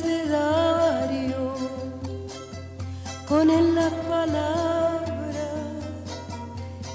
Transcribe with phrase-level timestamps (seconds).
[0.00, 1.54] abecedario
[3.28, 5.36] con él las palabras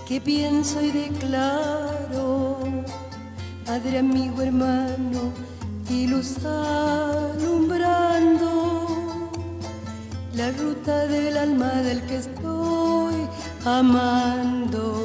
[0.08, 2.58] que pienso y declaro,
[3.66, 5.32] padre, amigo, hermano
[5.90, 7.70] y luz alumbrando
[10.34, 13.16] la ruta del alma del que estoy
[13.64, 15.05] amando.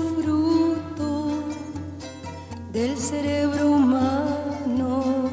[2.71, 5.29] del cerebro humano,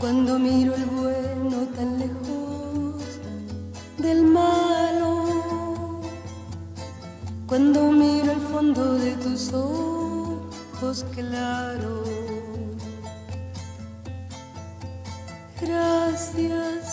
[0.00, 3.20] cuando miro el bueno tan lejos
[3.98, 6.00] del malo,
[7.46, 12.08] cuando miro el fondo de tus ojos claros.
[15.60, 16.87] Gracias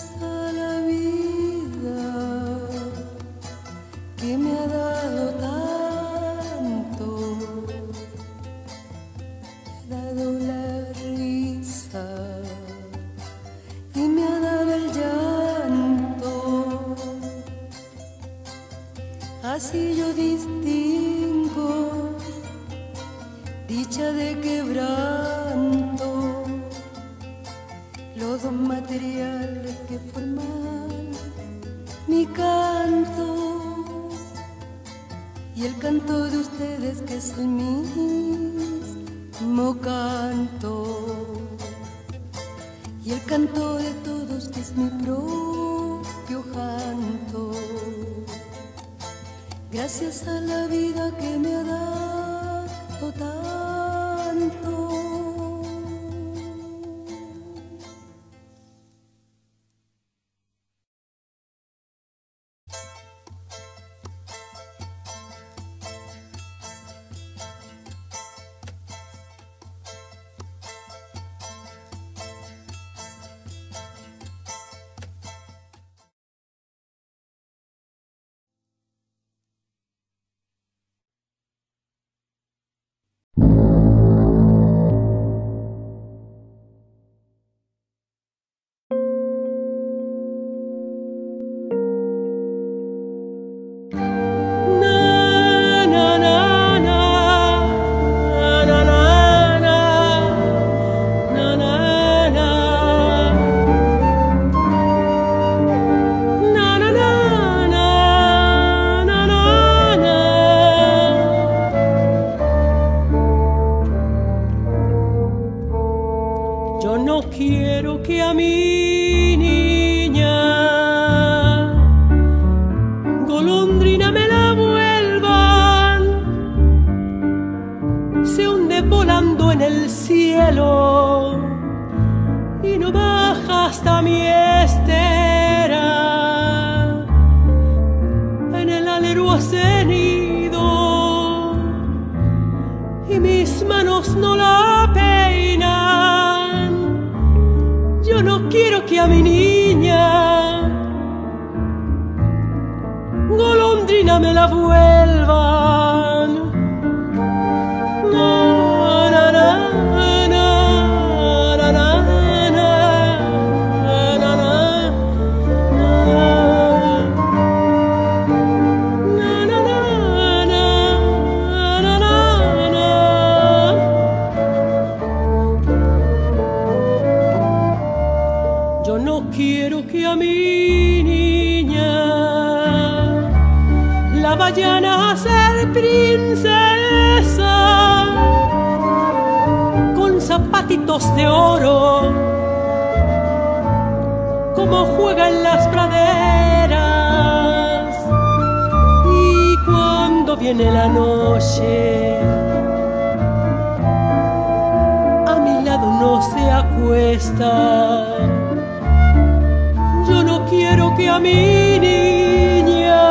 [210.08, 213.02] Yo no quiero que a mi niña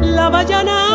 [0.00, 0.91] la vayan a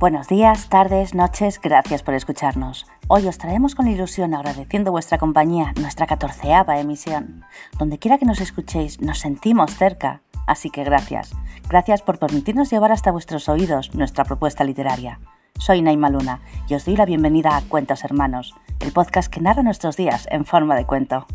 [0.00, 2.86] Buenos días, tardes, noches, gracias por escucharnos.
[3.06, 7.44] Hoy os traemos con ilusión agradeciendo vuestra compañía nuestra catorceava emisión.
[7.78, 11.36] Donde quiera que nos escuchéis, nos sentimos cerca, así que gracias.
[11.68, 15.20] Gracias por permitirnos llevar hasta vuestros oídos nuestra propuesta literaria.
[15.58, 19.62] Soy Naima Luna y os doy la bienvenida a Cuentos Hermanos, el podcast que narra
[19.62, 21.26] nuestros días en forma de cuento.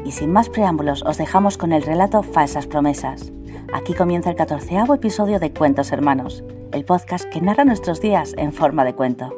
[0.05, 3.31] Y sin más preámbulos os dejamos con el relato Falsas Promesas.
[3.73, 8.53] Aquí comienza el catorceavo episodio de Cuentos Hermanos, el podcast que narra nuestros días en
[8.53, 9.33] forma de cuento.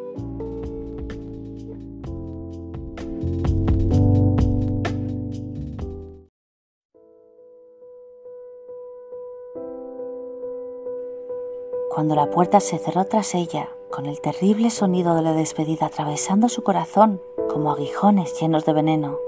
[12.01, 16.49] Cuando la puerta se cerró tras ella, con el terrible sonido de la despedida atravesando
[16.49, 17.21] su corazón
[17.53, 19.19] como aguijones llenos de veneno,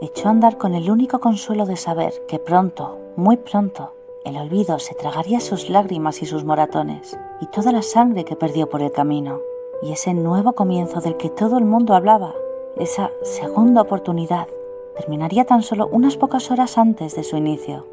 [0.00, 3.92] echó a andar con el único consuelo de saber que pronto, muy pronto,
[4.24, 8.68] el olvido se tragaría sus lágrimas y sus moratones, y toda la sangre que perdió
[8.68, 9.40] por el camino,
[9.80, 12.34] y ese nuevo comienzo del que todo el mundo hablaba,
[12.78, 14.48] esa segunda oportunidad,
[14.96, 17.86] terminaría tan solo unas pocas horas antes de su inicio,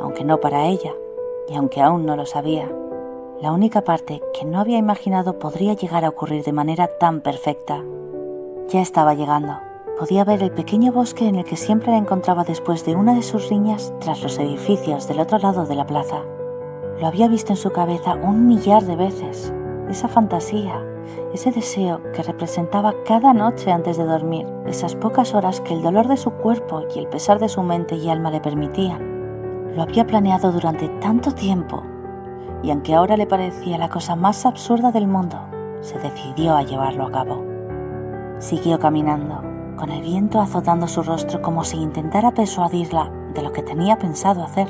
[0.00, 0.94] aunque no para ella,
[1.48, 2.68] y aunque aún no lo sabía
[3.42, 7.82] la única parte que no había imaginado podría llegar a ocurrir de manera tan perfecta.
[8.68, 9.58] Ya estaba llegando.
[9.98, 13.22] Podía ver el pequeño bosque en el que siempre la encontraba después de una de
[13.22, 16.22] sus riñas tras los edificios del otro lado de la plaza.
[17.00, 19.52] Lo había visto en su cabeza un millar de veces.
[19.90, 20.80] Esa fantasía,
[21.34, 26.06] ese deseo que representaba cada noche antes de dormir, esas pocas horas que el dolor
[26.06, 29.74] de su cuerpo y el pesar de su mente y alma le permitían.
[29.74, 31.82] Lo había planeado durante tanto tiempo
[32.62, 35.38] y aunque ahora le parecía la cosa más absurda del mundo,
[35.80, 37.44] se decidió a llevarlo a cabo.
[38.38, 39.42] Siguió caminando,
[39.76, 44.44] con el viento azotando su rostro como si intentara persuadirla de lo que tenía pensado
[44.44, 44.68] hacer,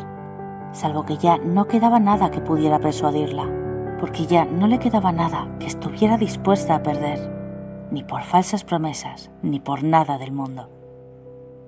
[0.73, 3.47] salvo que ya no quedaba nada que pudiera persuadirla,
[4.01, 7.31] porque ya no le quedaba nada que estuviera dispuesta a perder,
[7.91, 10.71] ni por falsas promesas, ni por nada del mundo.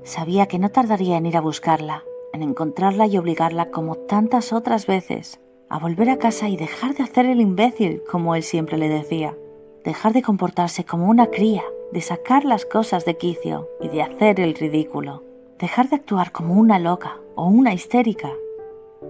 [0.04, 2.02] Sabía que no tardaría en ir a buscarla,
[2.32, 5.40] en encontrarla y obligarla como tantas otras veces
[5.74, 9.36] a volver a casa y dejar de hacer el imbécil, como él siempre le decía,
[9.82, 14.38] dejar de comportarse como una cría, de sacar las cosas de quicio y de hacer
[14.38, 15.24] el ridículo,
[15.58, 18.30] dejar de actuar como una loca o una histérica.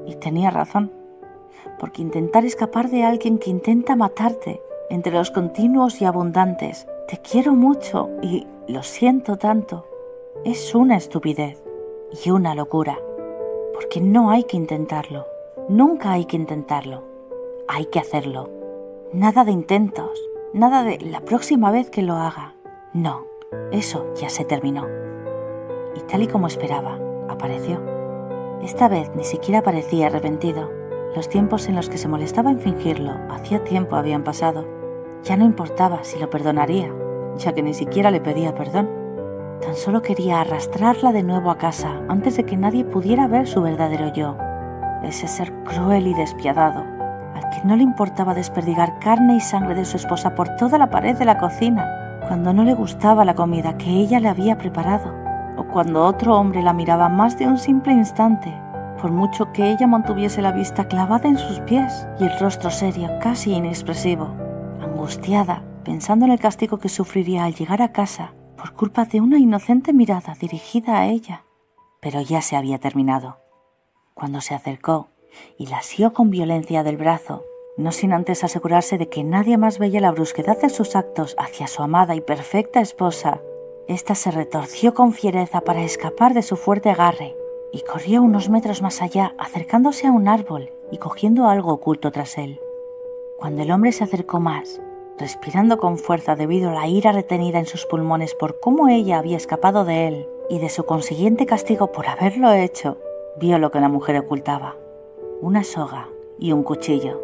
[0.06, 0.90] Y tenía razón,
[1.78, 7.52] porque intentar escapar de alguien que intenta matarte entre los continuos y abundantes, te quiero
[7.52, 9.86] mucho y lo siento tanto,
[10.46, 11.62] es una estupidez
[12.24, 12.98] y una locura,
[13.74, 15.33] porque no hay que intentarlo
[15.68, 17.04] Nunca hay que intentarlo,
[17.68, 18.50] hay que hacerlo.
[19.14, 20.20] Nada de intentos,
[20.52, 22.54] nada de la próxima vez que lo haga.
[22.92, 23.24] No,
[23.72, 24.86] eso ya se terminó.
[25.96, 26.98] Y tal y como esperaba,
[27.30, 27.80] apareció.
[28.62, 30.70] Esta vez ni siquiera parecía arrepentido.
[31.16, 34.66] Los tiempos en los que se molestaba en fingirlo hacía tiempo habían pasado.
[35.22, 36.92] Ya no importaba si lo perdonaría,
[37.38, 38.90] ya que ni siquiera le pedía perdón.
[39.62, 43.62] Tan solo quería arrastrarla de nuevo a casa antes de que nadie pudiera ver su
[43.62, 44.36] verdadero yo
[45.04, 46.84] ese ser cruel y despiadado,
[47.34, 50.90] al que no le importaba desperdigar carne y sangre de su esposa por toda la
[50.90, 55.12] pared de la cocina, cuando no le gustaba la comida que ella le había preparado,
[55.56, 58.52] o cuando otro hombre la miraba más de un simple instante,
[59.00, 63.10] por mucho que ella mantuviese la vista clavada en sus pies y el rostro serio,
[63.20, 64.34] casi inexpresivo,
[64.80, 69.38] angustiada, pensando en el castigo que sufriría al llegar a casa por culpa de una
[69.38, 71.44] inocente mirada dirigida a ella.
[72.00, 73.43] Pero ya se había terminado
[74.14, 75.08] cuando se acercó
[75.58, 77.44] y la asió con violencia del brazo,
[77.76, 81.66] no sin antes asegurarse de que nadie más veía la brusquedad de sus actos hacia
[81.66, 83.40] su amada y perfecta esposa.
[83.88, 87.36] Esta se retorció con fiereza para escapar de su fuerte agarre
[87.72, 92.38] y corrió unos metros más allá, acercándose a un árbol y cogiendo algo oculto tras
[92.38, 92.60] él.
[93.38, 94.80] Cuando el hombre se acercó más,
[95.18, 99.36] respirando con fuerza debido a la ira retenida en sus pulmones por cómo ella había
[99.36, 102.98] escapado de él, y de su consiguiente castigo por haberlo hecho,
[103.36, 104.76] vio lo que la mujer ocultaba,
[105.40, 107.20] una soga y un cuchillo.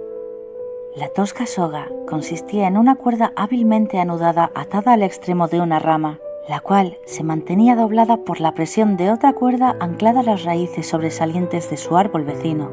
[0.96, 6.18] La tosca soga consistía en una cuerda hábilmente anudada atada al extremo de una rama,
[6.48, 10.88] la cual se mantenía doblada por la presión de otra cuerda anclada a las raíces
[10.88, 12.70] sobresalientes de su árbol vecino,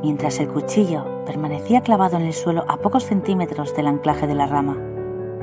[0.00, 4.46] mientras el cuchillo permanecía clavado en el suelo a pocos centímetros del anclaje de la
[4.46, 4.78] rama.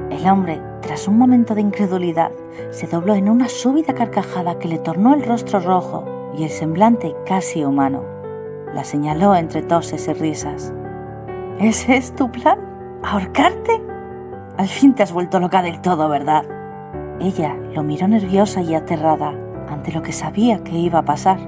[0.09, 2.31] El hombre, tras un momento de incredulidad,
[2.71, 7.15] se dobló en una súbita carcajada que le tornó el rostro rojo y el semblante
[7.25, 8.03] casi humano.
[8.73, 10.73] La señaló entre toses y risas.
[11.59, 12.59] ¿Ese es tu plan?
[13.03, 13.81] ¿Ahorcarte?
[14.57, 16.45] Al fin te has vuelto loca del todo, ¿verdad?
[17.19, 19.33] Ella lo miró nerviosa y aterrada
[19.67, 21.39] ante lo que sabía que iba a pasar,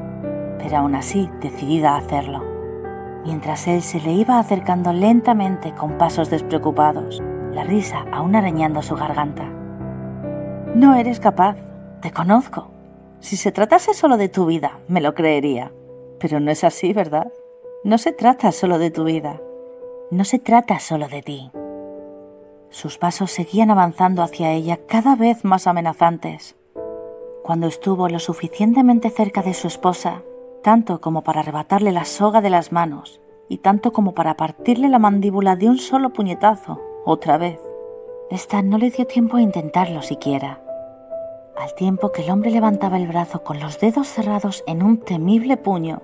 [0.57, 2.43] pero aún así decidida a hacerlo.
[3.25, 7.21] Mientras él se le iba acercando lentamente con pasos despreocupados,
[7.53, 9.43] la risa aún arañando su garganta.
[10.73, 11.57] No eres capaz,
[12.01, 12.78] te conozco.
[13.19, 15.71] Si se tratase solo de tu vida, me lo creería.
[16.19, 17.31] Pero no es así, ¿verdad?
[17.83, 19.41] No se trata solo de tu vida.
[20.11, 21.51] No se trata solo de ti.
[22.69, 26.55] Sus pasos seguían avanzando hacia ella cada vez más amenazantes.
[27.43, 30.23] Cuando estuvo lo suficientemente cerca de su esposa,
[30.63, 34.99] tanto como para arrebatarle la soga de las manos y tanto como para partirle la
[34.99, 37.59] mandíbula de un solo puñetazo, otra vez.
[38.29, 40.63] Esta no le dio tiempo a intentarlo siquiera.
[41.55, 45.57] Al tiempo que el hombre levantaba el brazo con los dedos cerrados en un temible
[45.57, 46.01] puño,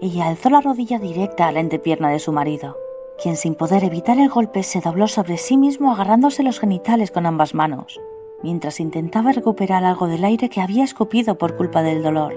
[0.00, 2.76] ella alzó la rodilla directa a la entrepierna de su marido,
[3.22, 7.26] quien sin poder evitar el golpe se dobló sobre sí mismo agarrándose los genitales con
[7.26, 8.00] ambas manos,
[8.42, 12.34] mientras intentaba recuperar algo del aire que había escupido por culpa del dolor,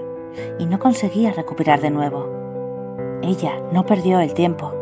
[0.58, 2.26] y no conseguía recuperar de nuevo.
[3.22, 4.72] Ella no perdió el tiempo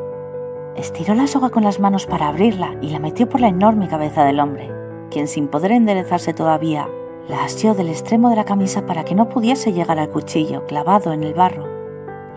[0.79, 4.25] Estiró la soga con las manos para abrirla y la metió por la enorme cabeza
[4.25, 4.71] del hombre,
[5.11, 6.89] quien sin poder enderezarse todavía,
[7.29, 11.13] la asió del extremo de la camisa para que no pudiese llegar al cuchillo clavado
[11.13, 11.67] en el barro.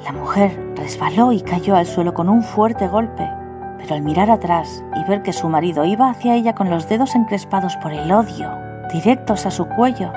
[0.04, 3.30] La mujer resbaló y cayó al suelo con un fuerte golpe,
[3.77, 7.15] pero al mirar atrás y ver que su marido iba hacia ella con los dedos
[7.15, 8.51] encrespados por el odio,
[8.91, 10.12] directos a su cuello,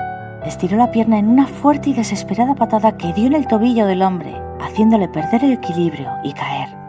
[0.45, 4.01] estiró la pierna en una fuerte y desesperada patada que dio en el tobillo del
[4.01, 6.85] hombre, haciéndole perder el equilibrio y caer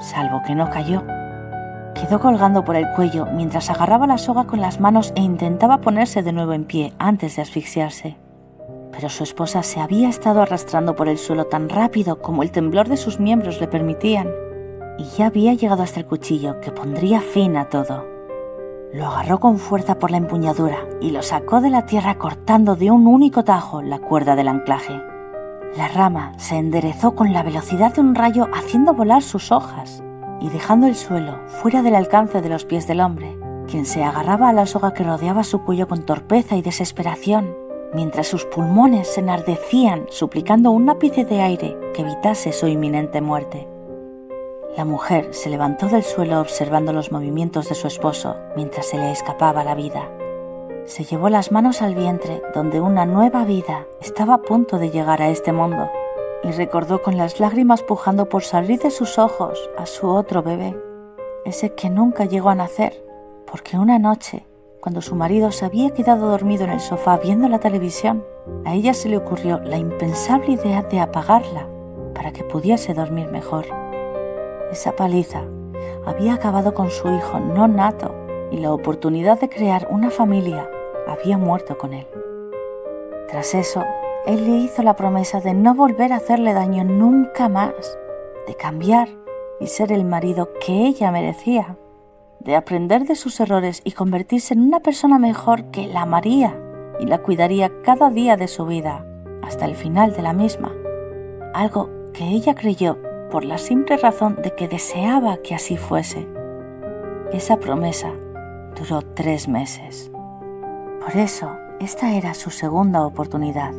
[0.00, 1.02] salvo que no cayó.
[2.00, 6.22] Quedó colgando por el cuello mientras agarraba la soga con las manos e intentaba ponerse
[6.22, 8.18] de nuevo en pie antes de asfixiarse.
[8.92, 12.88] Pero su esposa se había estado arrastrando por el suelo tan rápido como el temblor
[12.88, 14.28] de sus miembros le permitían,
[14.98, 18.04] y ya había llegado hasta el cuchillo que pondría fin a todo.
[18.92, 22.90] Lo agarró con fuerza por la empuñadura y lo sacó de la tierra cortando de
[22.90, 25.02] un único tajo la cuerda del anclaje.
[25.76, 30.02] La rama se enderezó con la velocidad de un rayo haciendo volar sus hojas
[30.40, 34.48] y dejando el suelo fuera del alcance de los pies del hombre, quien se agarraba
[34.48, 37.56] a la soga que rodeaba su cuello con torpeza y desesperación,
[37.94, 43.68] mientras sus pulmones se enardecían suplicando un ápice de aire que evitase su inminente muerte.
[44.76, 49.10] La mujer se levantó del suelo observando los movimientos de su esposo mientras se le
[49.10, 50.08] escapaba la vida
[50.86, 55.20] se llevó las manos al vientre donde una nueva vida estaba a punto de llegar
[55.20, 55.90] a este mundo
[56.42, 60.76] y recordó con las lágrimas pujando por salir de sus ojos a su otro bebé,
[61.44, 63.04] ese que nunca llegó a nacer,
[63.50, 64.46] porque una noche,
[64.80, 68.24] cuando su marido se había quedado dormido en el sofá viendo la televisión,
[68.64, 71.66] a ella se le ocurrió la impensable idea de apagarla
[72.14, 73.66] para que pudiese dormir mejor.
[74.70, 75.42] Esa paliza
[76.04, 78.14] había acabado con su hijo no nato
[78.50, 80.68] y la oportunidad de crear una familia
[81.06, 82.06] había muerto con él.
[83.28, 83.84] Tras eso,
[84.26, 87.72] él le hizo la promesa de no volver a hacerle daño nunca más,
[88.46, 89.08] de cambiar
[89.60, 91.76] y ser el marido que ella merecía,
[92.40, 96.60] de aprender de sus errores y convertirse en una persona mejor que la amaría
[96.98, 99.06] y la cuidaría cada día de su vida
[99.42, 100.72] hasta el final de la misma,
[101.54, 102.98] algo que ella creyó
[103.30, 106.26] por la simple razón de que deseaba que así fuese.
[107.32, 108.12] Esa promesa
[108.76, 110.10] duró tres meses.
[111.00, 113.72] Por eso, esta era su segunda oportunidad,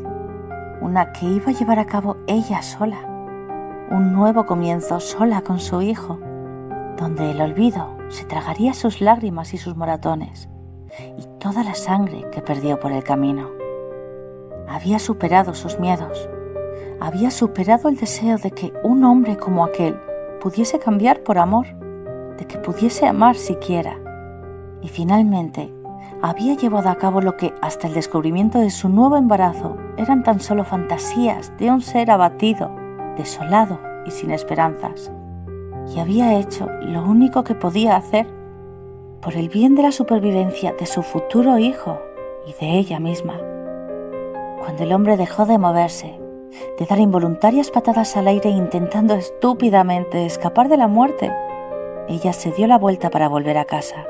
[0.82, 2.98] una que iba a llevar a cabo ella sola,
[3.90, 6.20] un nuevo comienzo sola con su hijo,
[6.98, 10.50] donde el olvido se tragaría sus lágrimas y sus moratones
[11.18, 13.50] y toda la sangre que perdió por el camino.
[14.68, 16.30] Había superado sus miedos,
[17.00, 20.00] había superado el deseo de que un hombre como aquel
[20.42, 21.68] pudiese cambiar por amor,
[22.38, 23.98] de que pudiese amar siquiera,
[24.82, 25.74] y finalmente
[26.22, 30.40] había llevado a cabo lo que hasta el descubrimiento de su nuevo embarazo eran tan
[30.40, 32.72] solo fantasías de un ser abatido,
[33.18, 35.12] desolado y sin esperanzas.
[35.94, 38.28] Y había hecho lo único que podía hacer
[39.22, 42.00] por el bien de la supervivencia de su futuro hijo
[42.46, 43.40] y de ella misma.
[44.60, 46.20] cuando el hombre dejó de moverse,
[46.78, 51.32] de dar involuntarias patadas al aire intentando estúpidamente escapar de la muerte,
[52.10, 54.06] ella se dio la vuelta para volver a casa.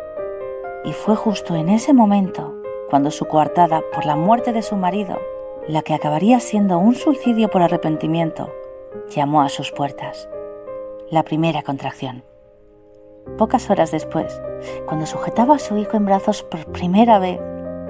[0.87, 2.55] Y fue justo en ese momento
[2.89, 5.19] cuando su coartada por la muerte de su marido,
[5.67, 8.49] la que acabaría siendo un suicidio por arrepentimiento,
[9.09, 10.29] llamó a sus puertas.
[11.11, 12.23] La primera contracción.
[13.37, 14.41] Pocas horas después,
[14.85, 17.37] cuando sujetaba a su hijo en brazos por primera vez,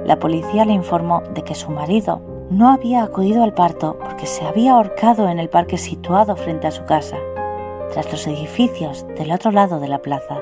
[0.03, 4.43] la policía le informó de que su marido no había acudido al parto porque se
[4.43, 7.17] había ahorcado en el parque situado frente a su casa,
[7.91, 10.41] tras los edificios del otro lado de la plaza,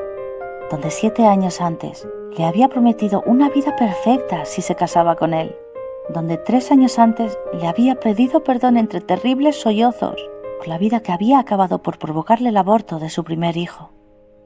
[0.72, 5.56] donde siete años antes le había prometido una vida perfecta si se casaba con él,
[6.14, 10.16] donde tres años antes le había pedido perdón entre terribles sollozos
[10.58, 13.92] por la vida que había acabado por provocarle el aborto de su primer hijo,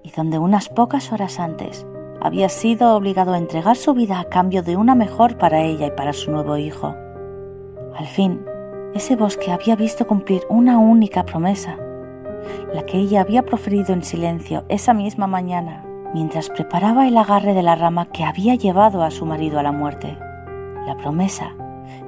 [0.04, 1.86] y donde unas pocas horas antes
[2.21, 5.91] había sido obligado a entregar su vida a cambio de una mejor para ella y
[5.91, 6.95] para su nuevo hijo.
[7.95, 8.45] Al fin,
[8.93, 11.78] ese bosque había visto cumplir una única promesa,
[12.73, 17.63] la que ella había proferido en silencio esa misma mañana, mientras preparaba el agarre de
[17.63, 20.17] la rama que había llevado a su marido a la muerte,
[20.86, 21.54] la promesa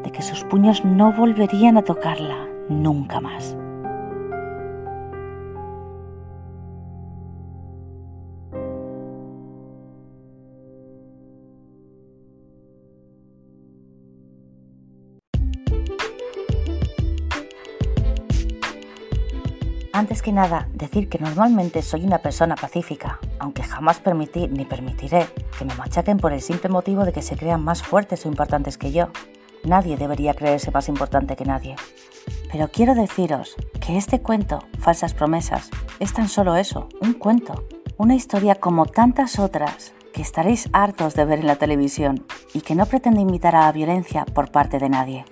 [0.04, 3.56] de que sus puños no volverían a tocarla nunca más.
[20.02, 25.28] Antes que nada, decir que normalmente soy una persona pacífica, aunque jamás permití ni permitiré
[25.60, 28.80] que me machaquen por el simple motivo de que se crean más fuertes o importantes
[28.80, 29.10] que yo.
[29.64, 31.76] Nadie debería creerse más importante que nadie.
[32.52, 38.16] Pero quiero deciros que este cuento, Falsas Promesas, es tan solo eso, un cuento, una
[38.16, 42.88] historia como tantas otras que estaréis hartos de ver en la televisión y que no
[42.88, 45.26] pretende invitar a la violencia por parte de nadie.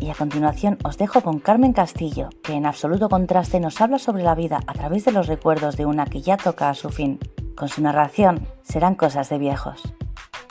[0.00, 4.22] Y a continuación os dejo con Carmen Castillo, que en absoluto contraste nos habla sobre
[4.22, 7.18] la vida a través de los recuerdos de una que ya toca a su fin.
[7.56, 9.82] Con su narración serán cosas de viejos.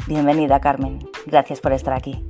[0.05, 2.25] Bienvenida Carmen, gracias por estar aquí.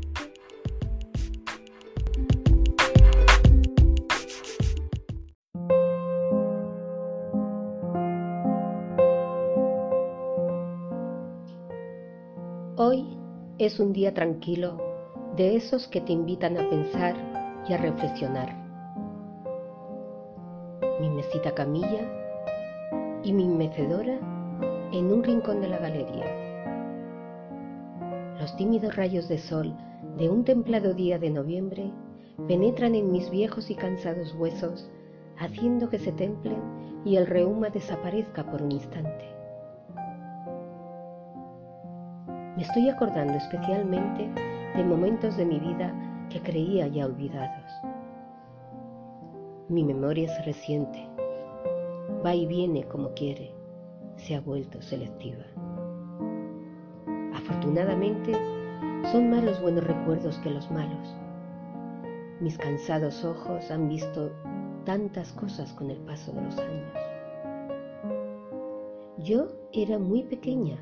[12.75, 13.17] Hoy
[13.57, 14.86] es un día tranquilo
[15.37, 17.15] de esos que te invitan a pensar
[17.69, 18.55] y a reflexionar.
[20.99, 22.01] Mi mesita camilla
[23.23, 24.17] y mi mecedora
[24.91, 26.25] en un rincón de la galería.
[28.39, 29.75] Los tímidos rayos de sol
[30.17, 31.91] de un templado día de noviembre
[32.47, 34.89] penetran en mis viejos y cansados huesos,
[35.37, 36.57] haciendo que se templen
[37.05, 39.25] y el reuma desaparezca por un instante.
[42.55, 44.46] Me estoy acordando especialmente
[44.77, 45.91] de momentos de mi vida
[46.29, 47.71] que creía ya olvidados.
[49.69, 51.09] Mi memoria es reciente,
[52.23, 53.55] va y viene como quiere,
[54.17, 55.43] se ha vuelto selectiva.
[57.33, 58.33] Afortunadamente,
[59.11, 61.15] son más los buenos recuerdos que los malos.
[62.39, 64.31] Mis cansados ojos han visto
[64.85, 66.93] tantas cosas con el paso de los años.
[69.17, 70.77] Yo era muy pequeña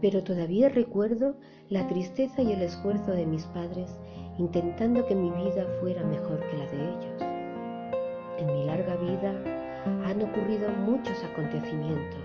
[0.00, 1.36] pero todavía recuerdo
[1.68, 3.90] la tristeza y el esfuerzo de mis padres
[4.38, 7.22] intentando que mi vida fuera mejor que la de ellos.
[8.38, 9.34] En mi larga vida
[10.06, 12.24] han ocurrido muchos acontecimientos.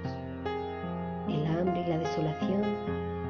[1.28, 2.62] El hambre y la desolación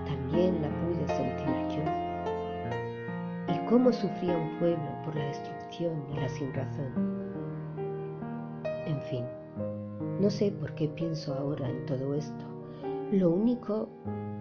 [0.06, 3.56] también la pude sentir yo.
[3.56, 6.94] Y cómo sufría un pueblo por la destrucción y la sinrazón.
[8.86, 9.26] En fin,
[10.20, 12.46] no sé por qué pienso ahora en todo esto.
[13.12, 13.90] Lo único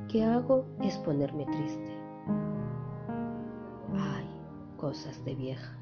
[0.09, 1.97] que hago es ponerme triste.
[3.93, 4.27] Ay,
[4.77, 5.79] cosas de vieja.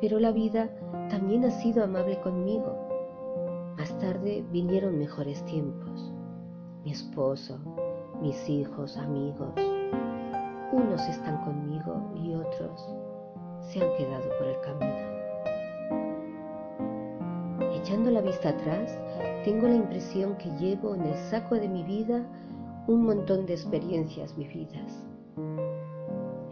[0.00, 0.70] Pero la vida
[1.08, 2.76] también ha sido amable conmigo.
[3.76, 6.12] Más tarde vinieron mejores tiempos.
[6.84, 7.58] Mi esposo,
[8.20, 9.54] mis hijos, amigos.
[10.72, 12.88] Unos están conmigo y otros
[13.60, 15.12] se han quedado por el camino.
[17.74, 18.98] Echando la vista atrás,
[19.44, 22.24] tengo la impresión que llevo en el saco de mi vida
[22.86, 25.04] un montón de experiencias vividas.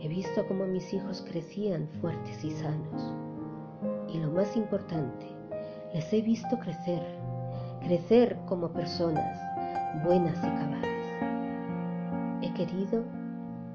[0.00, 3.14] He visto cómo mis hijos crecían fuertes y sanos.
[4.12, 5.26] Y lo más importante,
[5.94, 7.02] les he visto crecer,
[7.80, 9.38] crecer como personas
[10.04, 10.88] buenas y cabales.
[12.42, 13.04] He querido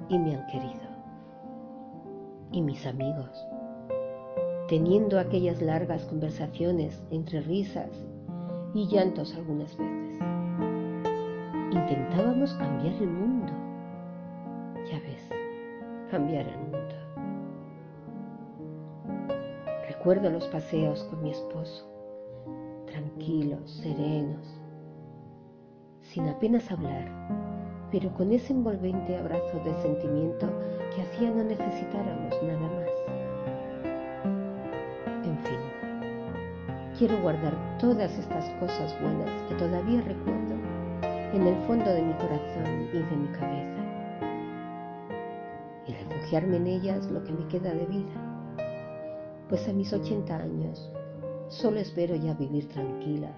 [0.10, 0.86] y me han querido.
[2.51, 3.47] Y mis amigos,
[4.67, 7.89] teniendo aquellas largas conversaciones entre risas
[8.76, 10.20] y llantos algunas veces.
[11.72, 13.54] Intentábamos cambiar el mundo.
[14.92, 15.30] Ya ves,
[16.12, 16.80] cambiar el mundo.
[19.88, 21.90] Recuerdo los paseos con mi esposo,
[22.86, 24.46] tranquilos, serenos,
[26.02, 27.10] sin apenas hablar,
[27.92, 30.48] pero con ese envolvente abrazo de sentimiento
[30.94, 33.05] que hacía no necesitáramos nada más.
[36.97, 40.55] Quiero guardar todas estas cosas buenas que todavía recuerdo
[41.34, 43.75] en el fondo de mi corazón y de mi cabeza
[45.88, 50.89] y refugiarme en ellas lo que me queda de vida, pues a mis 80 años
[51.49, 53.31] solo espero ya vivir tranquila,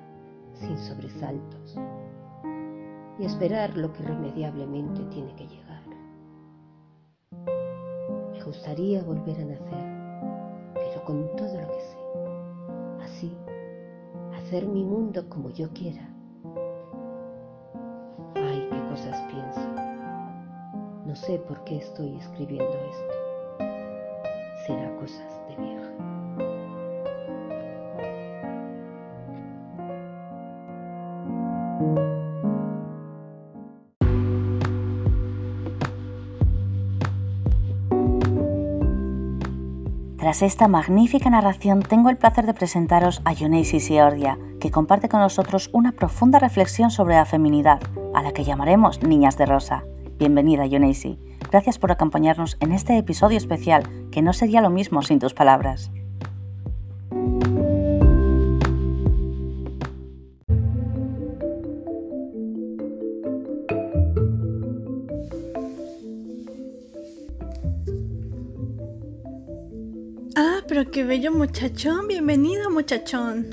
[0.54, 1.78] sin sobresaltos
[3.20, 5.82] y esperar lo que irremediablemente tiene que llegar.
[8.32, 11.67] Me gustaría volver a nacer, pero con todo lo
[14.48, 16.10] hacer mi mundo como yo quiera.
[18.36, 19.60] Ay, qué cosas pienso.
[21.06, 23.17] No sé por qué estoy escribiendo esto.
[40.28, 45.22] Tras esta magnífica narración, tengo el placer de presentaros a Yuneisi Siordia, que comparte con
[45.22, 47.80] nosotros una profunda reflexión sobre la feminidad,
[48.14, 49.86] a la que llamaremos Niñas de Rosa.
[50.20, 51.18] Bienvenida, Yuneisi.
[51.50, 55.92] Gracias por acompañarnos en este episodio especial, que no sería lo mismo sin tus palabras.
[70.98, 73.46] Qué bello muchachón, bienvenido muchachón.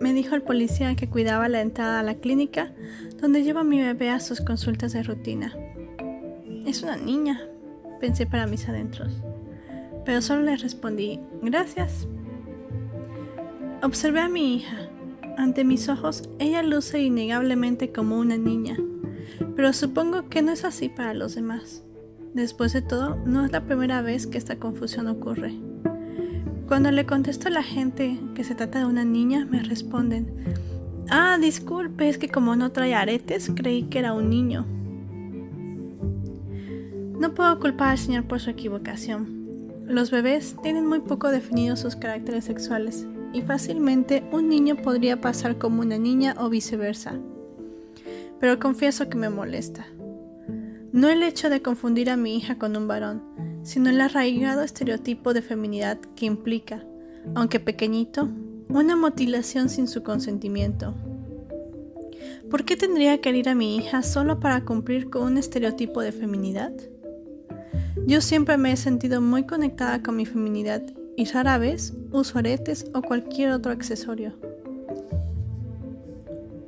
[0.00, 2.72] Me dijo el policía que cuidaba la entrada a la clínica
[3.20, 5.54] donde lleva a mi bebé a sus consultas de rutina.
[6.64, 7.38] Es una niña,
[8.00, 9.12] pensé para mis adentros,
[10.06, 12.08] pero solo le respondí, gracias.
[13.82, 14.88] Observé a mi hija.
[15.36, 18.78] Ante mis ojos, ella luce innegablemente como una niña,
[19.54, 21.84] pero supongo que no es así para los demás.
[22.32, 25.54] Después de todo, no es la primera vez que esta confusión ocurre.
[26.66, 30.26] Cuando le contesto a la gente que se trata de una niña, me responden,
[31.10, 34.64] ah, disculpe, es que como no trae aretes, creí que era un niño.
[37.20, 39.44] No puedo culpar al Señor por su equivocación.
[39.86, 45.58] Los bebés tienen muy poco definidos sus caracteres sexuales y fácilmente un niño podría pasar
[45.58, 47.12] como una niña o viceversa.
[48.40, 49.86] Pero confieso que me molesta.
[50.92, 53.22] No el hecho de confundir a mi hija con un varón,
[53.64, 56.84] sino el arraigado estereotipo de feminidad que implica,
[57.34, 58.28] aunque pequeñito,
[58.68, 60.94] una mutilación sin su consentimiento.
[62.50, 66.12] ¿Por qué tendría que herir a mi hija solo para cumplir con un estereotipo de
[66.12, 66.72] feminidad?
[68.06, 70.82] Yo siempre me he sentido muy conectada con mi feminidad
[71.16, 74.34] y rara vez uso aretes o cualquier otro accesorio.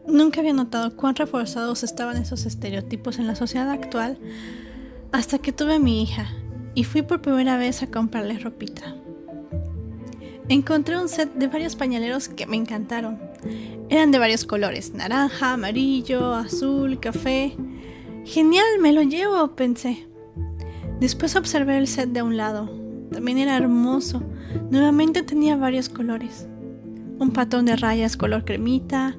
[0.09, 4.19] Nunca había notado cuán reforzados estaban esos estereotipos en la sociedad actual
[5.13, 6.27] hasta que tuve a mi hija
[6.77, 8.95] y fui por primera vez a comprarle ropita.
[10.49, 13.19] Encontré un set de varios pañaleros que me encantaron.
[13.89, 17.57] Eran de varios colores, naranja, amarillo, azul, café.
[18.25, 20.07] Genial, me lo llevo, pensé.
[21.01, 22.71] Después observé el set de un lado.
[23.11, 24.23] También era hermoso.
[24.71, 26.47] Nuevamente tenía varios colores.
[27.19, 29.17] Un patrón de rayas color cremita,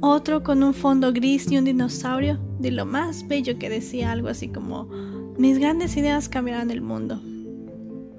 [0.00, 4.28] otro con un fondo gris y un dinosaurio de lo más bello que decía algo
[4.28, 4.88] así como
[5.40, 7.18] mis grandes ideas cambiarán el mundo.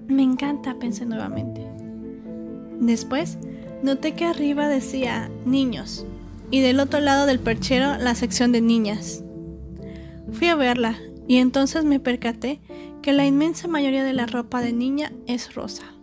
[0.08, 1.64] Me encanta, pensé nuevamente.
[2.80, 3.38] Después,
[3.84, 6.08] noté que arriba decía niños
[6.50, 9.24] y del otro lado del perchero la sección de niñas.
[10.32, 12.60] Fui a verla y entonces me percaté
[13.04, 15.94] que la inmensa mayoría de la ropa de niña es rosa,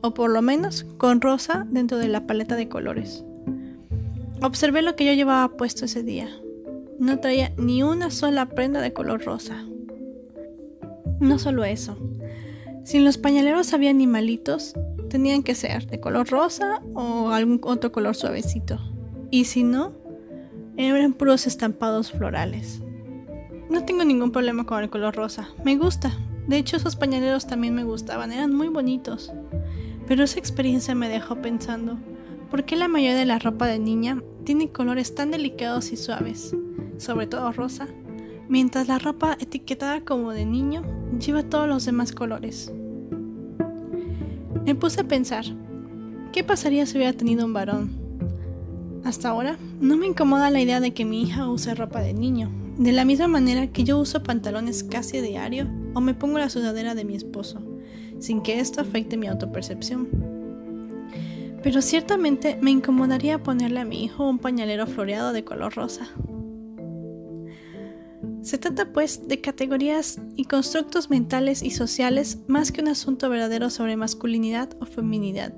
[0.00, 3.24] o por lo menos con rosa dentro de la paleta de colores.
[4.42, 6.30] Observé lo que yo llevaba puesto ese día.
[6.98, 9.64] No traía ni una sola prenda de color rosa.
[11.20, 11.96] No solo eso.
[12.84, 14.74] Si en los pañaleros había animalitos,
[15.08, 18.78] tenían que ser de color rosa o algún otro color suavecito.
[19.30, 19.92] Y si no,
[20.76, 22.82] eran puros estampados florales.
[23.70, 25.48] No tengo ningún problema con el color rosa.
[25.64, 26.12] Me gusta.
[26.46, 28.32] De hecho, esos pañaleros también me gustaban.
[28.32, 29.32] Eran muy bonitos.
[30.06, 31.96] Pero esa experiencia me dejó pensando,
[32.50, 36.54] ¿por qué la mayoría de la ropa de niña tiene colores tan delicados y suaves?
[36.98, 37.88] Sobre todo rosa
[38.48, 40.82] mientras la ropa etiquetada como de niño
[41.18, 42.72] lleva todos los demás colores.
[44.64, 45.44] Me puse a pensar,
[46.32, 47.90] ¿qué pasaría si hubiera tenido un varón?
[49.04, 52.50] Hasta ahora no me incomoda la idea de que mi hija use ropa de niño,
[52.78, 56.94] de la misma manera que yo uso pantalones casi diario o me pongo la sudadera
[56.94, 57.60] de mi esposo,
[58.18, 60.08] sin que esto afecte mi autopercepción.
[61.62, 66.08] pero ciertamente me incomodaría ponerle a mi hijo un pañalero floreado de color rosa.
[68.44, 73.70] Se trata pues de categorías y constructos mentales y sociales más que un asunto verdadero
[73.70, 75.54] sobre masculinidad o feminidad.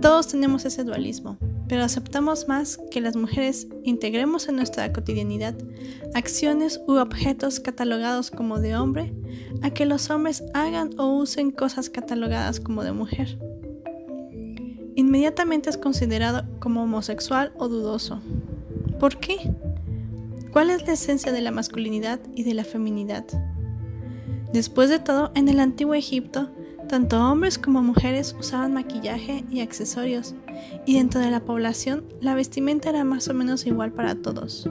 [0.00, 1.36] Todos tenemos ese dualismo,
[1.68, 5.54] pero aceptamos más que las mujeres integremos en nuestra cotidianidad
[6.14, 9.12] acciones u objetos catalogados como de hombre
[9.60, 13.38] a que los hombres hagan o usen cosas catalogadas como de mujer.
[14.94, 18.22] Inmediatamente es considerado como homosexual o dudoso.
[18.98, 19.52] ¿Por qué?
[20.52, 23.24] ¿Cuál es la esencia de la masculinidad y de la feminidad?
[24.52, 26.50] Después de todo, en el antiguo Egipto,
[26.90, 30.34] tanto hombres como mujeres usaban maquillaje y accesorios,
[30.84, 34.68] y dentro de la población la vestimenta era más o menos igual para todos.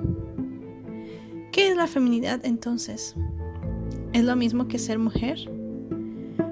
[1.52, 3.16] ¿Qué es la feminidad entonces?
[4.14, 5.50] ¿Es lo mismo que ser mujer?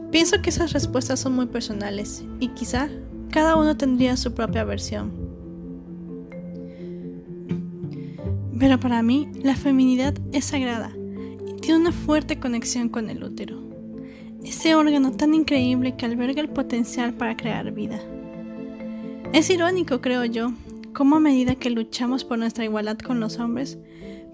[0.10, 2.89] Pienso que esas respuestas son muy personales y quizá
[3.30, 5.18] cada uno tendría su propia versión.
[8.60, 10.91] Pero para mí, la feminidad es sagrada
[11.48, 13.63] y tiene una fuerte conexión con el útero,
[14.43, 18.02] ese órgano tan increíble que alberga el potencial para crear vida.
[19.32, 20.52] Es irónico, creo yo,
[20.93, 23.78] cómo a medida que luchamos por nuestra igualdad con los hombres,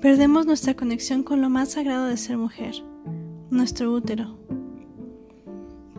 [0.02, 2.76] perdemos nuestra conexión con lo más sagrado de ser mujer,
[3.52, 4.40] nuestro útero.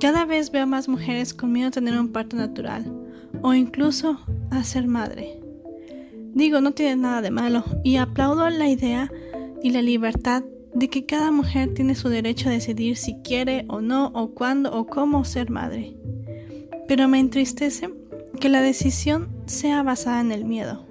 [0.01, 2.93] Cada vez veo más mujeres con miedo a tener un parto natural
[3.43, 4.19] o incluso
[4.51, 5.46] a ser madre.
[6.37, 9.11] Digo, no tiene nada de malo y aplaudo la idea
[9.63, 10.45] y la libertad
[10.75, 14.71] de que cada mujer tiene su derecho a decidir si quiere o no, o cuándo
[14.71, 15.97] o cómo ser madre.
[16.87, 17.89] Pero me entristece
[18.39, 20.85] que la decisión sea basada en el miedo.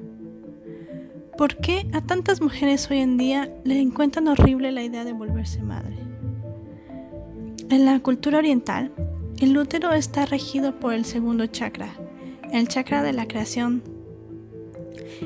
[1.38, 5.62] ¿Por qué a tantas mujeres hoy en día le encuentran horrible la idea de volverse
[5.62, 5.96] madre?
[7.70, 8.92] En la cultura oriental,
[9.38, 11.90] el útero está regido por el segundo chakra,
[12.52, 13.95] el chakra de la creación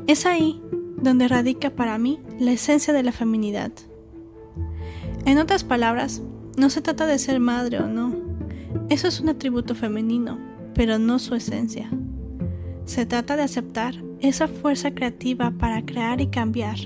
[0.08, 0.62] es ahí
[0.98, 3.72] donde radica para mí la esencia de la feminidad.
[5.26, 6.22] En otras palabras,
[6.58, 8.16] no se trata de ser madre o no.
[8.90, 10.38] Eso es un atributo femenino,
[10.74, 11.90] pero no su esencia.
[12.86, 16.78] Se trata de aceptar esa fuerza creativa para crear y cambiar,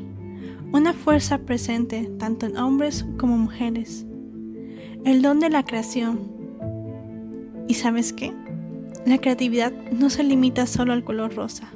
[0.72, 4.06] una fuerza presente tanto en hombres como mujeres,
[5.06, 6.32] el don de la creación.
[7.68, 8.34] ¿Y sabes qué?
[9.06, 11.72] La creatividad no se limita solo al color rosa.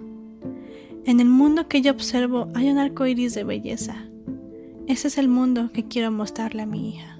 [1.08, 3.96] En el mundo que yo observo hay un arco iris de belleza.
[4.89, 7.17] Ese es el mundo que quiero mostrarle a mi hija.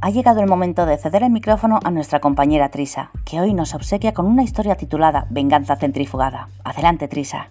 [0.00, 3.74] Ha llegado el momento de ceder el micrófono a nuestra compañera Trisa, que hoy nos
[3.74, 6.48] obsequia con una historia titulada Venganza centrifugada.
[6.64, 7.50] Adelante, Trisa.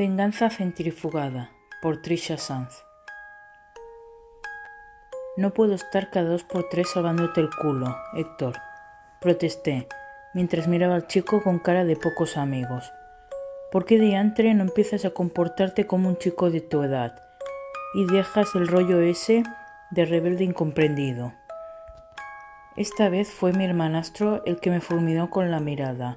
[0.00, 1.50] Venganza centrifugada
[1.82, 2.86] por Trisha Sanz.
[5.36, 8.54] No puedo estar cada dos por tres salvándote el culo, Héctor,
[9.20, 9.88] protesté,
[10.32, 12.90] mientras miraba al chico con cara de pocos amigos.
[13.70, 17.20] ¿Por qué diantre no empiezas a comportarte como un chico de tu edad
[17.92, 19.42] y dejas el rollo ese
[19.90, 21.34] de rebelde incomprendido?
[22.74, 26.16] Esta vez fue mi hermanastro el que me fulminó con la mirada,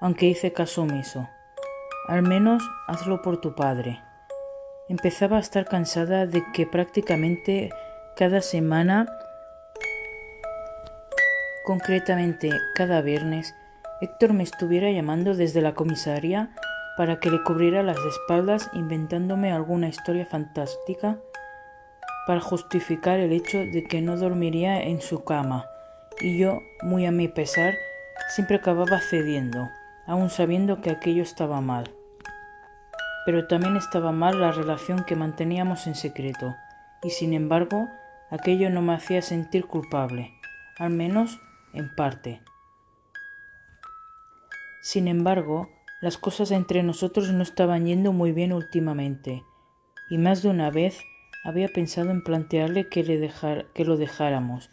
[0.00, 1.28] aunque hice caso omiso.
[2.08, 4.00] Al menos hazlo por tu padre.
[4.88, 7.70] Empezaba a estar cansada de que prácticamente
[8.14, 9.08] cada semana,
[11.64, 13.52] concretamente cada viernes,
[14.00, 16.54] Héctor me estuviera llamando desde la comisaría
[16.96, 21.18] para que le cubriera las espaldas inventándome alguna historia fantástica
[22.28, 25.66] para justificar el hecho de que no dormiría en su cama,
[26.20, 27.74] y yo, muy a mi pesar,
[28.28, 29.68] siempre acababa cediendo,
[30.06, 31.95] aun sabiendo que aquello estaba mal
[33.26, 36.54] pero también estaba mal la relación que manteníamos en secreto,
[37.02, 37.88] y sin embargo
[38.30, 40.32] aquello no me hacía sentir culpable,
[40.78, 41.40] al menos
[41.74, 42.40] en parte.
[44.80, 45.68] Sin embargo,
[46.00, 49.42] las cosas entre nosotros no estaban yendo muy bien últimamente,
[50.08, 51.00] y más de una vez
[51.44, 53.30] había pensado en plantearle que, le
[53.74, 54.70] que lo dejáramos,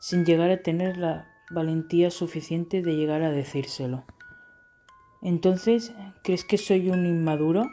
[0.00, 4.04] sin llegar a tener la valentía suficiente de llegar a decírselo.
[5.22, 7.70] Entonces, ¿crees que soy un inmaduro?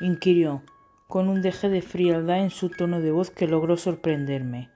[0.00, 0.62] Inquirió,
[1.08, 4.70] con un deje de frialdad en su tono de voz que logró sorprenderme.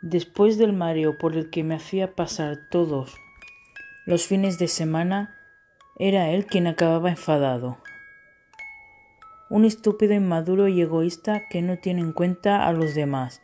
[0.00, 3.16] Después del mareo por el que me hacía pasar todos
[4.06, 5.36] los fines de semana,
[5.98, 7.78] era él quien acababa enfadado.
[9.50, 13.42] Un estúpido inmaduro y egoísta que no tiene en cuenta a los demás.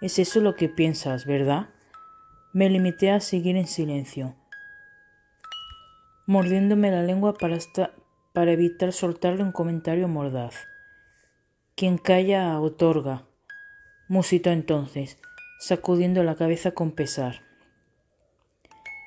[0.00, 1.68] Es eso lo que piensas, ¿verdad?
[2.52, 4.34] Me limité a seguir en silencio,
[6.26, 7.58] mordiéndome la lengua para,
[8.34, 10.66] para evitar soltarle un comentario mordaz.
[11.76, 13.22] Quien calla otorga,
[14.08, 15.18] musitó entonces,
[15.60, 17.42] sacudiendo la cabeza con pesar.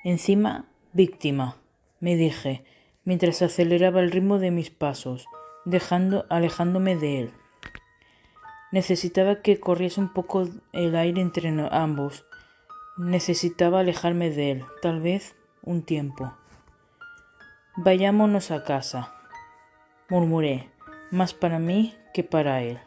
[0.05, 1.57] Encima, víctima,
[1.99, 2.63] me dije,
[3.03, 5.25] mientras aceleraba el ritmo de mis pasos,
[5.65, 7.33] dejando, alejándome de él.
[8.71, 12.25] Necesitaba que corriese un poco el aire entre ambos.
[12.95, 16.33] Necesitaba alejarme de él, tal vez un tiempo.
[17.75, 19.16] Vayámonos a casa,
[20.09, 20.69] murmuré,
[21.11, 22.79] más para mí que para él.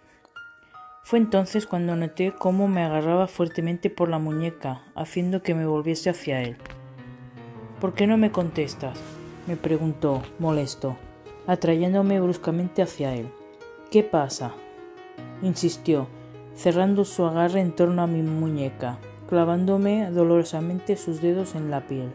[1.02, 6.08] Fue entonces cuando noté cómo me agarraba fuertemente por la muñeca, haciendo que me volviese
[6.08, 6.56] hacia él.
[7.80, 8.98] ¿Por qué no me contestas?
[9.46, 10.96] me preguntó, molesto,
[11.46, 13.28] atrayéndome bruscamente hacia él.
[13.90, 14.52] ¿Qué pasa?
[15.42, 16.06] insistió,
[16.54, 18.98] cerrando su agarre en torno a mi muñeca,
[19.28, 22.12] clavándome dolorosamente sus dedos en la piel.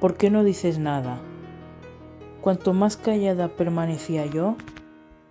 [0.00, 1.18] ¿Por qué no dices nada?
[2.44, 4.56] Cuanto más callada permanecía yo,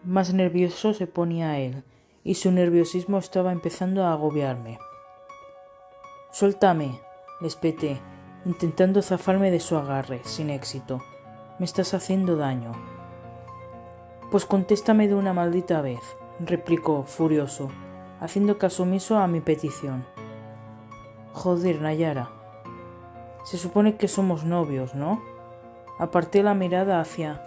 [0.03, 1.83] más nervioso se ponía él,
[2.23, 4.79] y su nerviosismo estaba empezando a agobiarme.
[6.31, 6.99] Suéltame,
[7.39, 8.01] le espeté,
[8.45, 11.03] intentando zafarme de su agarre, sin éxito.
[11.59, 12.71] Me estás haciendo daño.
[14.31, 16.01] Pues contéstame de una maldita vez,
[16.39, 17.69] replicó, furioso,
[18.21, 20.03] haciendo caso omiso a mi petición.
[21.33, 22.31] Joder, Nayara.
[23.43, 25.32] Se supone que somos novios, ¿no?
[25.99, 27.41] Aparté la mirada hacia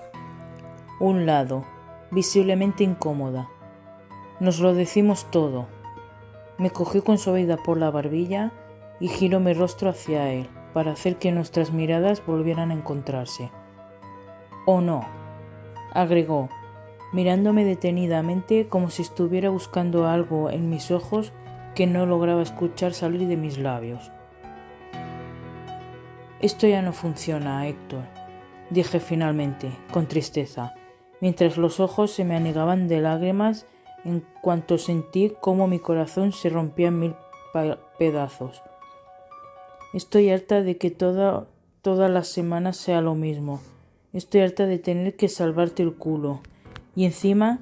[1.00, 1.64] un lado,
[2.10, 3.48] visiblemente incómoda.
[4.40, 5.66] Nos lo decimos todo.
[6.58, 8.52] Me cogió con suavidad por la barbilla
[9.00, 13.50] y giró mi rostro hacia él para hacer que nuestras miradas volvieran a encontrarse.
[14.64, 15.06] ¿O no?
[15.92, 16.50] agregó,
[17.12, 21.32] mirándome detenidamente como si estuviera buscando algo en mis ojos
[21.74, 24.12] que no lograba escuchar salir de mis labios.
[26.40, 28.04] Esto ya no funciona, Héctor,
[28.70, 30.74] dije finalmente, con tristeza,
[31.20, 33.66] mientras los ojos se me anegaban de lágrimas
[34.04, 37.14] en cuanto sentí cómo mi corazón se rompía en mil
[37.98, 38.62] pedazos.
[39.94, 41.46] Estoy harta de que toda,
[41.82, 43.60] todas las semanas sea lo mismo.
[44.12, 46.40] Estoy harta de tener que salvarte el culo,
[46.94, 47.60] y encima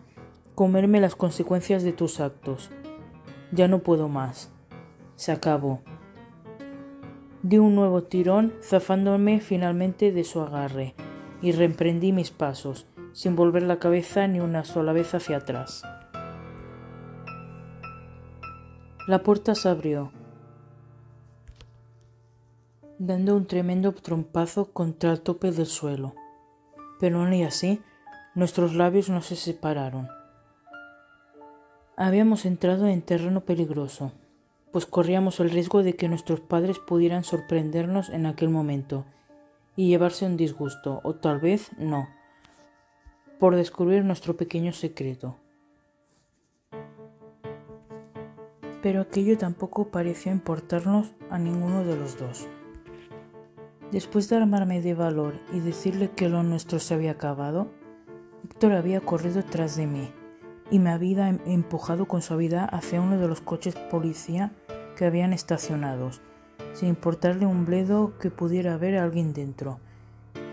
[0.55, 2.71] comerme las consecuencias de tus actos.
[3.51, 4.51] Ya no puedo más.
[5.17, 5.81] Se acabó.
[7.45, 10.95] Di un nuevo tirón, zafándome finalmente de su agarre,
[11.43, 15.83] y reemprendí mis pasos, sin volver la cabeza ni una sola vez hacia atrás.
[19.07, 20.11] La puerta se abrió,
[22.99, 26.15] dando un tremendo trompazo contra el tope del suelo.
[26.99, 27.83] Pero y así,
[28.35, 30.09] Nuestros labios no se separaron.
[31.97, 34.11] Habíamos entrado en terreno peligroso,
[34.75, 39.05] pues corríamos el riesgo de que nuestros padres pudieran sorprendernos en aquel momento
[39.77, 42.09] y llevarse un disgusto, o tal vez no,
[43.39, 45.37] por descubrir nuestro pequeño secreto.
[48.83, 52.49] Pero aquello tampoco pareció importarnos a ninguno de los dos.
[53.93, 57.69] Después de armarme de valor y decirle que lo nuestro se había acabado,
[58.43, 60.11] Héctor había corrido tras de mí
[60.71, 64.53] y me había em-, empujado con suavidad hacia uno de los coches policía
[64.97, 66.21] que habían estacionados,
[66.73, 69.81] sin importarle un bledo que pudiera haber alguien dentro,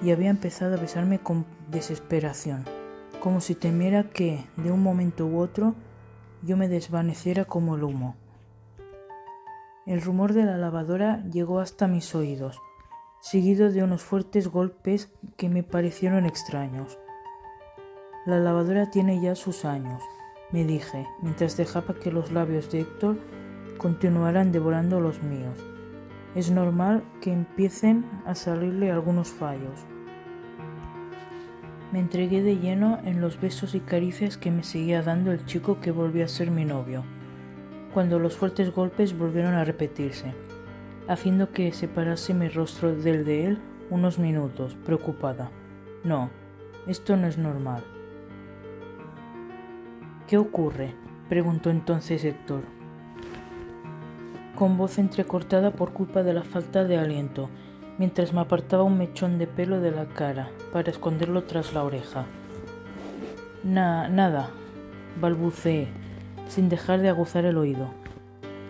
[0.04, 2.66] y había empezado a besarme con desesperación,
[3.22, 5.76] como si temiera que, de un momento u otro,
[6.44, 8.16] yo me desvaneciera como el humo.
[9.86, 12.60] El rumor de la lavadora llegó hasta mis oídos,
[13.20, 16.98] seguido de unos fuertes golpes que me parecieron extraños.
[18.24, 20.04] La lavadora tiene ya sus años,
[20.52, 23.18] me dije, mientras dejaba que los labios de Héctor
[23.80, 25.58] continuaran devorando los míos.
[26.36, 29.80] Es normal que empiecen a salirle algunos fallos.
[31.92, 35.80] Me entregué de lleno en los besos y caricias que me seguía dando el chico
[35.80, 37.04] que volvió a ser mi novio,
[37.92, 40.36] cuando los fuertes golpes volvieron a repetirse,
[41.08, 45.50] haciendo que separase mi rostro del de él unos minutos, preocupada.
[46.04, 46.30] No,
[46.86, 47.84] esto no es normal.
[50.32, 50.94] ¿Qué ocurre?
[51.28, 52.62] preguntó entonces Héctor,
[54.56, 57.50] con voz entrecortada por culpa de la falta de aliento,
[57.98, 62.28] mientras me apartaba un mechón de pelo de la cara para esconderlo tras la oreja.
[63.66, 64.52] Na nada,
[65.20, 65.90] balbuceé,
[66.48, 67.90] sin dejar de aguzar el oído.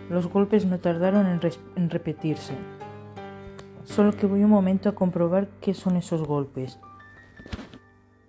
[0.09, 1.41] Los golpes no tardaron en,
[1.76, 2.55] en repetirse.
[3.84, 6.80] Solo que voy un momento a comprobar qué son esos golpes.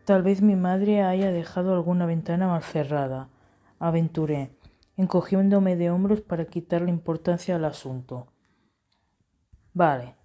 [0.05, 3.29] Tal vez mi madre haya dejado alguna ventana mal cerrada,
[3.79, 4.51] aventuré,
[4.97, 8.27] encogiéndome de hombros para quitarle importancia al asunto.
[9.75, 10.17] Vale,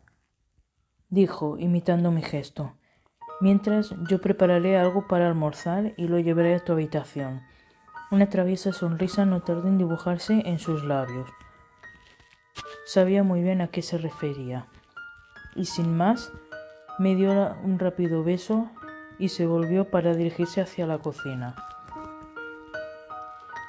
[1.10, 2.74] dijo, imitando mi gesto.
[3.40, 7.42] Mientras yo prepararé algo para almorzar y lo llevaré a tu habitación.
[8.10, 11.30] Una traviesa sonrisa no tardó en dibujarse en sus labios.
[12.88, 14.66] Sabía muy bien a qué se refería.
[15.56, 16.32] Y sin más,
[16.98, 18.72] me dio un rápido beso
[19.20, 21.56] y se volvió para dirigirse hacia la cocina.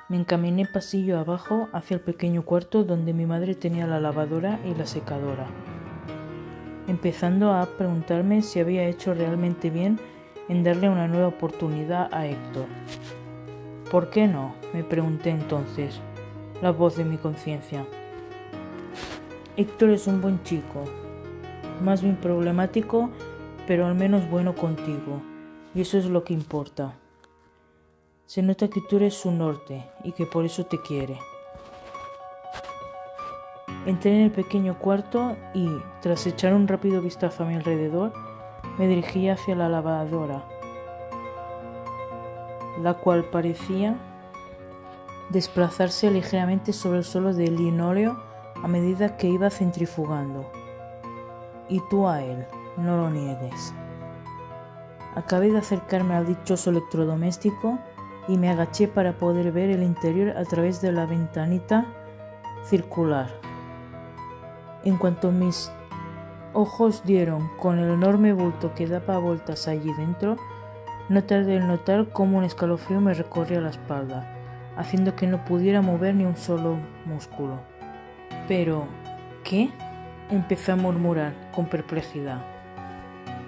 [0.08, 4.74] Me encaminé pasillo abajo hacia el pequeño cuarto donde mi madre tenía la lavadora y
[4.74, 5.46] la secadora,
[6.86, 9.98] empezando a preguntarme si había hecho realmente bien
[10.48, 12.66] en darle una nueva oportunidad a Héctor.
[13.90, 14.54] ¿Por qué no?
[14.72, 16.00] me pregunté entonces,
[16.62, 17.84] la voz de mi conciencia.
[19.56, 20.84] Héctor es un buen chico,
[21.82, 23.10] más bien problemático,
[23.66, 25.20] pero al menos bueno contigo,
[25.78, 26.94] y eso es lo que importa.
[28.26, 31.16] Se nota que tú eres su norte y que por eso te quiere.
[33.86, 35.70] Entré en el pequeño cuarto y,
[36.02, 38.12] tras echar un rápido vistazo a mi alrededor,
[38.76, 40.42] me dirigí hacia la lavadora,
[42.82, 43.96] la cual parecía
[45.30, 48.20] desplazarse ligeramente sobre el suelo de linóleo
[48.64, 50.50] a medida que iba centrifugando.
[51.68, 52.44] Y tú a él,
[52.76, 53.72] no lo niegues.
[55.18, 57.80] Acabé de acercarme al dichoso electrodoméstico
[58.28, 61.86] y me agaché para poder ver el interior a través de la ventanita
[62.64, 63.28] circular.
[64.84, 65.72] En cuanto mis
[66.52, 70.36] ojos dieron con el enorme bulto que daba vueltas allí dentro,
[71.08, 74.24] no tardé en notar cómo un escalofrío me recorría la espalda,
[74.76, 77.58] haciendo que no pudiera mover ni un solo músculo.
[78.46, 78.86] Pero,
[79.42, 79.70] ¿qué?
[80.30, 82.40] Empecé a murmurar con perplejidad.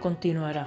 [0.01, 0.66] Continuará.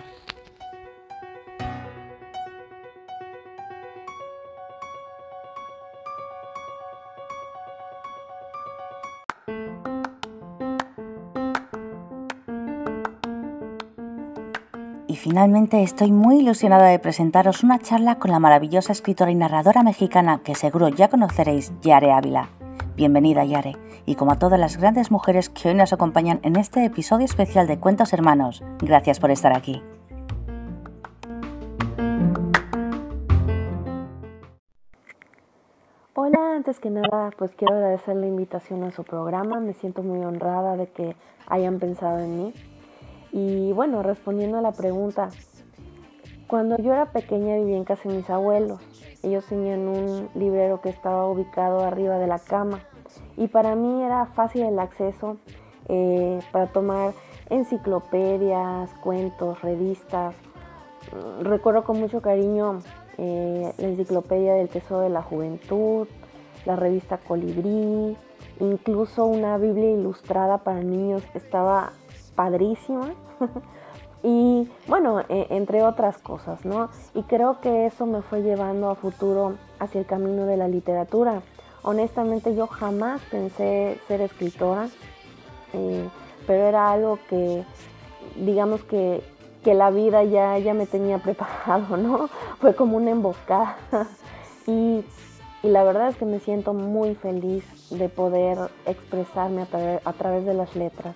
[15.34, 20.42] Finalmente estoy muy ilusionada de presentaros una charla con la maravillosa escritora y narradora mexicana
[20.44, 22.50] que seguro ya conoceréis, Yare Ávila.
[22.96, 23.76] Bienvenida Yare,
[24.06, 27.66] y como a todas las grandes mujeres que hoy nos acompañan en este episodio especial
[27.66, 29.82] de Cuentos Hermanos, gracias por estar aquí.
[36.14, 39.60] Hola, antes que nada, pues quiero agradecer la invitación a su programa.
[39.60, 41.16] Me siento muy honrada de que
[41.48, 42.54] hayan pensado en mí.
[43.34, 45.30] Y bueno, respondiendo a la pregunta,
[46.48, 48.80] cuando yo era pequeña vivía en casa de mis abuelos.
[49.24, 52.80] Ellos tenían un librero que estaba ubicado arriba de la cama
[53.36, 55.38] y para mí era fácil el acceso
[55.90, 57.14] eh, para tomar
[57.50, 60.36] enciclopedias, cuentos, revistas.
[61.42, 62.82] Recuerdo con mucho cariño
[63.18, 66.08] eh, la enciclopedia del Tesoro de la Juventud,
[66.66, 68.16] la revista Colibrí,
[68.60, 71.94] incluso una Biblia ilustrada para niños estaba
[72.36, 73.14] padrísima.
[74.24, 76.90] y bueno, e, entre otras cosas, ¿no?
[77.14, 81.42] Y creo que eso me fue llevando a futuro hacia el camino de la literatura.
[81.84, 84.88] Honestamente yo jamás pensé ser escritora,
[85.74, 86.08] eh,
[86.48, 87.66] pero era algo que,
[88.38, 89.22] digamos que,
[89.64, 92.30] que la vida ya, ya me tenía preparado, ¿no?
[92.60, 93.78] Fue como una emboscada.
[94.68, 95.04] y,
[95.62, 100.46] y, la verdad es que me siento muy feliz de poder expresarme a, a través
[100.46, 101.16] de las letras.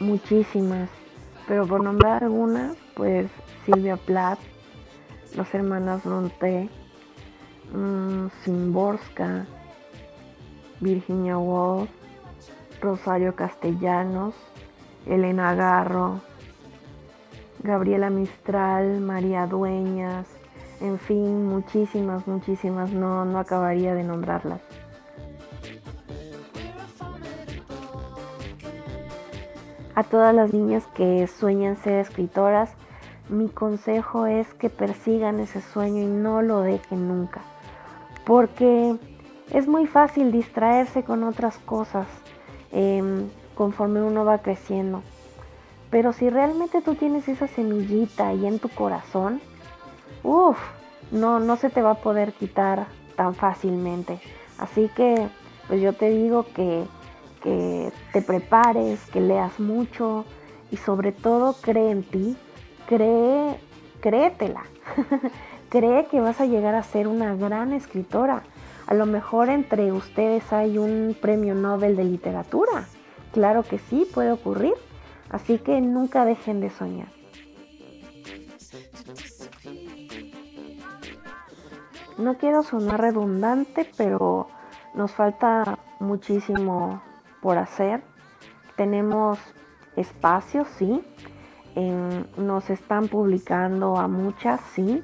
[0.00, 0.88] Muchísimas,
[1.46, 3.30] pero por nombrar algunas, pues
[3.64, 4.38] Silvia Plath,
[5.34, 6.68] las hermanas Bronte,
[7.72, 9.46] mmm, Simborska,
[10.80, 11.90] Virginia Woolf,
[12.80, 14.34] Rosario Castellanos,
[15.06, 16.20] Elena Garro,
[17.62, 20.26] Gabriela Mistral, María Dueñas,
[20.80, 24.60] en fin, muchísimas, muchísimas, no, no acabaría de nombrarlas.
[29.96, 32.70] A todas las niñas que sueñan ser escritoras,
[33.30, 37.40] mi consejo es que persigan ese sueño y no lo dejen nunca.
[38.26, 38.94] Porque
[39.50, 42.06] es muy fácil distraerse con otras cosas
[42.72, 45.00] em, conforme uno va creciendo.
[45.88, 49.40] Pero si realmente tú tienes esa semillita ahí en tu corazón,
[50.22, 50.58] uff,
[51.10, 52.86] no, no se te va a poder quitar
[53.16, 54.20] tan fácilmente.
[54.58, 55.26] Así que,
[55.68, 56.84] pues yo te digo que
[57.46, 60.24] que te prepares, que leas mucho
[60.72, 62.36] y sobre todo cree en ti,
[62.88, 63.56] cree,
[64.00, 64.64] créetela,
[65.68, 68.42] cree que vas a llegar a ser una gran escritora.
[68.88, 72.88] A lo mejor entre ustedes hay un premio Nobel de literatura.
[73.32, 74.74] Claro que sí, puede ocurrir.
[75.30, 77.08] Así que nunca dejen de soñar.
[82.18, 84.48] No quiero sonar redundante, pero
[84.94, 87.02] nos falta muchísimo
[87.40, 88.02] por hacer.
[88.76, 89.38] Tenemos
[89.96, 91.02] espacios, sí.
[92.36, 95.02] nos están publicando a muchas, sí.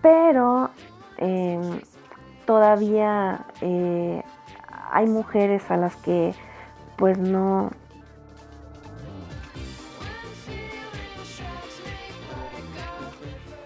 [0.00, 0.70] Pero
[1.16, 1.80] em,
[2.46, 4.22] todavía eh,
[4.90, 6.34] hay mujeres a las que
[6.96, 7.70] pues no,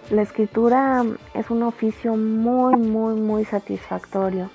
[0.09, 1.03] La escritura
[1.33, 4.49] es un oficio muy, muy, muy satisfactorio.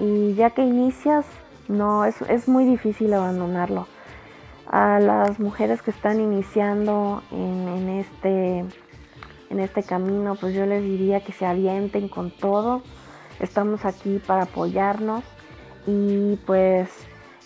[0.00, 1.26] Y ya que inicias,
[1.68, 3.86] no, es, es muy difícil abandonarlo.
[4.66, 8.64] A las mujeres que están iniciando en, este,
[9.50, 12.82] en este camino, pues yo les diría que se avienten con todo.
[13.38, 15.22] Estamos aquí para apoyarnos
[15.86, 16.90] y pues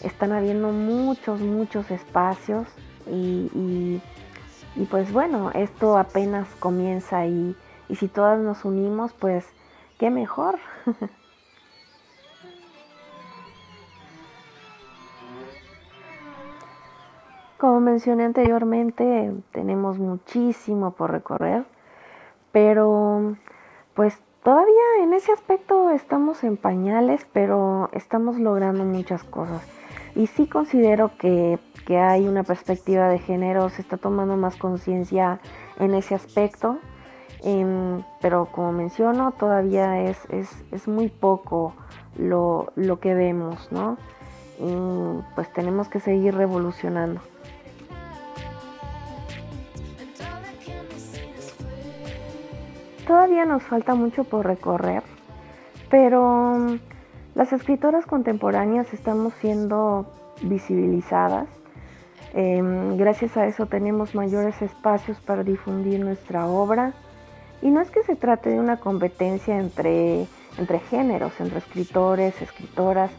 [0.02, 2.68] están habiendo muchos, muchos espacios
[3.06, 4.00] y
[4.76, 7.56] y pues bueno, esto apenas comienza y,
[7.88, 9.44] y si todas nos unimos, pues
[9.98, 10.58] qué mejor.
[17.60, 21.64] Como mencioné anteriormente, tenemos muchísimo por recorrer,
[22.52, 23.36] pero
[23.94, 29.62] pues todavía en ese aspecto estamos en pañales, pero estamos logrando muchas cosas.
[30.14, 31.58] Y sí considero que
[31.90, 35.40] que hay una perspectiva de género, se está tomando más conciencia
[35.80, 36.78] en ese aspecto,
[37.42, 41.74] em, pero como menciono, todavía es, es, muy poco
[42.16, 43.96] lo, lo, que vemos, ¿no?
[44.60, 47.20] Y pues tenemos que seguir revolucionando.
[53.10, 55.02] Todavía nos falta mucho por recorrer,
[55.90, 56.78] pero mm,
[57.34, 60.06] las escritoras contemporáneas estamos siendo
[60.42, 61.48] visibilizadas
[62.32, 66.92] Em, gracias a eso tenemos mayores espacios para difundir nuestra obra.
[67.62, 73.10] Y no es que se trate de una competencia entre, entre géneros, entre escritores, escritoras,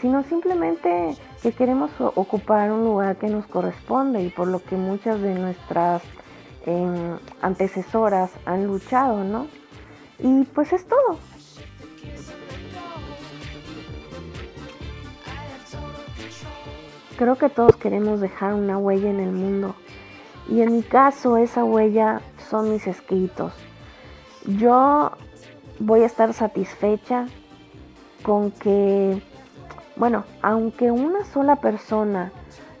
[0.00, 5.20] sino simplemente que queremos ocupar un lugar que nos corresponde y por lo que muchas
[5.20, 6.02] de nuestras
[6.68, 9.46] em, antecesoras han luchado, ¿no?
[10.18, 11.18] Y pues es todo.
[17.16, 19.74] Creo que todos queremos dejar una huella en el mundo
[20.48, 23.52] y en mi caso esa huella son mis escritos.
[24.46, 25.10] Yo
[25.78, 27.26] voy a estar satisfecha
[28.22, 29.22] con que,
[29.96, 32.30] bueno, aunque una sola persona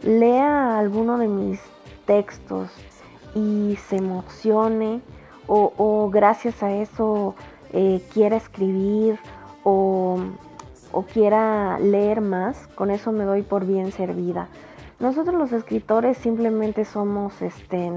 [0.02, 1.60] lea alguno de mis
[2.06, 2.70] textos
[3.38, 5.00] y se emocione
[5.46, 7.34] o, gracias a eso
[7.72, 9.18] eh, quiera escribir
[9.64, 10.18] o
[11.12, 14.48] quiera leer más, con eso me doy por bien servida.
[15.00, 17.92] Nosotros los escritores simplemente somos, este,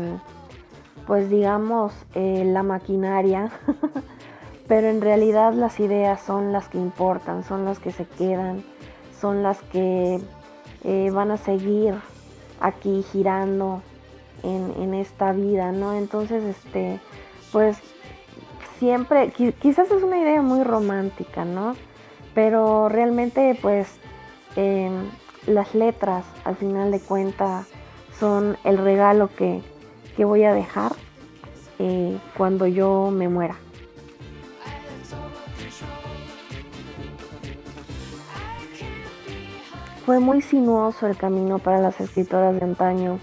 [1.08, 3.52] pues digamos, eh, la maquinaria,
[4.68, 8.64] pero en realidad las ideas son las que importan, son las que se quedan,
[9.20, 10.22] son las que
[10.84, 11.96] eh, van a seguir
[12.60, 13.82] aquí girando
[14.44, 15.94] en, esta vida, ¿no?
[15.94, 17.00] Entonces, este,
[17.52, 17.78] pues
[18.80, 21.76] siempre, quizás es una idea muy romántica, ¿no?
[22.34, 23.88] Pero realmente pues
[24.56, 25.10] em,
[25.46, 27.68] las letras al final de cuentas
[28.20, 29.62] son el regalo que,
[30.18, 30.92] voy a dejar
[31.80, 33.56] eh, cuando yo me muera.
[40.06, 43.20] Fue muy sinuoso el camino para las escritoras de antaño.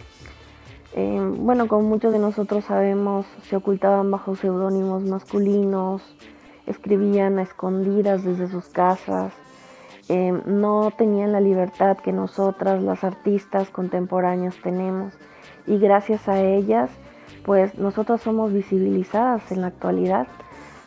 [0.95, 6.03] Em, bueno, como muchos de nosotros sabemos, se ocultaban bajo seudónimos masculinos,
[6.67, 9.33] escribían a escondidas desde sus casas,
[10.09, 15.13] em, no tenían la libertad que nosotras, las artistas contemporáneas, tenemos.
[15.67, 16.91] Y gracias a ellas,
[17.45, 20.27] pues nosotras somos visibilizadas en la actualidad.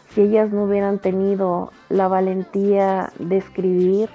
[0.10, 4.10] Si ellas no hubieran tenido la valentía de escribir,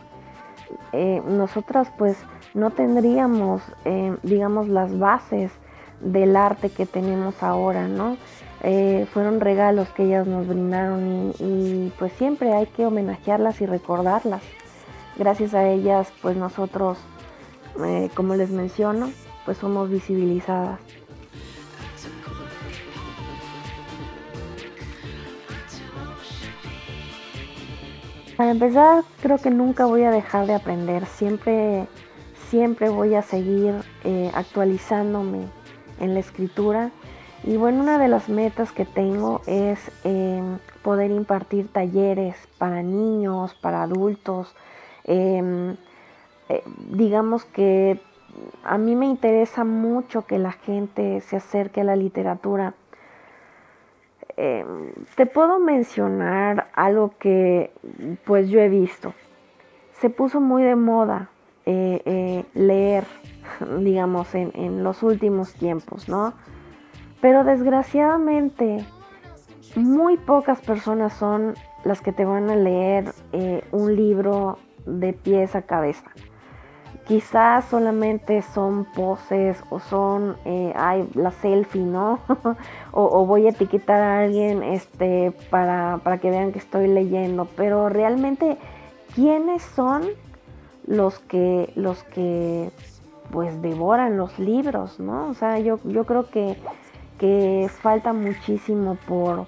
[0.93, 2.16] eh, nosotras pues
[2.55, 5.53] no tendríamos, em, digamos, las bases
[6.01, 8.17] del arte que tenemos ahora, ¿no?
[8.63, 14.43] Eh, fueron regalos que ellas nos brindaron y, pues siempre hay que homenajearlas y recordarlas.
[15.17, 16.99] Gracias a ellas pues nosotros,
[17.85, 19.11] eh, como les menciono,
[19.45, 20.81] pues somos visibilizadas.
[28.37, 31.87] Para empezar, creo que nunca voy a dejar de aprender, siempre,
[32.51, 35.47] siempre voy a seguir eh, actualizándome
[36.01, 36.91] en la escritura
[37.45, 43.55] y bueno, una de las metas que tengo es em, poder impartir talleres para niños,
[43.55, 44.55] para adultos.
[45.05, 45.77] Em,
[46.49, 48.01] eh, digamos que
[48.65, 52.75] a mí me interesa mucho que la gente se acerque a la literatura.
[54.37, 57.71] Em, te puedo mencionar algo que
[58.25, 59.15] pues yo he visto.
[60.01, 61.31] se puso muy de moda
[61.65, 63.05] eh, eh, leer,
[63.79, 66.35] digamos, en, en, los últimos tiempos, ¿no?
[67.21, 68.85] Pero desgraciadamente
[69.77, 75.55] muy pocas personas son las que te van a leer eh, un libro de pies
[75.55, 76.11] a cabeza.
[77.07, 80.75] Quizás solamente son poses o son eh,
[81.15, 82.19] la selfie, ¿no?
[82.93, 87.45] o, voy a etiquetar a alguien este, para, para que vean que estoy leyendo.
[87.57, 88.59] Pero realmente,
[89.15, 90.03] ¿quiénes son
[90.87, 92.71] los que, los que
[93.31, 95.29] pues devoran los libros, ¿no?
[95.29, 96.57] O sea, yo, yo creo que,
[97.18, 99.47] que falta muchísimo por,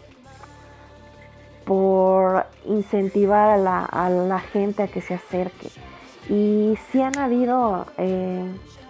[1.65, 5.69] por incentivar a la, gente a que se acerque.
[6.29, 8.45] Y sí han habido eh,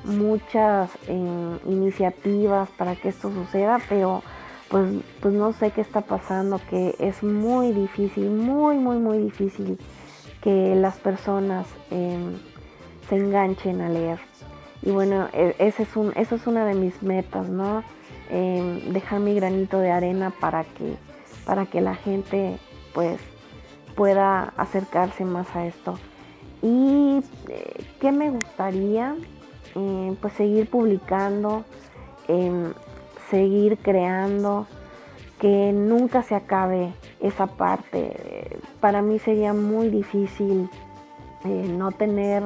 [0.05, 4.23] muchas eh, iniciativas para que esto suceda, pero
[4.69, 9.79] pues, pues no sé qué está pasando, que es muy difícil, muy, muy, muy difícil
[10.43, 12.39] que las personas em,
[13.09, 14.28] se enganchen a leer.
[14.83, 17.83] Y bueno, e, ese es un, eso es una de mis metas, ¿no?
[18.31, 20.95] Em, dejar mi granito de arena para que,
[21.45, 22.59] para que la gente
[22.93, 23.21] pues
[23.97, 25.99] pueda acercarse más a esto.
[26.63, 29.17] Y eh, qué me gustaría,
[29.75, 31.65] eh, pues seguir publicando,
[32.27, 32.73] em,
[33.31, 34.67] seguir creando,
[35.39, 38.61] que nunca se acabe esa parte.
[38.81, 40.69] Para mí sería muy difícil
[41.45, 42.43] eh, no tener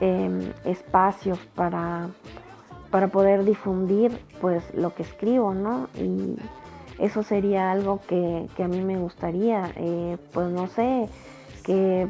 [0.00, 2.08] em, espacios para,
[2.90, 5.88] para poder difundir pues lo que escribo, ¿no?
[5.94, 6.36] Y,
[7.00, 9.72] eso sería algo que, a mí me gustaría.
[9.76, 11.08] Eh, pues no sé,
[11.64, 12.06] que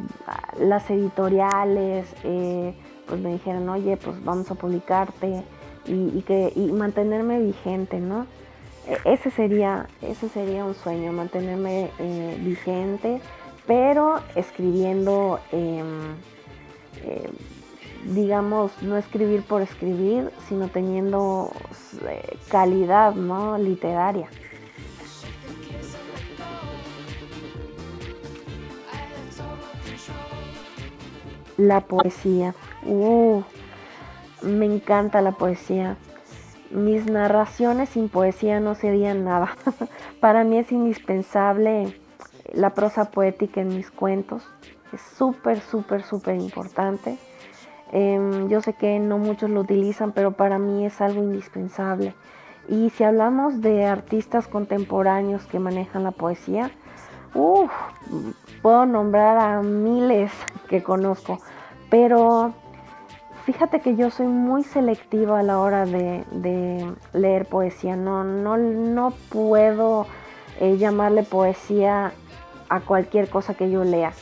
[0.59, 2.75] las editoriales eh,
[3.07, 5.45] pues me dijeran, oye, pues vamos a publicarte
[5.87, 8.27] y, que, mantenerme vigente, ¿no?
[8.87, 13.21] E, ese sería, ese sería un sueño, mantenerme eh, vigente,
[13.67, 16.17] pero escribiendo, em,
[18.05, 21.53] digamos, no escribir por escribir, sino teniendo
[22.49, 23.59] calidad, ¿no?
[23.59, 24.29] Literaria.
[31.61, 32.55] la poesía.
[32.85, 33.43] Uh,
[34.43, 35.97] me encanta la poesía.
[36.71, 39.57] Mis narraciones sin poesía no serían nada.
[40.21, 41.99] Para mí es indispensable
[42.53, 44.43] la prosa poética en mis cuentos.
[44.93, 47.19] Es súper, súper, súper importante.
[47.93, 52.15] Em, yo sé que no muchos lo utilizan, pero para mí es algo indispensable.
[52.69, 56.71] Y si hablamos de artistas contemporáneos que manejan la poesía,
[57.35, 57.71] Uf,
[58.61, 60.33] puedo nombrar a miles
[60.69, 61.39] que conozco,
[61.89, 62.53] pero
[63.45, 67.95] fíjate que yo soy muy selectiva a la hora de, leer poesía.
[67.95, 70.07] No, no, no puedo
[70.59, 72.13] eh, llamarle poesía
[72.69, 74.13] a cualquier cosa que yo lea.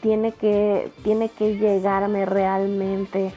[0.00, 3.32] Tiene, que, tiene que llegarme realmente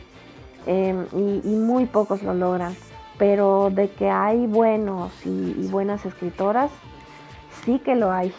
[0.66, 2.76] em, y, muy pocos lo logran.
[3.18, 6.72] Pero de que hay buenos y buenas escritoras,
[7.64, 8.34] sí que lo hay.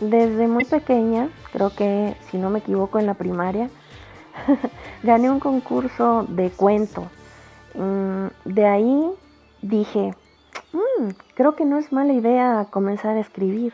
[0.00, 3.70] Desde muy pequeña, creo que si no me equivoco en la primaria,
[5.04, 7.08] gané un concurso de cuento.
[7.74, 9.10] Mm, de ahí
[9.62, 10.14] dije,
[10.72, 13.72] mm, creo que no es mala idea comenzar a escribir.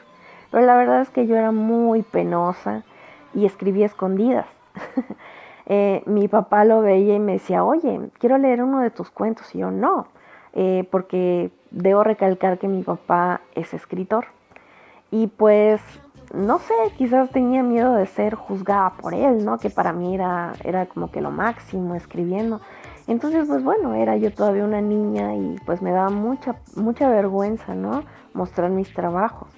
[0.50, 2.84] Pero la verdad es que yo era muy penosa
[3.34, 4.46] y escribía escondidas.
[5.70, 9.54] Eh, mi papá lo veía y me decía, oye, quiero leer uno de tus cuentos.
[9.54, 10.06] Y yo no,
[10.54, 14.28] eh, porque debo recalcar que mi papá es escritor.
[15.10, 15.82] Y pues,
[16.32, 19.58] no sé, quizás tenía miedo de ser juzgada por él, ¿no?
[19.58, 22.62] Que para mí era, era como que lo máximo escribiendo.
[23.08, 27.74] Entonces, pues bueno, era yo todavía una niña y pues me daba mucha, mucha vergüenza,
[27.74, 28.04] ¿no?
[28.34, 29.48] Mostrar mis trabajos.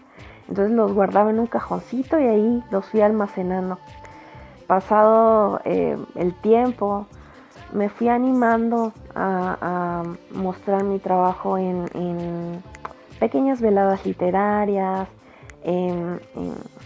[0.49, 3.79] Entonces los guardaba en un cajoncito y ahí los fui almacenando
[4.71, 7.05] pasado eh, el tiempo,
[7.73, 12.63] me fui animando a, mostrar mi trabajo en,
[13.19, 15.09] pequeñas veladas literarias,
[15.65, 16.21] en,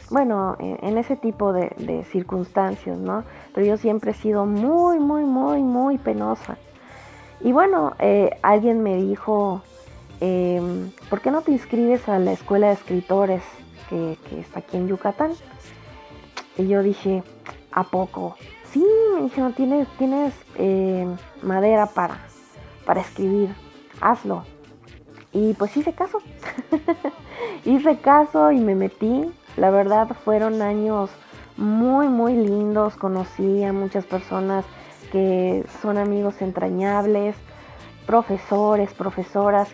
[0.08, 3.22] bueno, en, ese tipo de, circunstancias, ¿no?
[3.54, 6.58] Pero yo siempre he sido muy, muy, muy, muy penosa.
[7.40, 9.62] Y bueno, eh, alguien me dijo,
[10.20, 13.42] em, ¿por qué no te inscribes a la escuela de escritores
[13.88, 15.32] que, está aquí en Yucatán?
[16.56, 17.22] Y yo dije,
[17.74, 18.36] ¿A poco?
[18.70, 21.06] Sí, me dijeron, tienes, tienes eh,
[21.42, 22.20] madera para,
[22.86, 23.52] para escribir,
[24.00, 24.44] hazlo.
[25.32, 26.18] Y pues hice caso.
[27.64, 29.28] hice caso y me metí.
[29.56, 31.10] La verdad fueron años
[31.56, 32.96] muy, muy lindos.
[32.96, 34.64] Conocí a muchas personas
[35.12, 37.36] que son amigos entrañables,
[38.06, 39.68] profesores, profesoras.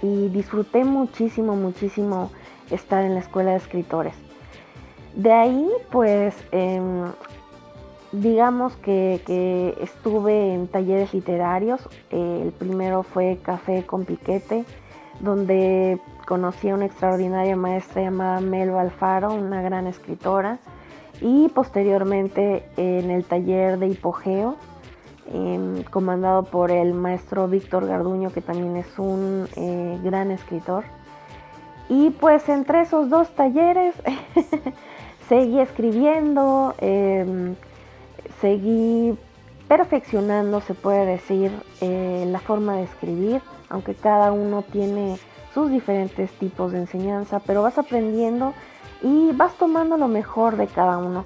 [0.00, 2.30] y disfruté muchísimo, muchísimo
[2.70, 4.14] estar en la escuela de escritores.
[5.16, 7.10] De ahí, pues, em,
[8.12, 11.88] digamos que, estuve en talleres literarios.
[12.10, 14.64] el primero fue Café con Piquete,
[15.20, 20.58] donde conocí a una extraordinaria maestra llamada Melba Alfaro, una gran escritora.
[21.20, 24.56] Y posteriormente en el taller de Hipogeo,
[25.32, 30.84] em, comandado por el maestro Víctor Garduño, que también es un eh, gran escritor.
[31.88, 33.94] Y pues entre esos dos talleres
[35.28, 37.56] seguí escribiendo, em,
[38.40, 39.18] seguí
[39.68, 45.18] perfeccionando, se puede decir, eh, la forma de escribir, aunque cada uno tiene
[45.52, 48.54] sus diferentes tipos de enseñanza, pero vas aprendiendo
[49.02, 51.24] y vas tomando lo mejor de cada uno.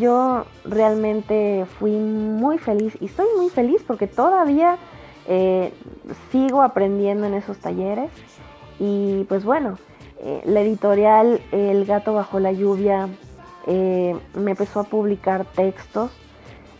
[0.00, 4.78] Yo realmente fui muy feliz y estoy muy feliz porque todavía
[5.26, 5.72] eh,
[6.30, 8.10] sigo aprendiendo en esos talleres.
[8.78, 9.78] Y pues bueno,
[10.20, 13.08] eh, la editorial El gato bajo la lluvia
[13.66, 16.10] me empezó a publicar textos.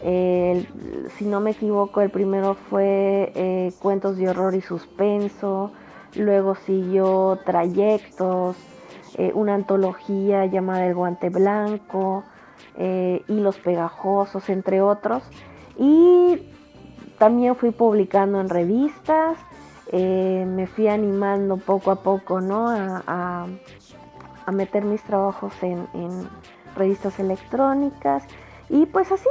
[0.02, 5.70] Si no me equivoco, el primero fue eh, Cuentos de Horror y Suspenso,
[6.16, 8.56] luego siguió Trayectos,
[9.16, 12.24] eh, una antología llamada El Guante Blanco,
[12.76, 15.22] eh, Hilos Pegajosos, entre otros.
[15.78, 16.42] Y
[17.18, 19.38] también fui publicando en revistas,
[19.92, 22.70] me fui animando poco a poco ¿no?
[22.70, 23.46] a,
[24.50, 25.86] meter mis trabajos en
[26.74, 28.24] revistas electrónicas
[28.72, 29.28] y pues así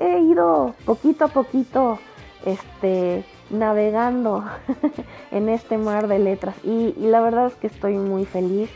[0.00, 1.98] he, ido poquito a poquito
[2.44, 4.44] este, navegando
[5.30, 6.54] en este mar de letras.
[6.62, 8.70] Y, la verdad es que estoy muy feliz.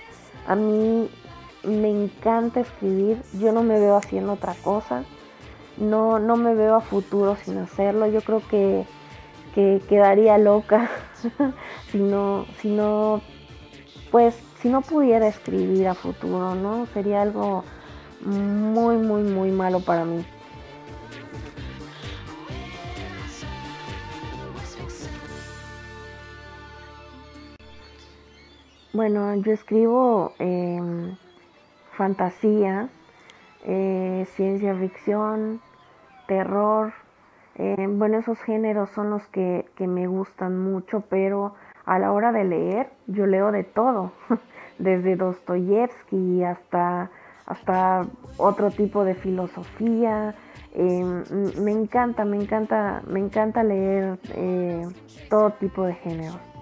[0.46, 1.08] A mí
[1.64, 3.22] me encanta escribir.
[3.38, 5.04] Yo no me veo haciendo otra cosa.
[5.76, 8.06] No, no me veo a futuro sin hacerlo.
[8.06, 8.86] Yo creo que,
[9.54, 10.90] que quedaría loca
[11.90, 13.20] si no, si no,
[14.10, 16.86] pues, si no pudiera escribir a futuro, ¿no?
[16.86, 17.64] Sería algo
[18.24, 20.24] muy, muy, muy malo para mí.
[28.96, 31.16] Bueno, yo escribo em,
[31.98, 32.88] fantasía,
[33.66, 35.60] eh, ciencia ficción,
[36.26, 36.94] terror.
[37.56, 41.52] Em, bueno, esos géneros son los que, me gustan mucho, pero
[41.84, 44.12] a la hora de leer, yo leo de todo,
[44.78, 47.10] desde Dostoyevsky hasta
[47.44, 48.06] hasta
[48.38, 50.34] otro tipo de filosofía.
[50.72, 51.04] Eh,
[51.60, 54.88] me encanta, me encanta, me encanta leer eh,
[55.28, 56.55] todo tipo de géneros.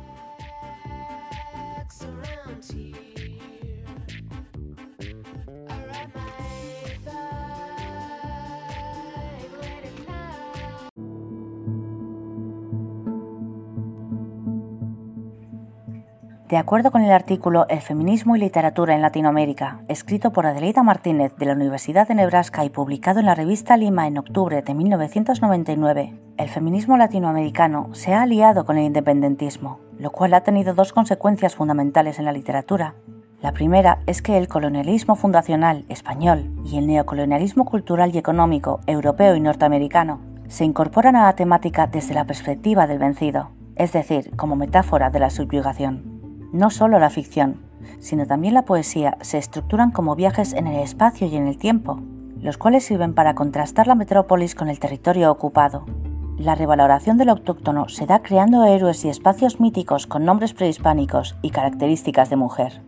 [16.54, 21.34] De acuerdo con el artículo El feminismo y literatura en Latinoamérica, escrito por Adelaida Martínez
[21.34, 26.14] de la Universidad de Nebraska y publicado en la revista Lima en octubre de 1999,
[26.36, 31.56] el feminismo latinoamericano se ha aliado con el independentismo, lo cual ha tenido dos consecuencias
[31.56, 32.94] fundamentales en la literatura.
[33.42, 39.34] La primera es que el colonialismo fundacional español y el neocolonialismo cultural y económico europeo
[39.34, 44.54] y norteamericano se incorporan a la temática desde la perspectiva del vencido, es decir, como
[44.54, 46.13] metáfora de la subyugación.
[46.54, 47.56] No solo la ficción,
[47.98, 51.98] sino también la poesía se estructuran como viajes en el espacio y en el tiempo,
[52.40, 55.84] los cuales sirven para contrastar la metrópolis con el territorio ocupado.
[56.38, 61.50] La revaloración del autóctono se da creando héroes y espacios míticos con nombres prehispánicos y
[61.50, 62.82] características de mujer.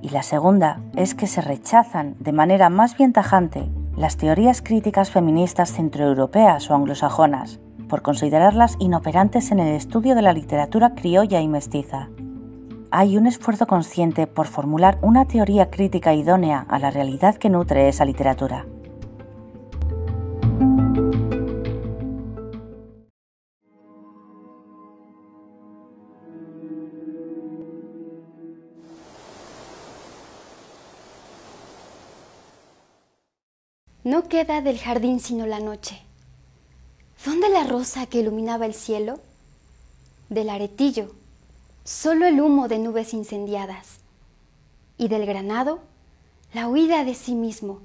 [0.00, 5.10] Y la segunda es que se rechazan de manera más bien tajante las teorías críticas
[5.10, 11.48] feministas centroeuropeas o anglosajonas, por considerarlas inoperantes en el estudio de la literatura criolla y
[11.48, 12.08] mestiza,
[12.94, 17.88] hay un esfuerzo consciente por formular una teoría crítica idónea a la realidad que nutre
[17.88, 18.66] esa literatura.
[34.04, 36.02] No queda del jardín sino la noche.
[37.24, 39.18] ¿Dónde la rosa que iluminaba el cielo?
[40.28, 41.21] Del aretillo
[41.84, 44.00] solo el humo de nubes incendiadas,
[44.98, 45.80] y del granado
[46.52, 47.80] la huida de sí mismo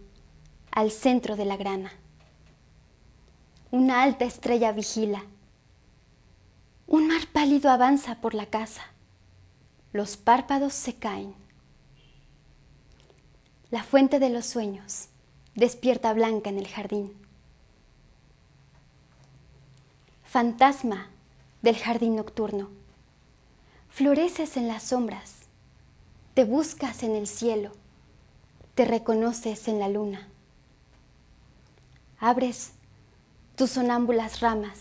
[0.72, 1.92] al centro de la grana.
[3.72, 5.24] Una alta estrella vigila.
[6.86, 8.84] Un mar pálido avanza por la casa.
[9.94, 11.34] Los párpados se caen.
[13.72, 15.08] La fuente de los sueños
[15.56, 17.14] despierta blanca en el jardín.
[20.24, 21.10] Fantasma
[21.62, 22.77] del jardín nocturno
[23.98, 25.38] floreces en las sombras,
[26.36, 27.72] te buscas en el cielo,
[28.76, 30.28] te reconoces en la luna.
[32.20, 32.74] Abres
[33.56, 34.78] tus sonámbulas ramas,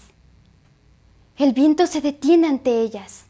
[1.39, 3.25] el viento se detiene ante ellas.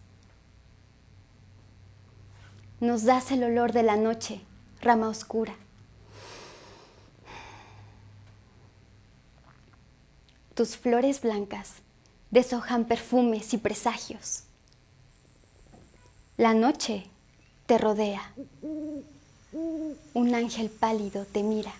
[2.80, 4.40] Nos das el olor de la noche,
[4.80, 5.54] rama oscura.
[10.54, 11.74] Tus flores blancas
[12.32, 14.45] deshojan perfumes y presagios.
[16.38, 17.06] La noche
[17.64, 18.30] te rodea.
[20.12, 21.72] Un ángel pálido te mira.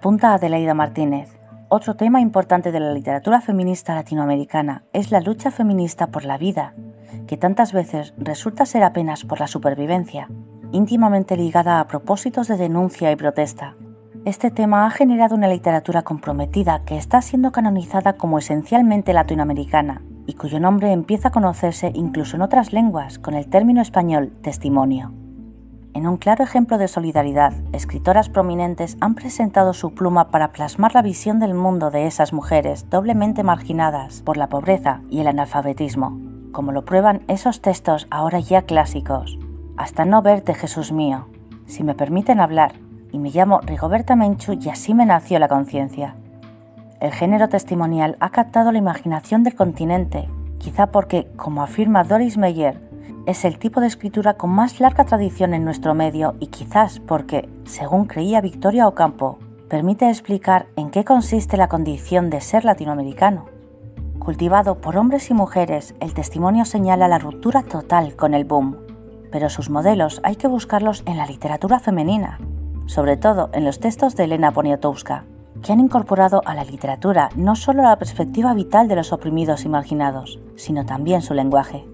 [0.00, 1.28] Apunta Adelaida Martínez.
[1.68, 6.72] Otro tema importante de la literatura feminista latinoamericana es la lucha feminista por la vida,
[7.26, 10.30] que tantas veces resulta ser apenas por la supervivencia,
[10.72, 13.76] íntimamente ligada a propósitos de denuncia y protesta.
[14.24, 20.32] Este tema ha generado una literatura comprometida que está siendo canonizada como esencialmente latinoamericana y
[20.32, 25.12] cuyo nombre empieza a conocerse incluso en otras lenguas con el término español testimonio.
[25.92, 31.02] En un claro ejemplo de solidaridad, escritoras prominentes han presentado su pluma para plasmar la
[31.02, 36.16] visión del mundo de esas mujeres doblemente marginadas por la pobreza y el analfabetismo,
[36.52, 39.36] como lo prueban esos textos ahora ya clásicos.
[39.76, 41.26] Hasta no verte, Jesús mío,
[41.66, 42.74] si me permiten hablar,
[43.10, 46.14] y me llamo Rigoberta Menchu y así me nació la conciencia.
[47.00, 50.28] El género testimonial ha captado la imaginación del continente,
[50.58, 52.89] quizá porque, como afirma Doris Meyer,
[53.30, 57.48] es el tipo de escritura con más larga tradición en nuestro medio y quizás porque,
[57.64, 63.46] según creía Victoria Ocampo, permite explicar en qué consiste la condición de ser latinoamericano.
[64.18, 68.78] Cultivado por hombres y mujeres, el testimonio señala la ruptura total con el boom,
[69.30, 72.40] pero sus modelos hay que buscarlos en la literatura femenina,
[72.86, 75.24] sobre todo en los textos de Elena Poniatowska,
[75.62, 79.68] que han incorporado a la literatura no solo la perspectiva vital de los oprimidos y
[79.68, 81.86] marginados, sino también su lenguaje.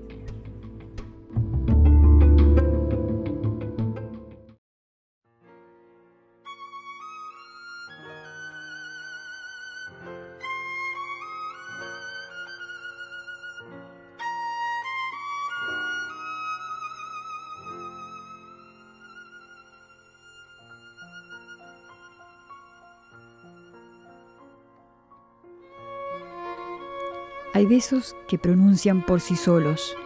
[27.56, 29.96] Hay besos que pronuncian por sí solos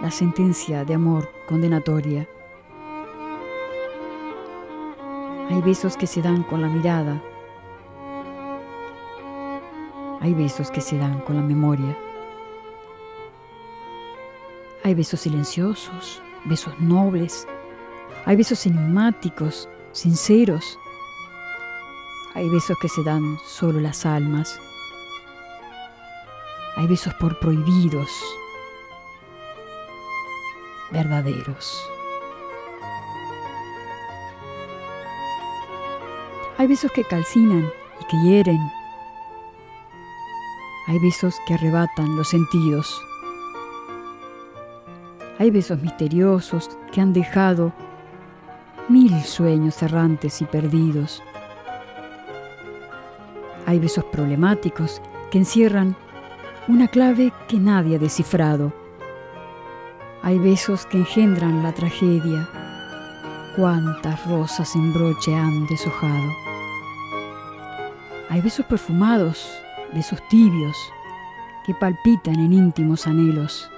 [0.00, 2.28] la sentencia de amor condenatoria.
[5.48, 7.20] Hay besos que se dan con la mirada.
[10.20, 11.98] Hay besos que se dan con la memoria.
[14.84, 17.44] Hay besos silenciosos, besos nobles.
[18.24, 20.78] Hay besos enigmáticos, sinceros.
[22.34, 24.60] Hay besos que se dan solo las almas.
[26.80, 28.08] Hay besos por prohibidos,
[30.90, 31.78] verdaderos.
[36.56, 37.70] Hay besos que calcinan
[38.00, 38.72] y que hieren.
[40.86, 42.98] Hay besos que arrebatan los sentidos.
[45.38, 47.74] Hay besos misteriosos que han dejado
[48.88, 51.22] mil sueños errantes y perdidos.
[53.66, 55.94] Hay besos problemáticos que encierran
[56.70, 58.72] una clave que nadie ha descifrado.
[60.22, 62.48] Hay besos que engendran la tragedia.
[63.56, 66.30] Cuántas rosas en broche han deshojado.
[68.28, 69.50] Hay besos perfumados,
[69.92, 70.76] besos tibios,
[71.66, 73.68] que palpitan en íntimos anhelos.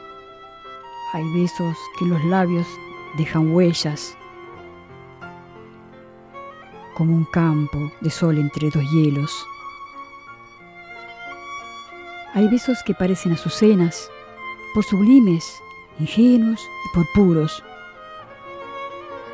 [1.15, 2.67] Hay besos que los labios
[3.17, 4.19] dejan huellas,
[6.93, 9.47] como un campo de sol entre dos hielos.
[12.43, 14.11] Hay besos que parecen azucenas,
[14.75, 15.63] por sublimes,
[16.01, 17.63] ingenuos y por puros.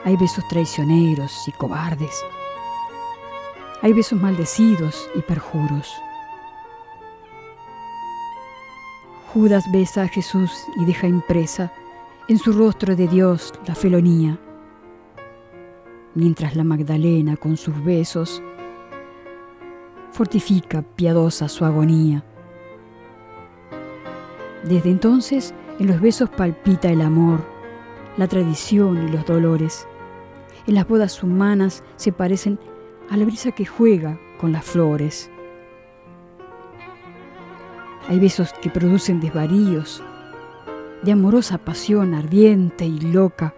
[0.05, 2.23] Hay besos traicioneros y cobardes.
[3.81, 5.91] Hay besos maldecidos y perjuros.
[9.33, 11.73] Judas besa a Jesús y deja impresa
[12.29, 14.39] en su rostro de Dios la felonía,
[16.15, 18.43] mientras la Magdalena con sus besos
[20.13, 22.23] fortifica piadosa su agonía.
[24.69, 27.43] Desde entonces, en los besos palpita el amor,
[28.19, 29.87] la tradición y los dolores.
[30.67, 32.59] En las bodas humanas se parecen
[33.09, 35.31] a la brisa que juega con las flores.
[38.09, 40.03] Hay besos que producen desvaríos,
[41.03, 43.55] de amorosa pasión ardiente y loca.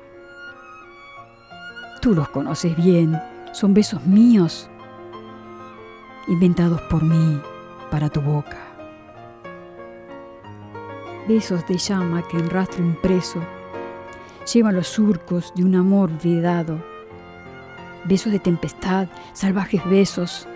[2.00, 3.20] Tú los conoces bien,
[3.52, 4.70] son besos míos,
[6.28, 7.40] inventados por mí
[7.90, 8.69] para tu boca.
[11.32, 13.40] Besos de llama que en rastro impreso
[14.52, 16.82] llevan los surcos de un amor vedado.
[18.02, 20.48] Besos de tempestad, salvajes besos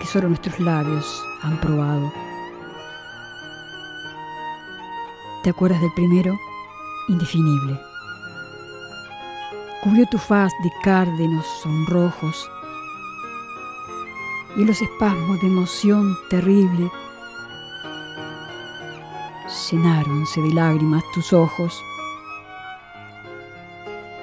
[0.00, 2.12] que solo nuestros labios han probado.
[5.44, 6.36] ¿Te acuerdas del primero?
[7.06, 7.78] Indefinible.
[9.84, 12.50] Cubrió tu faz de cárdenos sonrojos
[14.56, 16.90] y los espasmos de emoción terrible
[19.70, 21.82] llenáronse de lágrimas tus ojos.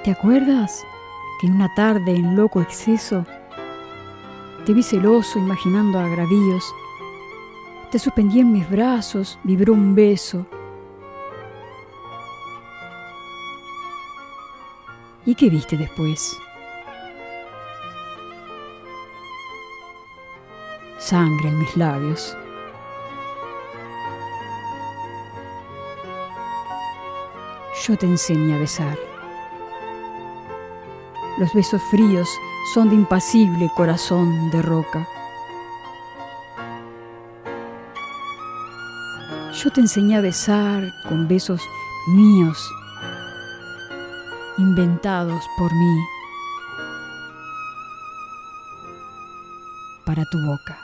[0.02, 0.84] ¿Te acuerdas
[1.40, 3.24] que una tarde en loco exceso
[4.64, 6.74] te vi celoso imaginando agravíos.
[7.90, 10.46] Te suspendí en mis brazos, vibró un beso.
[15.26, 16.38] ¿Y qué viste después?
[20.98, 22.34] Sangre en mis labios.
[27.82, 28.96] Yo te enseñé a besar.
[31.38, 32.28] Los besos fríos
[32.72, 35.08] son de impasible corazón de roca.
[39.52, 41.60] Yo te enseñé a besar con besos
[42.06, 42.70] míos,
[44.56, 46.00] inventados por mí,
[50.04, 50.83] para tu boca.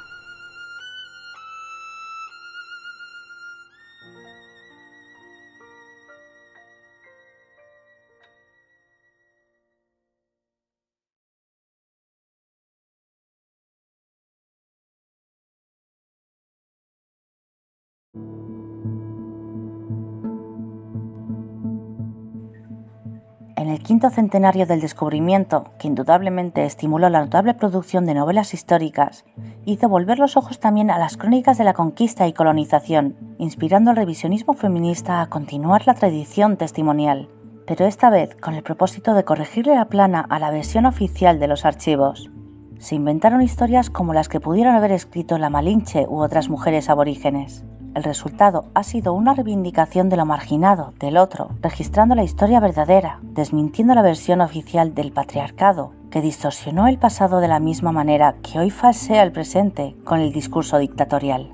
[24.08, 29.26] Centenario del descubrimiento, que indudablemente estimuló la notable producción de novelas históricas,
[29.66, 33.96] hizo volver los ojos también a las crónicas de la conquista y colonización, inspirando al
[33.96, 37.28] revisionismo feminista a continuar la tradición testimonial,
[37.66, 41.48] pero esta vez con el propósito de corregirle la plana a la versión oficial de
[41.48, 42.30] los archivos.
[42.78, 47.64] Se inventaron historias como las que pudieron haber escrito la Malinche u otras mujeres aborígenes.
[47.92, 53.18] El resultado ha sido una reivindicación de lo marginado, del otro, registrando la historia verdadera,
[53.22, 58.60] desmintiendo la versión oficial del patriarcado, que distorsionó el pasado de la misma manera que
[58.60, 61.52] hoy falsea el presente con el discurso dictatorial.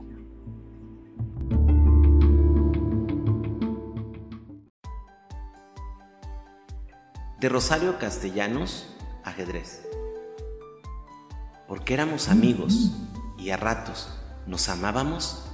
[7.40, 8.94] De Rosario Castellanos,
[9.24, 9.88] ajedrez.
[11.66, 12.92] Porque éramos amigos
[13.38, 14.10] y a ratos
[14.46, 15.45] nos amábamos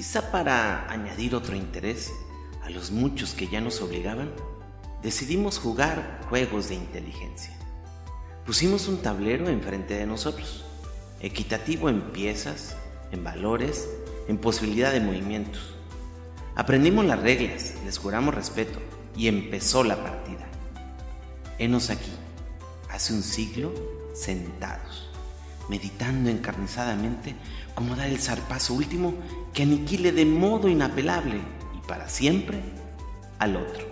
[0.00, 2.10] Quizá para añadir otro interés
[2.62, 4.32] a los muchos que ya nos obligaban,
[5.02, 7.52] decidimos jugar juegos de inteligencia.
[8.46, 10.64] Pusimos un tablero enfrente de nosotros,
[11.20, 12.76] equitativo en piezas,
[13.12, 13.90] en valores,
[14.26, 15.74] en posibilidad de movimientos.
[16.56, 18.78] Aprendimos las reglas, les juramos respeto
[19.14, 20.48] y empezó la partida.
[21.58, 22.12] Henos aquí,
[22.88, 23.74] hace un siglo,
[24.14, 25.10] sentados
[25.70, 27.36] meditando encarnizadamente
[27.74, 29.14] cómo dar el zarpazo último
[29.52, 31.40] que aniquile de modo inapelable
[31.76, 32.60] y para siempre
[33.38, 33.90] al otro.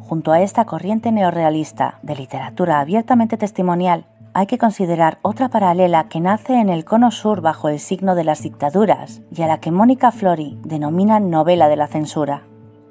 [0.00, 6.20] Junto a esta corriente neorrealista de literatura abiertamente testimonial, hay que considerar otra paralela que
[6.20, 9.70] nace en el cono sur bajo el signo de las dictaduras y a la que
[9.70, 12.42] Mónica Flori denomina novela de la censura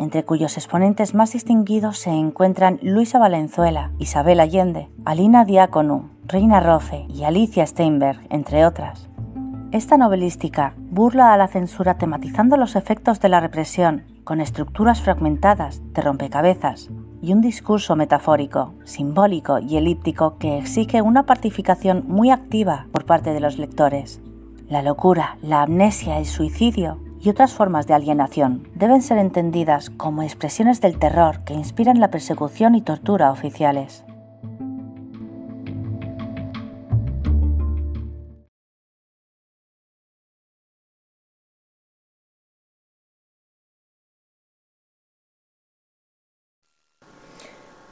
[0.02, 7.06] entre cuyos exponentes más distinguidos se encuentran Luisa Valenzuela, Isabel Allende, Alina Diácono, Reina Rofe
[7.07, 9.10] y Alicia Steinberg, entre otras.
[9.72, 15.82] Esta novelística burla a la censura tematizando los efectos de la represión con estructuras fragmentadas
[15.94, 16.90] de rompecabezas
[17.22, 23.34] y un discurso metafórico, simbólico y elíptico que exige una partificación muy activa por parte
[23.34, 24.19] de los lectores.
[24.68, 30.23] La locura, la amnesia, el suicidio y otras formas de alienación deben ser entendidas como
[30.23, 34.03] expresiones del terror que inspiran la persecución y tortura oficiales.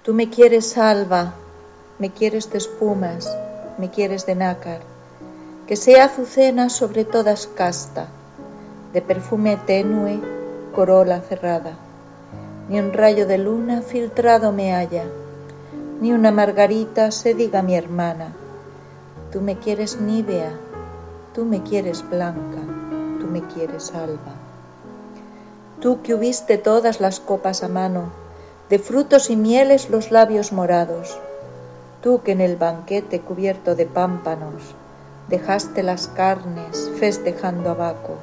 [0.04, 1.36] Tú me quieres salva,
[2.00, 3.38] me quieres de espumas,
[3.78, 4.82] me quieres de nácar,
[5.68, 8.08] que sea azucena sobre todas casta,
[8.94, 10.20] de perfume tenue
[10.74, 11.74] corola cerrada,
[12.70, 15.04] ni un rayo de luna filtrado me halla,
[16.02, 18.34] ni una margarita se diga mi hermana.
[19.32, 20.52] Tú me quieres nívea,
[21.34, 22.62] tú me quieres blanca,
[23.20, 24.34] tú me quieres alba.
[25.80, 28.12] Tú que hubiste todas las copas a mano,
[28.70, 31.18] de frutos y mieles los labios morados,
[32.02, 34.64] tú que en el banquete cubierto de pámpanos
[35.28, 38.16] dejaste las carnes festejando a Baco,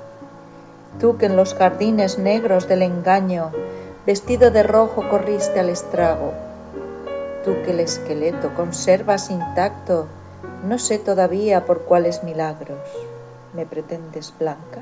[1.01, 3.53] tú que en los jardines negros del engaño,
[4.07, 6.33] vestido de rojo corriste al estrago,
[7.45, 10.07] tú que el esqueleto conservas intacto,
[10.65, 12.79] no sé todavía por cuáles milagros,
[13.55, 14.81] me pretendes blanca,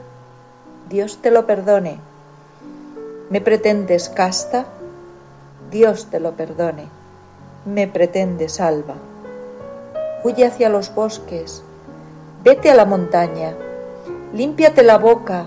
[0.89, 1.99] Dios te lo perdone,
[3.31, 4.67] me pretendes casta,
[5.71, 6.89] Dios te lo perdone,
[7.65, 8.95] me pretendes alba,
[10.23, 11.63] huye hacia los bosques,
[12.43, 13.55] vete a la montaña,
[14.33, 15.47] límpiate la boca,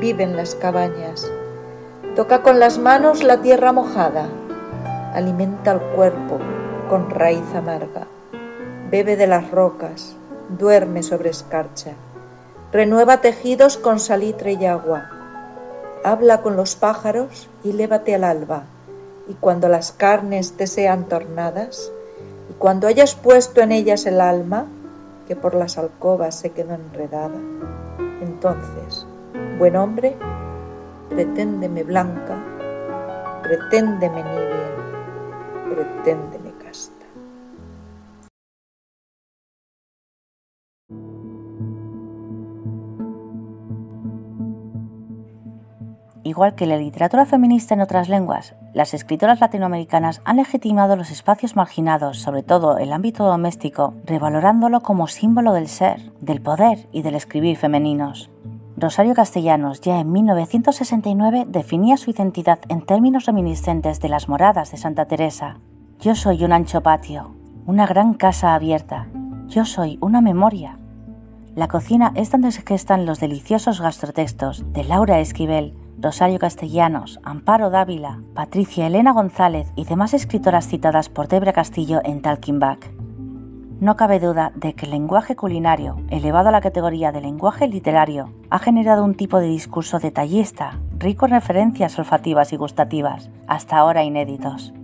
[0.00, 1.30] vive en las cabañas,
[2.16, 4.28] toca con las manos la tierra mojada,
[5.12, 6.38] alimenta el cuerpo
[6.88, 8.06] con raíz amarga,
[8.90, 10.16] bebe de las rocas,
[10.48, 11.92] duerme sobre escarcha,
[12.72, 15.10] renueva tejidos con salitre y agua,
[16.02, 18.64] habla con los pájaros y lévate al alba,
[19.28, 21.92] y cuando las carnes te sean tornadas,
[22.48, 24.66] y cuando hayas puesto en ellas el alma,
[25.28, 27.38] que por las alcobas se quedó enredada,
[28.22, 29.06] entonces,
[29.60, 30.16] buen hombre,
[31.10, 32.42] preténdeme blanca,
[33.42, 34.70] preténdeme nibia,
[35.68, 37.04] preténdeme casta.
[46.24, 51.54] Igual que la literatura feminista en otras lenguas, las escritoras latinoamericanas han legitimado los espacios
[51.54, 57.14] marginados, sobre todo el ámbito doméstico, revalorándolo como símbolo del ser, del poder y del
[57.14, 58.30] escribir femeninos.
[58.80, 64.78] Rosario Castellanos ya en 1969 definía su identidad en términos reminiscentes de las moradas de
[64.78, 65.58] Santa Teresa.
[66.00, 67.34] Yo soy un ancho patio,
[67.66, 69.08] una gran casa abierta.
[69.48, 70.78] Yo soy una memoria.
[71.54, 77.68] La cocina es donde se gestan los deliciosos gastrotextos de Laura Esquivel, Rosario Castellanos, Amparo
[77.68, 82.99] Dávila, Patricia Elena González y demás escritoras citadas por Debra Castillo en Talking Back.
[83.80, 88.30] No cabe duda de que el lenguaje culinario, elevado a la categoría de lenguaje literario,
[88.50, 94.04] ha generado un tipo de discurso detallista, rico en referencias olfativas y gustativas, hasta ahora
[94.04, 94.74] inéditos.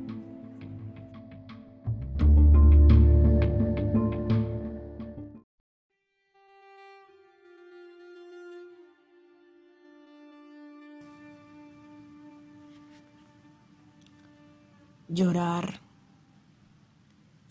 [15.08, 15.85] Llorar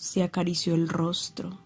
[0.06, 1.58] se acarició el rostro.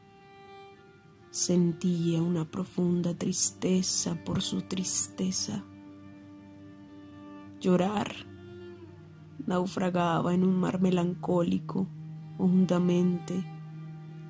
[1.29, 5.65] Sentía una profunda tristeza por su tristeza.
[7.59, 8.15] Llorar
[9.45, 11.89] naufragaba en un mar melancólico,
[12.37, 13.43] hondamente,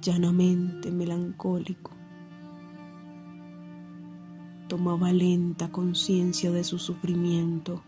[0.02, 1.92] llanamente melancólico.
[4.68, 7.84] Tomaba lenta conciencia de su sufrimiento,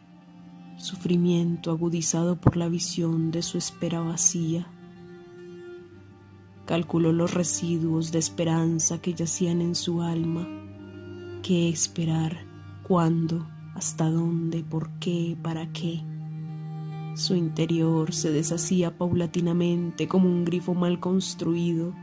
[0.78, 4.72] sufrimiento agudizado por la visión de su espera vacía
[6.72, 10.48] calculó los residuos de esperanza que yacían en su alma.
[11.44, 12.46] ¿Qué esperar?
[12.88, 13.46] ¿Cuándo?
[13.76, 14.64] ¿Hasta dónde?
[14.64, 15.36] ¿Por qué?
[15.42, 16.02] ¿Para qué?
[17.14, 21.94] Su interior se deshacía paulatinamente como un grifo mal construido.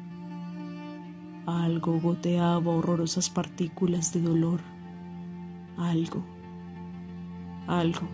[1.47, 4.61] Algo goteaba horrorosas partículas de dolor.
[5.79, 6.23] Algo.
[7.67, 8.07] Algo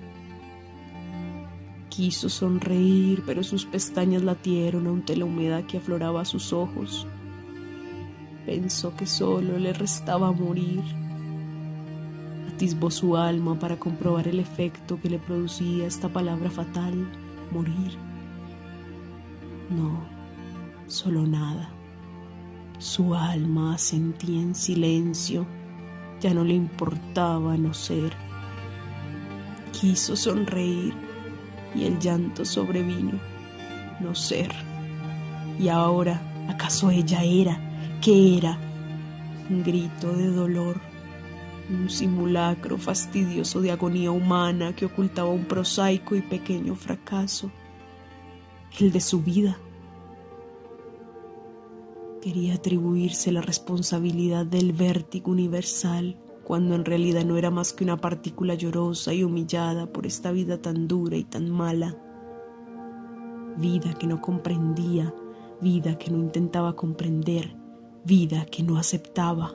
[1.94, 7.06] Quiso sonreír, pero sus pestañas latieron ante la humedad que afloraba a sus ojos.
[8.44, 10.82] Pensó que solo le restaba morir.
[12.52, 17.12] Atisbó su alma para comprobar el efecto que le producía esta palabra fatal,
[17.52, 17.92] morir.
[19.70, 20.04] No,
[20.88, 21.70] solo nada.
[22.78, 25.46] Su alma asentía en silencio,
[26.20, 28.16] ya no le importaba no ser.
[29.70, 31.03] Quiso sonreír,
[31.74, 33.18] y el llanto sobrevino.
[34.00, 34.50] No ser.
[35.58, 37.98] Y ahora, ¿acaso ella era?
[38.00, 38.58] ¿Qué era?
[39.50, 40.80] Un grito de dolor,
[41.70, 47.50] un simulacro fastidioso de agonía humana que ocultaba un prosaico y pequeño fracaso,
[48.78, 49.58] el de su vida.
[52.22, 57.96] Quería atribuirse la responsabilidad del vértigo universal cuando en realidad no era más que una
[57.96, 61.96] partícula llorosa y humillada por esta vida tan dura y tan mala.
[63.56, 65.14] Vida que no comprendía,
[65.60, 67.56] vida que no intentaba comprender,
[68.04, 69.54] vida que no aceptaba.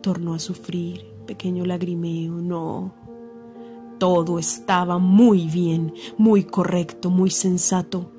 [0.00, 2.92] Tornó a sufrir, pequeño lagrimeo, no,
[3.98, 8.10] Todo estaba muy bien, muy correcto, muy sensato.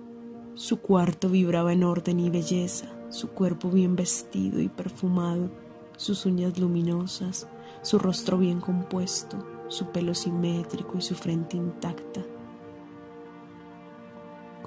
[0.54, 5.50] Su cuarto vibraba en orden y belleza, su cuerpo bien vestido y perfumado,
[5.98, 7.48] sus uñas luminosas,
[7.82, 12.22] su rostro bien compuesto, su pelo simétrico y su frente intacta.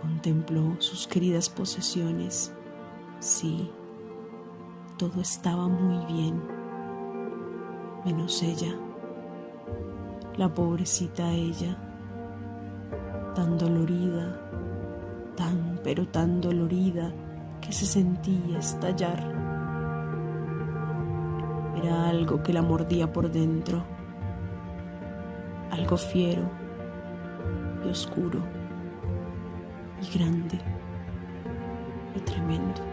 [0.01, 2.53] Contempló sus queridas posesiones.
[3.21, 3.71] Sí,
[4.97, 6.41] todo estaba muy bien,
[8.05, 8.75] menos ella,
[10.37, 11.77] la pobrecita ella,
[13.35, 14.41] tan dolorida,
[15.37, 17.13] tan pero tan dolorida
[17.61, 19.38] que se sentía estallar.
[21.77, 23.85] Era algo que la mordía por dentro,
[25.71, 26.51] algo fiero
[27.85, 28.41] y oscuro
[30.03, 30.59] y grande
[32.17, 32.88] y tremendo.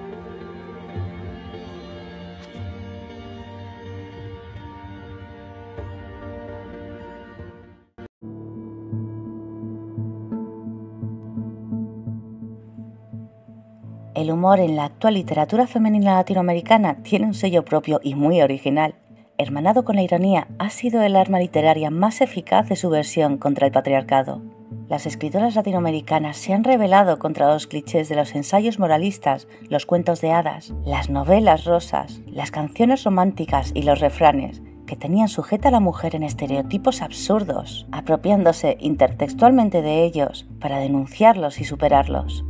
[14.25, 18.95] El humor en la actual literatura femenina latinoamericana tiene un sello propio y muy original.
[19.37, 23.67] Hermanado con la ironía, ha sido el arma literaria más eficaz de su versión contra
[23.67, 24.41] el patriarcado.
[24.89, 30.21] Las escritoras latinoamericanas se han rebelado contra los clichés de los ensayos moralistas, los cuentos
[30.21, 35.71] de hadas, las novelas rosas, las canciones románticas y los refranes, que tenían sujeta a
[35.71, 42.43] la mujer en estereotipos absurdos, apropiándose intertextualmente de ellos para denunciarlos y superarlos.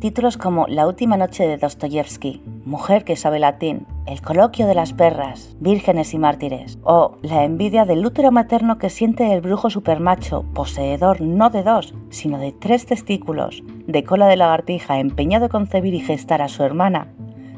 [0.00, 4.94] Títulos como La última noche de Dostoyevsky, Mujer que sabe latín, El coloquio de las
[4.94, 10.46] perras, Vírgenes y mártires, o La envidia del útero materno que siente el brujo supermacho,
[10.54, 15.92] poseedor no de dos, sino de tres testículos, de cola de lagartija, empeñado en concebir
[15.92, 17.08] y gestar a su hermana,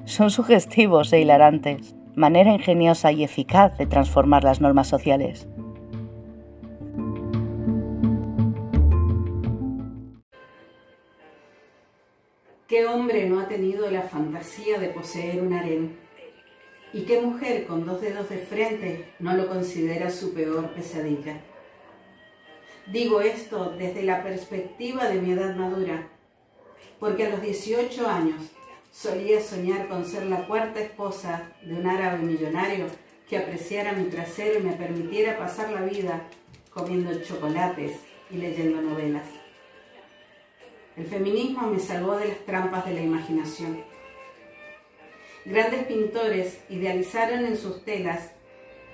[0.05, 5.47] son sugestivos e hilarantes, manera ingeniosa y eficaz de transformar las normas sociales.
[13.53, 15.99] Tenido la fantasía de poseer un harén?
[16.95, 21.39] ¿Y qué mujer con dos dedos de frente no lo considera su peor pesadilla?
[22.87, 26.09] Digo esto desde la perspectiva de mi edad madura,
[26.99, 28.41] porque a los 18 años
[28.91, 32.87] solía soñar con ser la cuarta esposa de un árabe millonario
[33.29, 36.23] que apreciara mi trasero y me permitiera pasar la vida
[36.71, 37.99] comiendo chocolates
[38.31, 39.42] y leyendo novelas.
[40.95, 43.83] El feminismo me salvó de las trampas de la imaginación.
[45.47, 48.33] Grandes pintores idealizaron en sus telas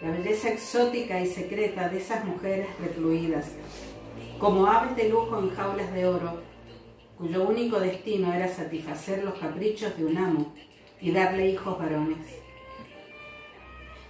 [0.00, 3.50] la belleza exótica y secreta de esas mujeres recluidas,
[4.38, 6.40] como aves de lujo en jaulas de oro,
[7.18, 10.54] cuyo único destino era satisfacer los caprichos de un amo
[11.00, 12.18] y darle hijos varones.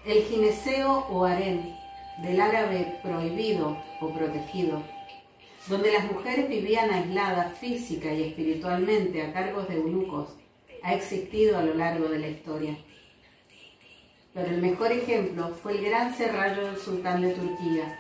[0.05, 1.75] El gineceo o harén
[2.23, 4.83] del árabe prohibido o protegido
[5.69, 10.31] donde las mujeres vivían aisladas física y espiritualmente a cargos de eunucos,
[10.83, 12.79] ha existido a lo largo de la historia.
[14.33, 17.99] Pero el mejor ejemplo fue el gran serrallo del sultán de Turquía,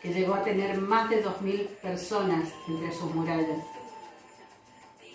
[0.00, 3.64] que llegó a tener más de 2.000 personas entre sus murallas.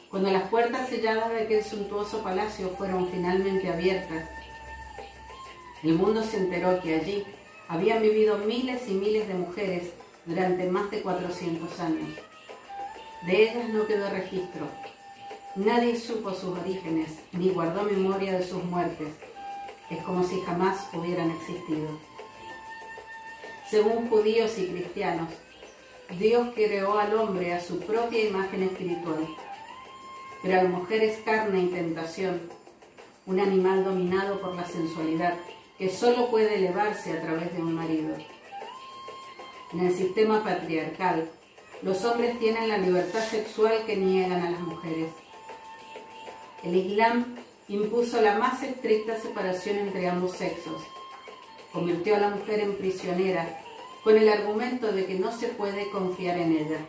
[0.09, 4.29] Cuando las puertas selladas de aquel suntuoso palacio fueron finalmente abiertas,
[5.83, 7.25] el mundo se enteró que allí
[7.67, 9.93] habían vivido miles y miles de mujeres
[10.27, 12.09] durante más de 400 años.
[13.25, 14.67] De ellas no quedó registro.
[15.55, 19.07] Nadie supo sus orígenes ni guardó memoria de sus muertes.
[19.89, 21.87] Es como si jamás hubieran existido.
[23.69, 25.29] Según judíos y cristianos,
[26.19, 29.27] Dios creó al hombre a su propia imagen espiritual,
[30.41, 32.41] pero la mujer es carne y tentación,
[33.25, 35.33] un animal dominado por la sensualidad
[35.77, 38.15] que solo puede elevarse a través de un marido.
[39.73, 41.29] En el sistema patriarcal,
[41.81, 45.09] los hombres tienen la libertad sexual que niegan a las mujeres.
[46.63, 47.35] El Islam
[47.67, 50.81] impuso la más estricta separación entre ambos sexos.
[51.73, 53.59] Convirtió a la mujer en prisionera
[54.03, 56.79] con el argumento de que no se puede confiar en ella.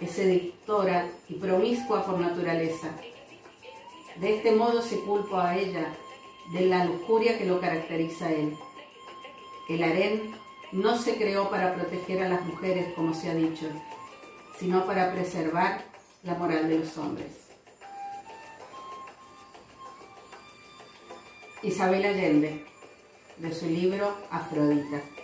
[0.00, 2.90] Es seductora y promiscua por naturaleza.
[4.20, 5.92] De este modo se culpa a ella
[6.52, 8.56] de la lujuria que lo caracteriza a él.
[9.68, 10.32] El harén
[10.72, 13.66] no se creó para proteger a las mujeres, como se ha dicho,
[14.58, 15.84] sino para preservar
[16.22, 17.48] la moral de los hombres.
[21.62, 22.64] Isabel Allende,
[23.38, 25.17] de su libro Afrodita.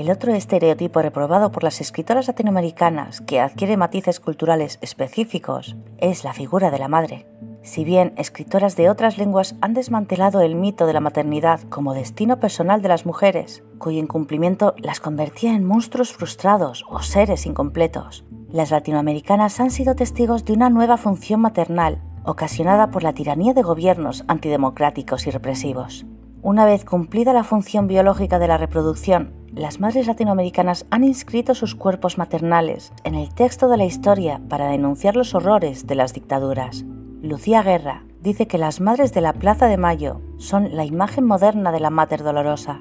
[0.00, 6.32] El otro estereotipo reprobado por las escritoras latinoamericanas que adquiere matices culturales específicos es la
[6.32, 7.26] figura de la madre.
[7.60, 12.40] Si bien escritoras de otras lenguas han desmantelado el mito de la maternidad como destino
[12.40, 18.70] personal de las mujeres, cuyo incumplimiento las convertía en monstruos frustrados o seres incompletos, las
[18.70, 24.24] latinoamericanas han sido testigos de una nueva función maternal ocasionada por la tiranía de gobiernos
[24.28, 26.06] antidemocráticos y represivos.
[26.40, 31.74] Una vez cumplida la función biológica de la reproducción, las madres latinoamericanas han inscrito sus
[31.74, 36.84] cuerpos maternales en el texto de la historia para denunciar los horrores de las dictaduras.
[37.20, 41.72] Lucía Guerra dice que las madres de la Plaza de Mayo son la imagen moderna
[41.72, 42.80] de la Mater Dolorosa.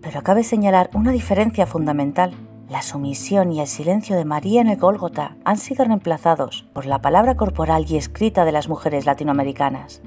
[0.00, 2.32] Pero cabe señalar una diferencia fundamental.
[2.70, 7.00] La sumisión y el silencio de María en el Gólgota han sido reemplazados por la
[7.00, 10.00] palabra corporal y escrita de las mujeres latinoamericanas.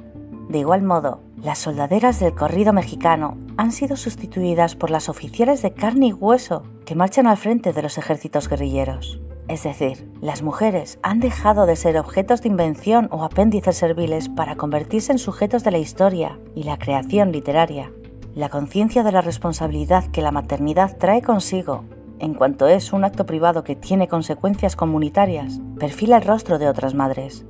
[0.49, 5.73] De igual modo, las soldaderas del corrido mexicano han sido sustituidas por las oficiales de
[5.73, 9.21] carne y hueso que marchan al frente de los ejércitos guerrilleros.
[9.47, 14.55] Es decir, las mujeres han dejado de ser objetos de invención o apéndices serviles para
[14.55, 17.91] convertirse en sujetos de la historia y la creación literaria.
[18.33, 21.83] La conciencia de la responsabilidad que la maternidad trae consigo,
[22.17, 26.95] en cuanto es un acto privado que tiene consecuencias comunitarias, perfila el rostro de otras
[26.95, 27.45] madres,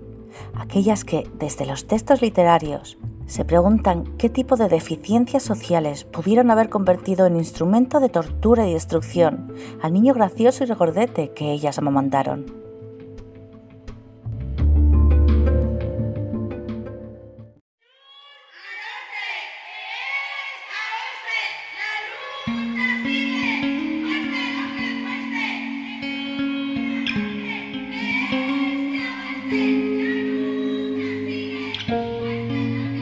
[0.56, 6.70] aquellas que, desde los textos literarios, se preguntan qué tipo de deficiencias sociales pudieron haber
[6.70, 12.69] convertido en instrumento de tortura y destrucción al niño gracioso y regordete que ellas amamantaron.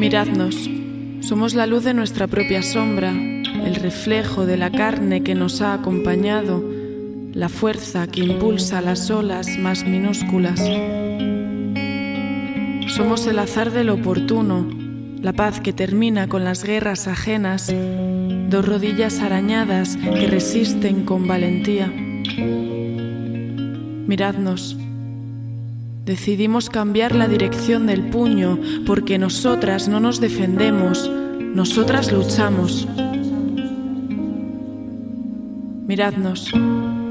[0.07, 0.69] Miradnos,
[1.19, 5.73] somos la luz de nuestra propia sombra, el reflejo de la carne que nos ha
[5.73, 6.63] acompañado,
[7.33, 10.61] la fuerza que impulsa las olas más minúsculas.
[12.87, 14.65] Somos el azar del oportuno,
[15.21, 17.69] la paz que termina con las guerras ajenas,
[18.49, 21.91] dos rodillas arañadas que resisten con valentía.
[24.07, 24.77] Miradnos,
[26.07, 31.11] Decidimos cambiar la dirección del puño porque nosotras no nos defendemos,
[31.53, 32.87] nosotras luchamos.
[35.85, 36.49] Miradnos,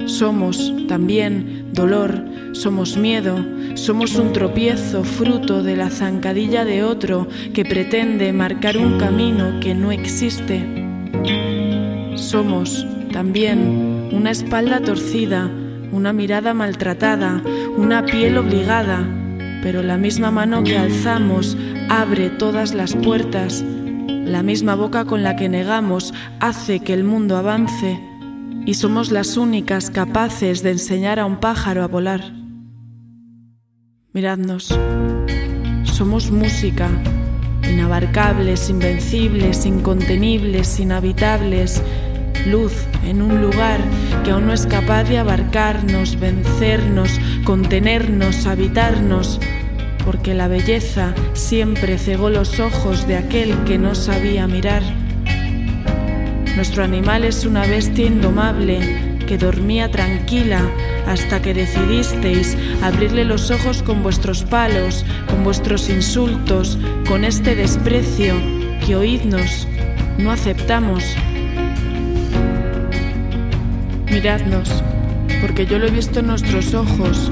[0.07, 3.45] somos también dolor, somos miedo,
[3.75, 9.75] somos un tropiezo fruto de la zancadilla de otro que pretende marcar un camino que
[9.75, 10.65] no existe.
[12.15, 15.51] Somos también una espalda torcida,
[15.97, 17.43] una mirada maltratada,
[17.79, 19.09] una piel obligada,
[19.63, 21.57] pero la misma mano que alzamos
[21.89, 23.65] abre todas las puertas,
[24.07, 27.99] la misma boca con la que negamos hace que el mundo avance
[28.67, 32.21] y somos las únicas capaces de enseñar a un pájaro a volar.
[34.13, 34.79] Miradnos,
[35.85, 36.91] somos música,
[37.63, 41.83] inabarcables, invencibles, incontenibles, inhabitables,
[42.47, 42.73] luz
[43.05, 43.81] en un lugar
[44.25, 49.41] que aún no es capaz de abarcarnos, vencernos, contenernos, habitarnos,
[50.05, 54.83] porque la belleza siempre cegó los ojos de aquel que no sabía mirar.
[56.57, 60.63] Nuestro animal es una bestia indomable que dormía tranquila
[61.07, 66.79] hasta que decidisteis abrirle los ojos con vuestros palos, con vuestros insultos,
[67.09, 68.35] con este desprecio
[68.85, 69.67] que oídnos,
[70.19, 71.05] no aceptamos
[74.17, 74.83] Miradnos,
[75.43, 77.31] porque yo lo he visto en nuestros ojos,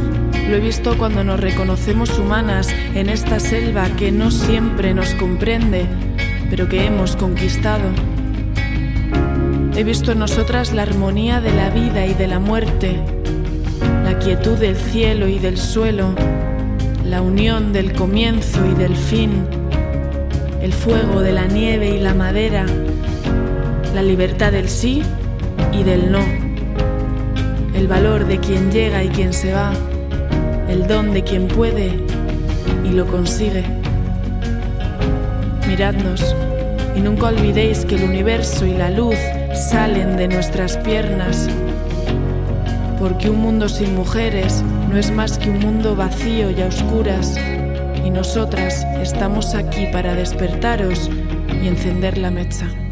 [0.51, 5.87] lo he visto cuando nos reconocemos humanas en esta selva que no siempre nos comprende,
[6.51, 7.85] pero que hemos conquistado.
[9.75, 13.01] He visto en nosotras la armonía de la vida y de la muerte,
[14.05, 16.15] la quietud del cielo y del suelo,
[17.03, 19.47] la unión del comienzo y del fin,
[20.61, 22.67] el fuego de la nieve y la madera,
[23.95, 25.03] la libertad del sí
[25.73, 26.44] y del no
[27.75, 29.73] el valor de quien llega y quien se va,
[30.69, 31.93] el don de quien puede
[32.85, 33.65] y lo consigue.
[35.67, 36.35] Miradnos
[36.97, 39.17] y nunca olvidéis que el universo y la luz
[39.71, 41.49] salen de nuestras piernas,
[42.99, 47.37] porque un mundo sin mujeres no es más que un mundo vacío y a oscuras,
[48.05, 51.11] y nosotras estamos aquí para despertaros
[51.63, 52.84] y encender la mecha.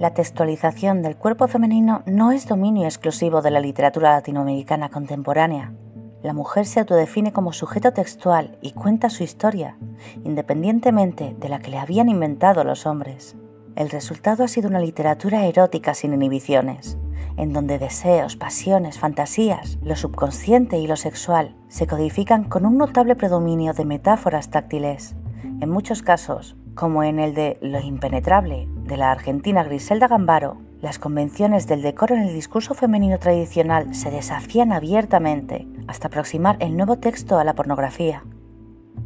[0.00, 5.74] La textualización del cuerpo femenino no es dominio exclusivo de la literatura latinoamericana contemporánea.
[6.22, 9.76] La mujer se autodefine como sujeto textual y cuenta su historia,
[10.24, 13.36] independientemente de la que le habían inventado los hombres.
[13.76, 16.96] El resultado ha sido una literatura erótica sin inhibiciones,
[17.36, 23.16] en donde deseos, pasiones, fantasías, lo subconsciente y lo sexual se codifican con un notable
[23.16, 25.14] predominio de metáforas táctiles.
[25.60, 30.98] En muchos casos, como en el de Lo impenetrable de la argentina Griselda Gambaro, las
[30.98, 36.98] convenciones del decoro en el discurso femenino tradicional se desafían abiertamente hasta aproximar el nuevo
[36.98, 38.24] texto a la pornografía.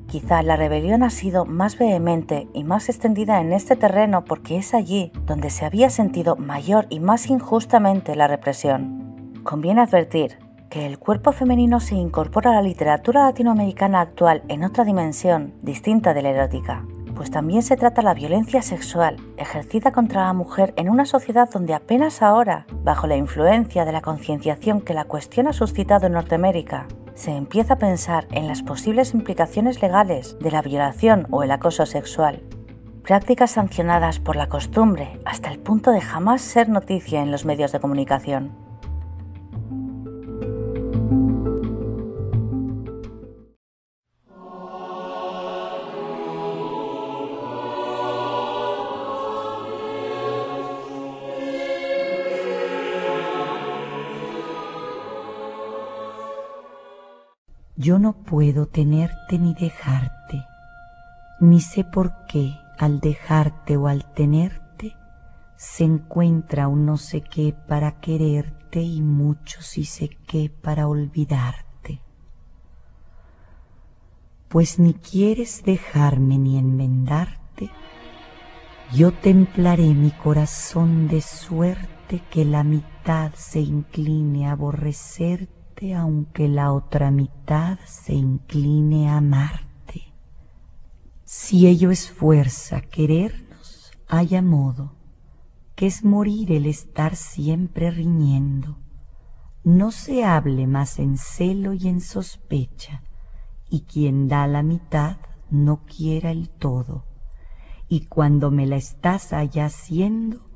[0.06, 4.72] Quizá la rebelión ha sido más vehemente y más extendida en este terreno porque es
[4.72, 9.42] allí donde se había sentido mayor y más injustamente la represión.
[9.42, 10.38] Conviene advertir
[10.70, 16.14] que el cuerpo femenino se incorpora a la literatura latinoamericana actual en otra dimensión distinta
[16.14, 20.88] de la erótica, pues también se trata la violencia sexual ejercida contra la mujer en
[20.88, 25.52] una sociedad donde apenas ahora, bajo la influencia de la concienciación que la cuestión ha
[25.52, 31.26] suscitado en Norteamérica, se empieza a pensar en las posibles implicaciones legales de la violación
[31.30, 32.42] o el acoso sexual,
[33.02, 37.70] prácticas sancionadas por la costumbre hasta el punto de jamás ser noticia en los medios
[37.70, 38.63] de comunicación.
[57.84, 60.42] Yo no puedo tenerte ni dejarte,
[61.38, 64.96] ni sé por qué al dejarte o al tenerte
[65.56, 72.00] se encuentra un no sé qué para quererte y mucho si sé qué para olvidarte.
[74.48, 77.68] Pues ni quieres dejarme ni enmendarte,
[78.94, 86.72] yo templaré mi corazón de suerte que la mitad se incline a aborrecerte aunque la
[86.72, 90.14] otra mitad se incline a amarte.
[91.24, 94.94] Si ello es fuerza, querernos, haya modo,
[95.74, 98.78] que es morir el estar siempre riñendo.
[99.64, 103.02] No se hable más en celo y en sospecha,
[103.68, 105.16] y quien da la mitad
[105.50, 107.04] no quiera el todo,
[107.88, 110.48] y cuando me la estás allá haciendo,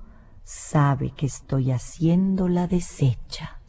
[0.44, 3.60] sabe que estoy haciendo la desecha.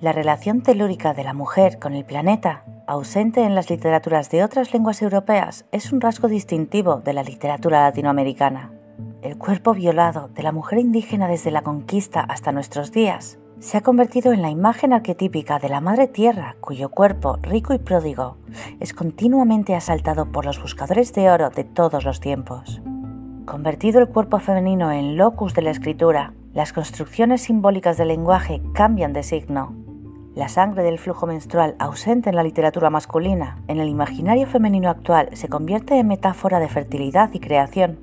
[0.00, 4.72] La relación telúrica de la mujer con el planeta, ausente en las literaturas de otras
[4.72, 8.72] lenguas europeas, es un rasgo distintivo de la literatura latinoamericana.
[9.20, 13.82] El cuerpo violado de la mujer indígena desde la conquista hasta nuestros días se ha
[13.82, 18.38] convertido en la imagen arquetípica de la madre tierra cuyo cuerpo, rico y pródigo,
[18.80, 22.80] es continuamente asaltado por los buscadores de oro de todos los tiempos.
[23.44, 29.12] Convertido el cuerpo femenino en locus de la escritura, las construcciones simbólicas del lenguaje cambian
[29.12, 29.89] de signo
[30.34, 35.28] la sangre del flujo menstrual ausente en la literatura masculina, en el imaginario femenino actual
[35.32, 37.98] se convierte en metáfora de fertilidad y creación.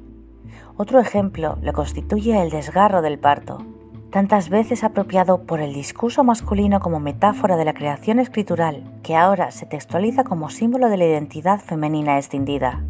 [0.76, 3.66] Otro ejemplo lo constituye el desgarro del parto,
[4.12, 9.52] tantas veces apropiado por el discurso masculino como metáfora de la creación escritural, que ahora
[9.52, 12.84] se textualiza como símbolo de la identidad femenina extendida.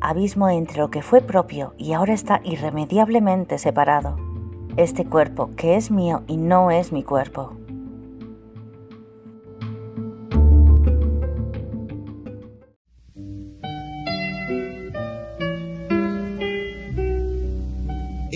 [0.00, 4.16] Abismo entre lo que fue propio y ahora está irremediablemente separado.
[4.76, 7.52] Este cuerpo que es mío y no es mi cuerpo.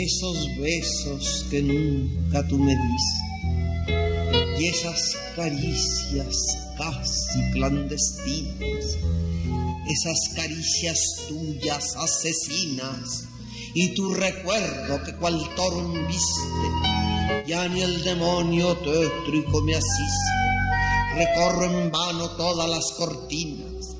[0.09, 6.35] Esos besos que nunca tú me diste y esas caricias
[6.79, 8.97] casi clandestinas,
[9.87, 10.99] esas caricias
[11.29, 13.25] tuyas asesinas
[13.75, 21.65] y tu recuerdo que cual toro viste, ya ni el demonio tétrico me asiste, recorro
[21.65, 23.95] en vano todas las cortinas,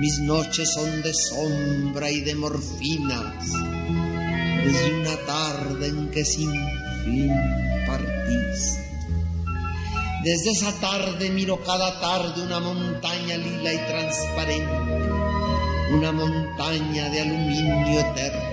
[0.00, 3.46] mis noches son de sombra y de morfinas
[4.64, 6.50] desde una tarde en que sin
[7.04, 7.30] fin
[7.86, 8.78] partís.
[10.24, 14.72] Desde esa tarde miro cada tarde una montaña lila y transparente,
[15.94, 18.52] una montaña de aluminio eterno.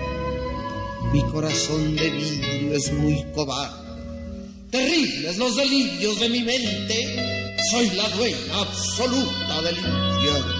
[1.12, 3.80] Mi corazón de vidrio es muy cobarde.
[4.70, 10.59] Terribles los delirios de mi mente, soy la dueña absoluta del infierno.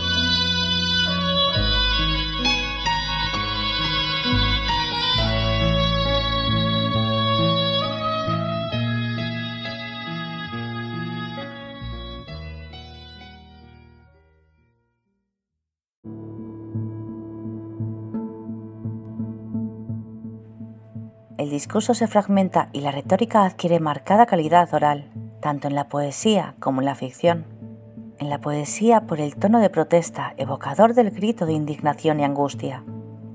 [21.61, 25.11] Discurso se fragmenta y la retórica adquiere marcada calidad oral,
[25.43, 27.45] tanto en la poesía como en la ficción.
[28.19, 32.83] En la poesía por el tono de protesta evocador del grito de indignación y angustia,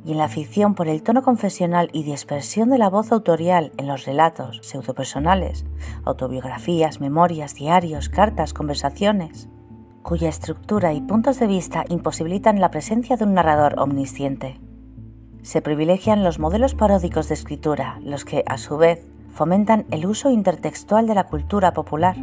[0.03, 3.85] y en la ficción por el tono confesional y dispersión de la voz autorial en
[3.85, 5.63] los relatos pseudopersonales,
[6.03, 9.49] autobiografías, memorias, diarios, cartas, conversaciones,
[10.01, 14.59] cuya estructura y puntos de vista imposibilitan la presencia de un narrador omnisciente.
[15.45, 20.31] Se privilegian los modelos paródicos de escritura, los que, a su vez, fomentan el uso
[20.31, 22.15] intertextual de la cultura popular.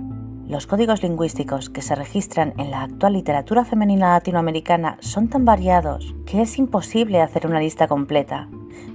[0.52, 6.14] Los códigos lingüísticos que se registran en la actual literatura femenina latinoamericana son tan variados
[6.26, 8.50] que es imposible hacer una lista completa,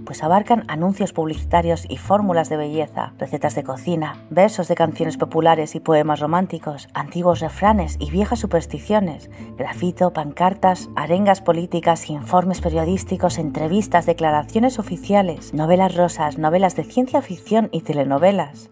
[0.06, 5.74] pues abarcan anuncios publicitarios y fórmulas de belleza, recetas de cocina, versos de canciones populares
[5.74, 14.06] y poemas románticos, antiguos refranes y viejas supersticiones, grafito, pancartas, arengas políticas, informes periodísticos, entrevistas,
[14.06, 18.70] declaraciones oficiales, novelas rosas, novelas de ciencia ficción y telenovelas.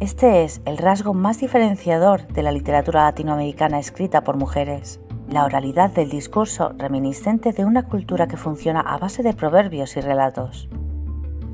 [0.00, 5.90] Este es el rasgo más diferenciador de la literatura latinoamericana escrita por mujeres la oralidad
[5.90, 10.68] del discurso reminiscente de una cultura que funciona a base de proverbios y relatos.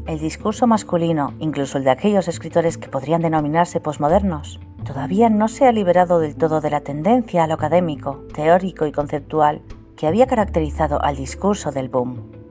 [0.07, 5.67] El discurso masculino, incluso el de aquellos escritores que podrían denominarse posmodernos, todavía no se
[5.67, 9.63] ha liberado del todo de la tendencia a lo académico, teórico y conceptual
[9.97, 12.44] que había caracterizado al discurso del boom.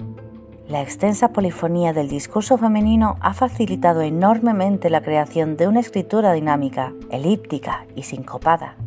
[0.68, 6.94] La extensa polifonía del discurso femenino ha facilitado enormemente la creación de una escritura dinámica,
[7.11, 8.77] elíptica y sincopada,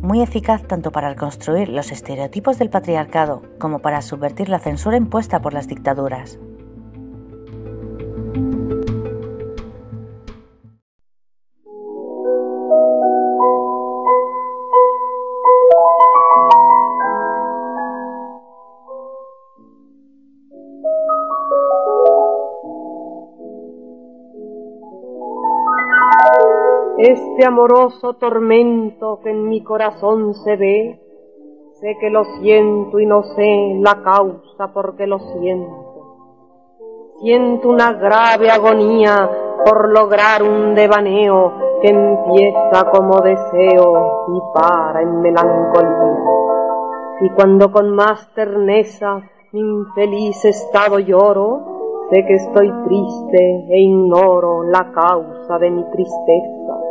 [0.00, 5.42] muy eficaz tanto para reconstruir los estereotipos del patriarcado como para subvertir la censura impuesta
[5.42, 6.38] por las dictaduras.
[27.08, 31.00] Este amoroso tormento que en mi corazón se ve,
[31.74, 36.26] sé que lo siento y no sé la causa por qué lo siento.
[37.20, 39.30] Siento una grave agonía
[39.64, 46.18] por lograr un devaneo que empieza como deseo y para en melancolía.
[47.20, 49.20] Y cuando con más terneza
[49.52, 56.85] mi infeliz estado lloro, sé que estoy triste e ignoro la causa de mi tristeza.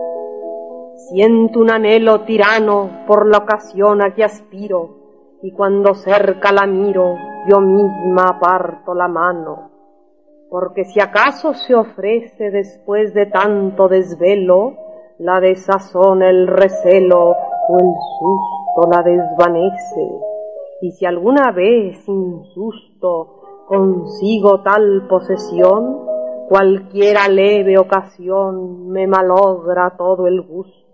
[0.97, 7.17] Siento un anhelo tirano por la ocasión a que aspiro, y cuando cerca la miro,
[7.49, 9.71] yo misma aparto la mano.
[10.49, 14.77] Porque si acaso se ofrece después de tanto desvelo,
[15.19, 20.09] la desazón el recelo o el susto la desvanece.
[20.81, 26.05] Y si alguna vez sin susto consigo tal posesión,
[26.47, 30.84] cualquiera leve ocasión me malogra todo el gusto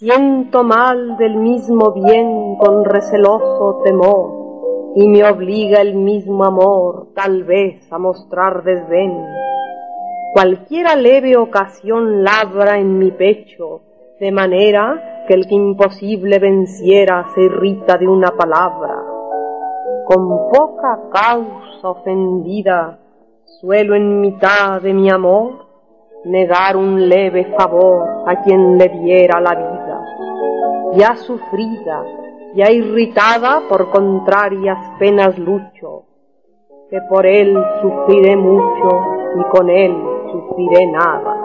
[0.00, 7.44] Siento mal del mismo bien con receloso temor, y me obliga el mismo amor tal
[7.44, 9.22] vez a mostrar desdén.
[10.32, 13.82] Cualquiera leve ocasión labra en mi pecho,
[14.18, 19.02] de manera que el que imposible venciera se irrita de una palabra.
[20.06, 22.98] Con poca causa ofendida,
[23.60, 25.68] suelo en mitad de mi amor
[26.24, 29.79] negar un leve favor a quien le diera la vida,
[30.96, 32.04] ya sufrida,
[32.54, 36.04] ya irritada por contrarias penas lucho,
[36.90, 38.88] que por él sufriré mucho
[39.38, 39.96] y con él
[40.32, 41.36] sufriré nada.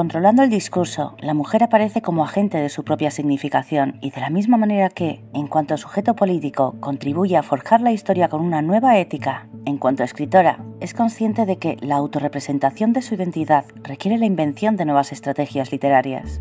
[0.00, 4.30] Controlando el discurso, la mujer aparece como agente de su propia significación y de la
[4.30, 8.96] misma manera que, en cuanto sujeto político, contribuye a forjar la historia con una nueva
[8.96, 14.16] ética, en cuanto a escritora, es consciente de que la autorrepresentación de su identidad requiere
[14.16, 16.40] la invención de nuevas estrategias literarias.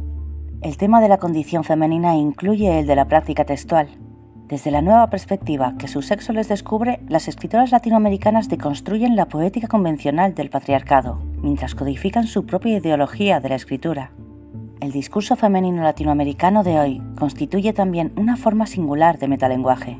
[0.61, 3.89] El tema de la condición femenina incluye el de la práctica textual,
[4.47, 9.67] desde la nueva perspectiva que su sexo les descubre, las escritoras latinoamericanas deconstruyen la poética
[9.67, 14.11] convencional del patriarcado, mientras codifican su propia ideología de la escritura.
[14.81, 19.99] El discurso femenino latinoamericano de hoy constituye también una forma singular de metalenguaje.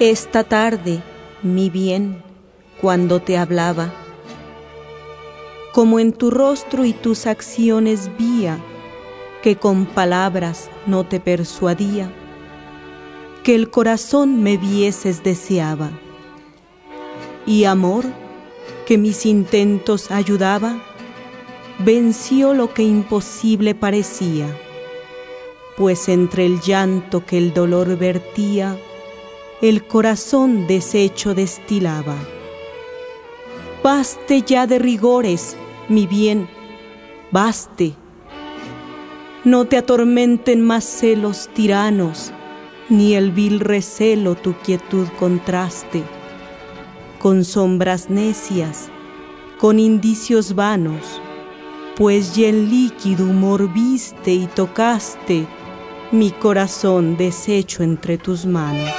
[0.00, 1.02] Esta tarde,
[1.42, 2.22] mi bien,
[2.80, 3.90] cuando te hablaba,
[5.78, 8.58] como en tu rostro y tus acciones vía,
[9.44, 12.12] que con palabras no te persuadía,
[13.44, 15.92] que el corazón me vieses deseaba,
[17.46, 18.06] y amor,
[18.88, 20.82] que mis intentos ayudaba,
[21.78, 24.48] venció lo que imposible parecía,
[25.76, 28.76] pues entre el llanto que el dolor vertía,
[29.62, 32.16] el corazón deshecho destilaba.
[33.84, 35.56] Baste ya de rigores,
[35.88, 36.48] mi bien,
[37.30, 37.94] baste.
[39.44, 42.32] No te atormenten más celos tiranos,
[42.88, 46.02] ni el vil recelo tu quietud contraste,
[47.18, 48.90] con sombras necias,
[49.58, 51.22] con indicios vanos,
[51.96, 55.46] pues ya el líquido humor viste y tocaste
[56.12, 58.90] mi corazón deshecho entre tus manos.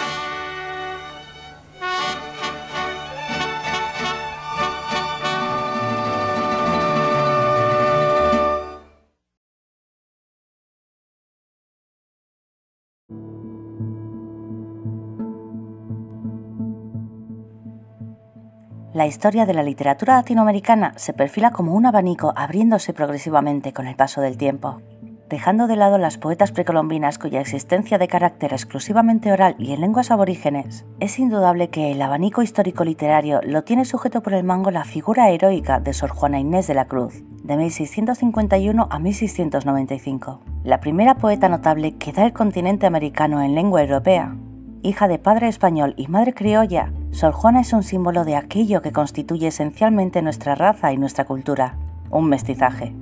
[18.99, 23.95] La historia de la literatura latinoamericana se perfila como un abanico abriéndose progresivamente con el
[23.95, 24.81] paso del tiempo.
[25.30, 30.11] Dejando de lado las poetas precolombinas cuya existencia de carácter exclusivamente oral y en lenguas
[30.11, 34.84] aborígenes, es indudable que el abanico histórico literario lo tiene sujeto por el mango la
[34.84, 41.15] figura heroica de Sor Juana Inés de la Cruz, de 1651 a 1695, la primera
[41.15, 44.35] poeta notable que da el continente americano en lengua europea.
[44.81, 48.93] Hija de padre español y madre criolla, Sor Juana es un símbolo de aquello que
[48.93, 51.76] constituye esencialmente nuestra raza y nuestra cultura,
[52.10, 52.95] un mestizaje.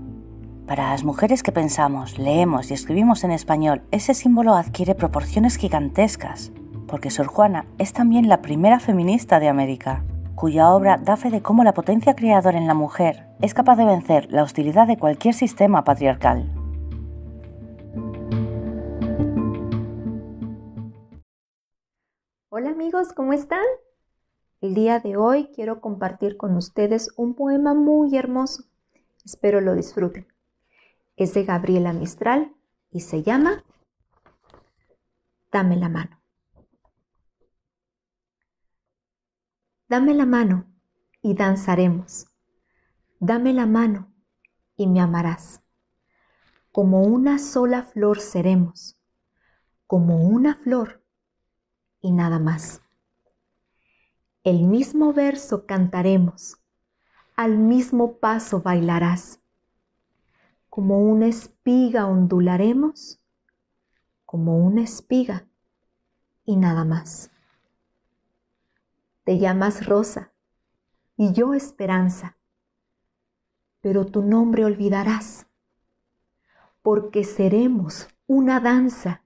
[0.66, 6.52] Para las mujeres que pensamos, leemos y escribimos en español, ese símbolo adquiere proporciones gigantescas,
[6.88, 11.44] porque Sor Juana es también la primera feminista de América, cuya obra da fe de
[11.44, 15.36] cómo la potencia creadora en la mujer es capaz de vencer la hostilidad de cualquier
[15.36, 16.57] sistema patriarcal.
[22.60, 23.64] Hola amigos, ¿cómo están?
[24.62, 28.64] El día de hoy quiero compartir con ustedes un poema muy hermoso.
[29.24, 30.26] Espero lo disfruten.
[31.18, 32.56] Es de Gabriela Mistral
[32.90, 33.64] y se llama
[35.52, 36.20] Dame la mano.
[39.88, 40.66] Dame la mano
[41.22, 42.26] y danzaremos.
[43.20, 44.12] Dame la mano
[44.76, 45.62] y me amarás.
[46.72, 49.00] Como una sola flor seremos,
[49.86, 51.04] como una flor
[52.08, 52.82] y nada más.
[54.46, 56.58] El mismo verso cantaremos,
[57.36, 59.42] al mismo paso bailarás.
[60.70, 63.20] Como una espiga ondularemos,
[64.26, 65.48] como una espiga
[66.46, 67.30] y nada más.
[69.26, 70.32] Te llamas Rosa
[71.18, 72.38] y yo Esperanza,
[73.82, 75.46] pero tu nombre olvidarás,
[76.82, 79.24] porque seremos una danza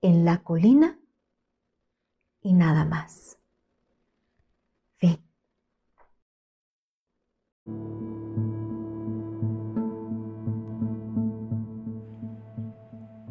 [0.00, 0.98] en la colina
[2.44, 3.24] y nada más.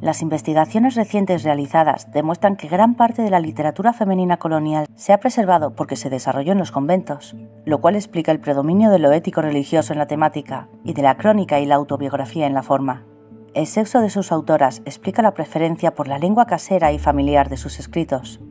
[0.01, 5.19] Las investigaciones recientes realizadas demuestran que gran parte de la literatura femenina colonial se ha
[5.21, 9.41] preservado porque se desarrolló en los conventos, lo cual explica el predominio de lo ético
[9.41, 13.05] religioso en la temática y de la crónica y la autobiografía en la forma.
[13.53, 17.55] El sexo de sus autoras explica la preferencia por la lengua casera y familiar de
[17.55, 18.41] sus escritos,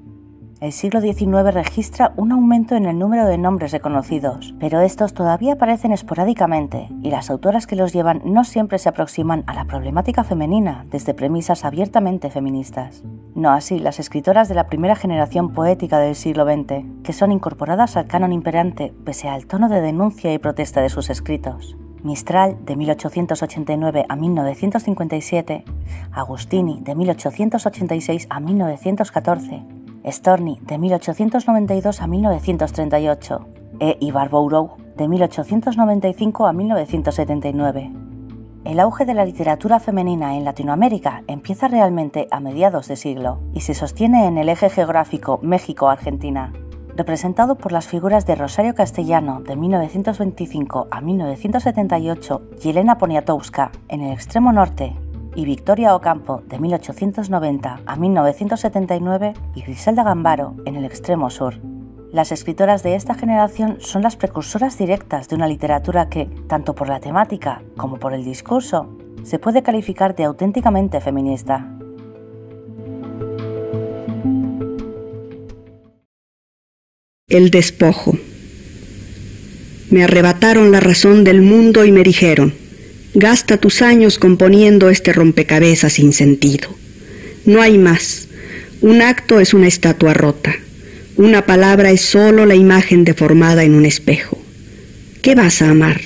[0.62, 5.54] el siglo XIX registra un aumento en el número de nombres reconocidos, pero estos todavía
[5.54, 10.22] aparecen esporádicamente y las autoras que los llevan no siempre se aproximan a la problemática
[10.22, 13.02] femenina desde premisas abiertamente feministas.
[13.34, 17.96] No así las escritoras de la primera generación poética del siglo XX, que son incorporadas
[17.96, 21.76] al canon imperante pese al tono de denuncia y protesta de sus escritos.
[22.04, 25.64] Mistral de 1889 a 1957,
[26.12, 33.46] Agustini de 1886 a 1914, Storni de 1892 a 1938
[33.80, 33.96] e.
[34.00, 37.90] Ibarbourou de 1895 a 1979.
[38.64, 43.60] El auge de la literatura femenina en Latinoamérica empieza realmente a mediados de siglo y
[43.60, 46.52] se sostiene en el eje geográfico México-Argentina,
[46.96, 54.02] representado por las figuras de Rosario Castellano de 1925 a 1978 y Elena Poniatowska en
[54.02, 54.96] el extremo norte
[55.34, 61.60] y Victoria Ocampo de 1890 a 1979 y Griselda Gambaro en el extremo sur.
[62.12, 66.88] Las escritoras de esta generación son las precursoras directas de una literatura que, tanto por
[66.88, 71.66] la temática como por el discurso, se puede calificar de auténticamente feminista.
[77.32, 78.16] el despojo.
[79.90, 82.54] Me arrebataron la razón del mundo y me dijeron,
[83.14, 86.68] gasta tus años componiendo este rompecabezas sin sentido.
[87.44, 88.28] No hay más.
[88.80, 90.54] Un acto es una estatua rota.
[91.16, 94.38] Una palabra es solo la imagen deformada en un espejo.
[95.20, 96.00] ¿Qué vas a amar?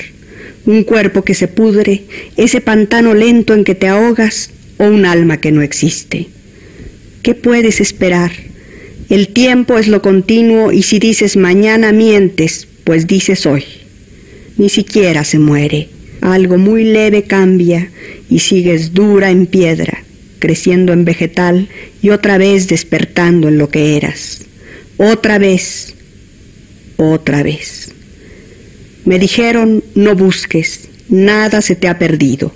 [0.66, 2.04] ¿Un cuerpo que se pudre,
[2.36, 6.26] ese pantano lento en que te ahogas o un alma que no existe?
[7.22, 8.32] ¿Qué puedes esperar?
[9.08, 13.64] El tiempo es lo continuo y si dices mañana mientes, pues dices hoy.
[14.58, 15.88] Ni siquiera se muere.
[16.20, 17.90] Algo muy leve cambia
[18.30, 20.02] y sigues dura en piedra,
[20.38, 21.68] creciendo en vegetal
[22.02, 24.42] y otra vez despertando en lo que eras.
[24.96, 25.94] Otra vez,
[26.96, 27.92] otra vez.
[29.04, 32.52] Me dijeron, no busques, nada se te ha perdido.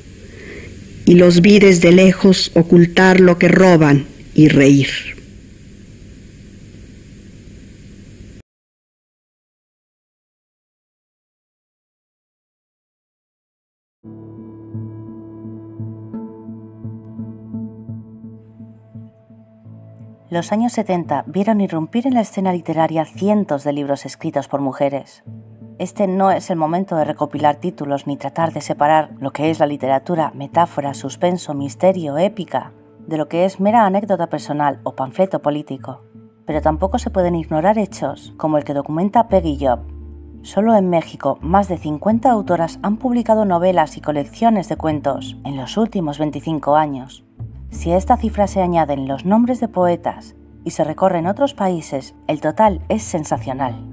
[1.05, 4.89] Y los vi desde lejos ocultar lo que roban y reír.
[20.31, 25.25] Los años 70 vieron irrumpir en la escena literaria cientos de libros escritos por mujeres.
[25.81, 29.59] Este no es el momento de recopilar títulos ni tratar de separar lo que es
[29.59, 32.73] la literatura, metáfora, suspenso, misterio, épica,
[33.09, 36.05] de lo que es mera anécdota personal o panfleto político.
[36.47, 39.81] Pero tampoco se pueden ignorar hechos como el que documenta Peggy Job.
[40.43, 45.57] Solo en México, más de 50 autoras han publicado novelas y colecciones de cuentos en
[45.57, 47.25] los últimos 25 años.
[47.71, 50.35] Si a esta cifra se añaden los nombres de poetas
[50.65, 53.87] y se recorren otros países, el total es sensacional.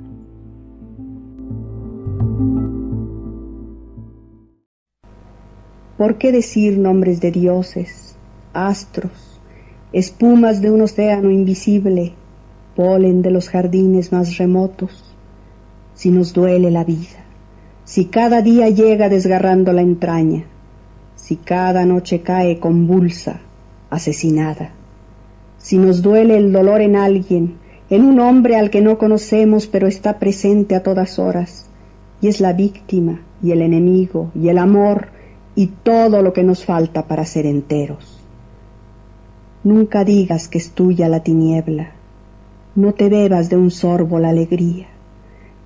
[5.98, 8.18] ¿Por qué decir nombres de dioses,
[8.54, 9.42] astros,
[9.94, 12.14] espumas de un océano invisible,
[12.76, 15.16] polen de los jardines más remotos,
[15.94, 17.26] si nos duele la vida,
[17.84, 20.46] si cada día llega desgarrando la entraña,
[21.16, 23.42] si cada noche cae convulsa,
[23.90, 24.72] asesinada.
[25.58, 27.58] Si nos duele el dolor en alguien,
[27.90, 31.70] en un hombre al que no conocemos pero está presente a todas horas,
[32.22, 35.10] y es la víctima, y el enemigo, y el amor,
[35.56, 38.24] y todo lo que nos falta para ser enteros.
[39.64, 41.92] Nunca digas que es tuya la tiniebla,
[42.76, 44.88] no te bebas de un sorbo la alegría.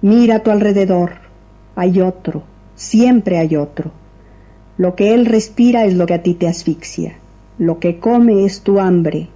[0.01, 1.11] Mira a tu alrededor,
[1.75, 2.43] hay otro,
[2.75, 3.91] siempre hay otro.
[4.77, 7.20] Lo que él respira es lo que a ti te asfixia
[7.61, 9.29] lo que come es tu hambre,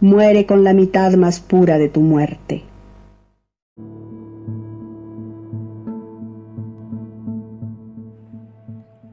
[0.00, 2.64] muere con la mitad más pura de tu muerte.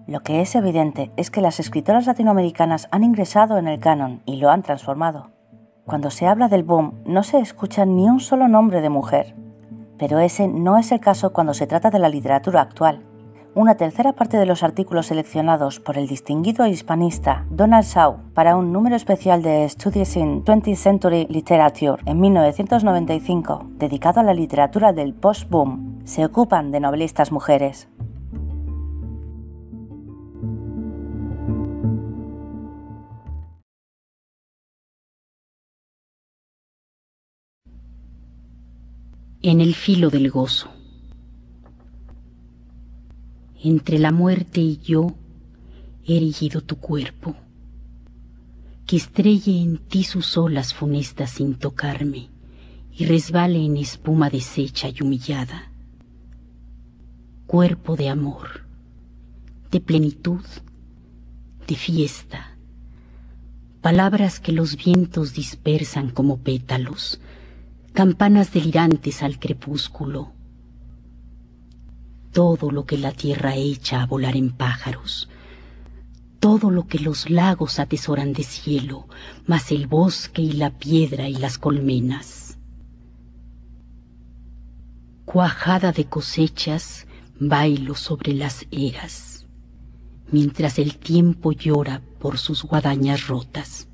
[0.07, 4.37] Lo que es evidente es que las escritoras latinoamericanas han ingresado en el canon y
[4.37, 5.29] lo han transformado.
[5.85, 9.35] Cuando se habla del boom no se escucha ni un solo nombre de mujer,
[9.99, 13.03] pero ese no es el caso cuando se trata de la literatura actual
[13.55, 18.73] una tercera parte de los artículos seleccionados por el distinguido hispanista Donald Shaw para un
[18.73, 25.13] número especial de Studies in 20th Century Literature en 1995, dedicado a la literatura del
[25.13, 27.87] post-boom, se ocupan de novelistas mujeres.
[39.43, 40.69] En el filo del gozo
[43.63, 45.15] entre la muerte y yo,
[46.05, 47.35] he erigido tu cuerpo,
[48.85, 52.29] que estrelle en ti sus olas funestas sin tocarme
[52.91, 55.71] y resbale en espuma deshecha y humillada.
[57.47, 58.65] Cuerpo de amor,
[59.71, 60.43] de plenitud,
[61.65, 62.57] de fiesta,
[63.81, 67.21] palabras que los vientos dispersan como pétalos,
[67.93, 70.33] campanas delirantes al crepúsculo,
[72.33, 75.29] todo lo que la tierra echa a volar en pájaros,
[76.39, 79.07] todo lo que los lagos atesoran de cielo,
[79.45, 82.57] más el bosque y la piedra y las colmenas.
[85.25, 87.07] Cuajada de cosechas,
[87.39, 89.45] bailo sobre las eras,
[90.31, 93.87] mientras el tiempo llora por sus guadañas rotas.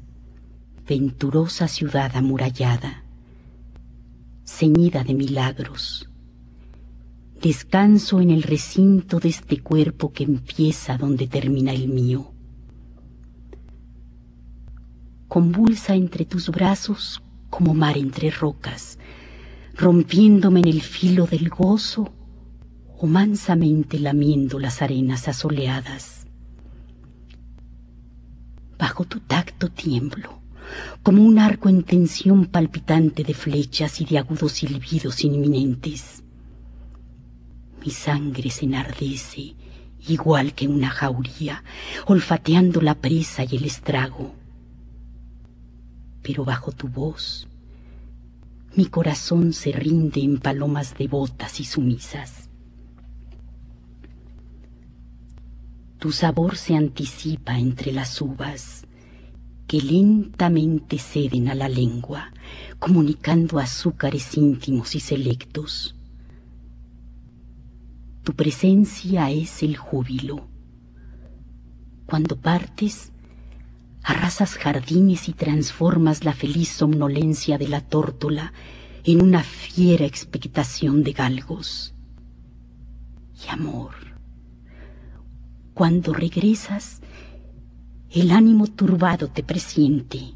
[0.88, 3.03] Venturosa ciudad amurallada,
[4.44, 6.09] ceñida de milagros,
[7.41, 12.34] Descanso en el recinto de este cuerpo que empieza donde termina el mío.
[15.30, 18.99] Convulsa entre tus brazos como mar entre rocas,
[19.74, 22.11] rompiéndome en el filo del gozo
[22.98, 26.28] o mansamente lamiendo las arenas asoleadas.
[28.78, 30.41] Bajo tu tacto tiemblo,
[31.03, 36.22] como un arco en tensión palpitante de flechas y de agudos silbidos inminentes.
[37.84, 39.56] Mi sangre se enardece,
[40.07, 41.64] igual que una jauría,
[42.06, 44.34] olfateando la presa y el estrago.
[46.22, 47.47] Pero bajo tu voz,
[48.76, 52.49] mi corazón se rinde en palomas devotas y sumisas.
[55.99, 58.85] Tu sabor se anticipa entre las uvas
[59.68, 62.31] que lentamente ceden a la lengua,
[62.80, 65.99] comunicando azúcares íntimos y selectos.
[68.24, 70.48] Tu presencia es el júbilo.
[72.06, 73.12] Cuando partes,
[74.04, 78.54] arrasas jardines y transformas la feliz somnolencia de la tórtola
[79.04, 81.94] en una fiera expectación de galgos.
[83.46, 83.94] Y amor,
[85.74, 87.02] cuando regresas,
[88.12, 90.34] el ánimo turbado te presiente,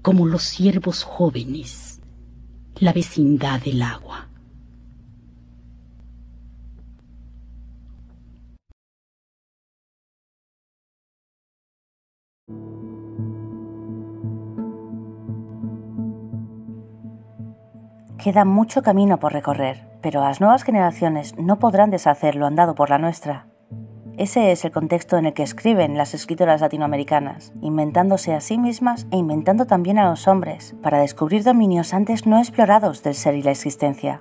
[0.00, 2.00] como los ciervos jóvenes,
[2.76, 4.31] la vecindad del agua.
[18.22, 22.88] Queda mucho camino por recorrer, pero las nuevas generaciones no podrán deshacer lo andado por
[22.88, 23.48] la nuestra.
[24.16, 29.08] Ese es el contexto en el que escriben las escritoras latinoamericanas, inventándose a sí mismas
[29.10, 33.42] e inventando también a los hombres, para descubrir dominios antes no explorados del ser y
[33.42, 34.20] la existencia,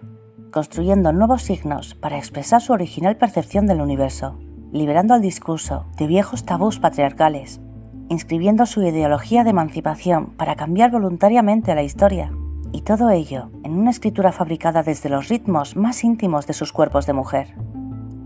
[0.50, 4.40] construyendo nuevos signos para expresar su original percepción del universo,
[4.72, 7.62] liberando al discurso de viejos tabús patriarcales,
[8.10, 12.32] inscribiendo su ideología de emancipación para cambiar voluntariamente la historia,
[12.72, 17.06] y todo ello en una escritura fabricada desde los ritmos más íntimos de sus cuerpos
[17.06, 17.56] de mujer.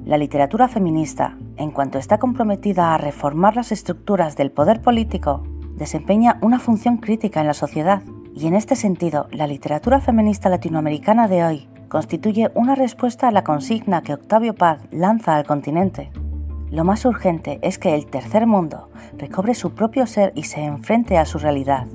[0.05, 5.43] La literatura feminista, en cuanto está comprometida a reformar las estructuras del poder político,
[5.75, 8.03] desempeña una función crítica en la sociedad,
[8.35, 13.43] y en este sentido, la literatura feminista latinoamericana de hoy constituye una respuesta a la
[13.43, 16.11] consigna que Octavio Paz lanza al continente.
[16.69, 21.17] Lo más urgente es que el tercer mundo recobre su propio ser y se enfrente
[21.17, 21.87] a su realidad.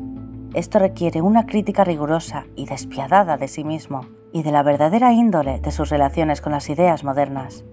[0.52, 5.60] Esto requiere una crítica rigurosa y despiadada de sí mismo y de la verdadera índole
[5.60, 7.64] de sus relaciones con las ideas modernas.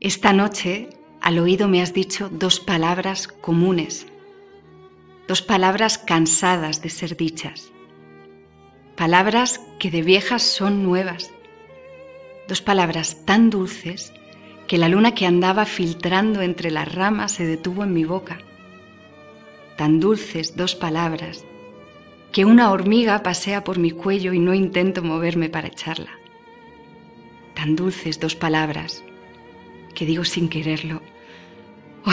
[0.00, 0.90] Esta noche
[1.22, 4.06] al oído me has dicho dos palabras comunes,
[5.26, 7.72] dos palabras cansadas de ser dichas,
[8.96, 11.30] palabras que de viejas son nuevas,
[12.48, 14.12] dos palabras tan dulces
[14.66, 18.38] que la luna que andaba filtrando entre las ramas se detuvo en mi boca,
[19.76, 21.44] tan dulces dos palabras
[22.32, 26.10] que una hormiga pasea por mi cuello y no intento moverme para echarla,
[27.54, 29.04] tan dulces dos palabras
[29.94, 31.02] que digo sin quererlo,
[32.06, 32.10] ¡oh,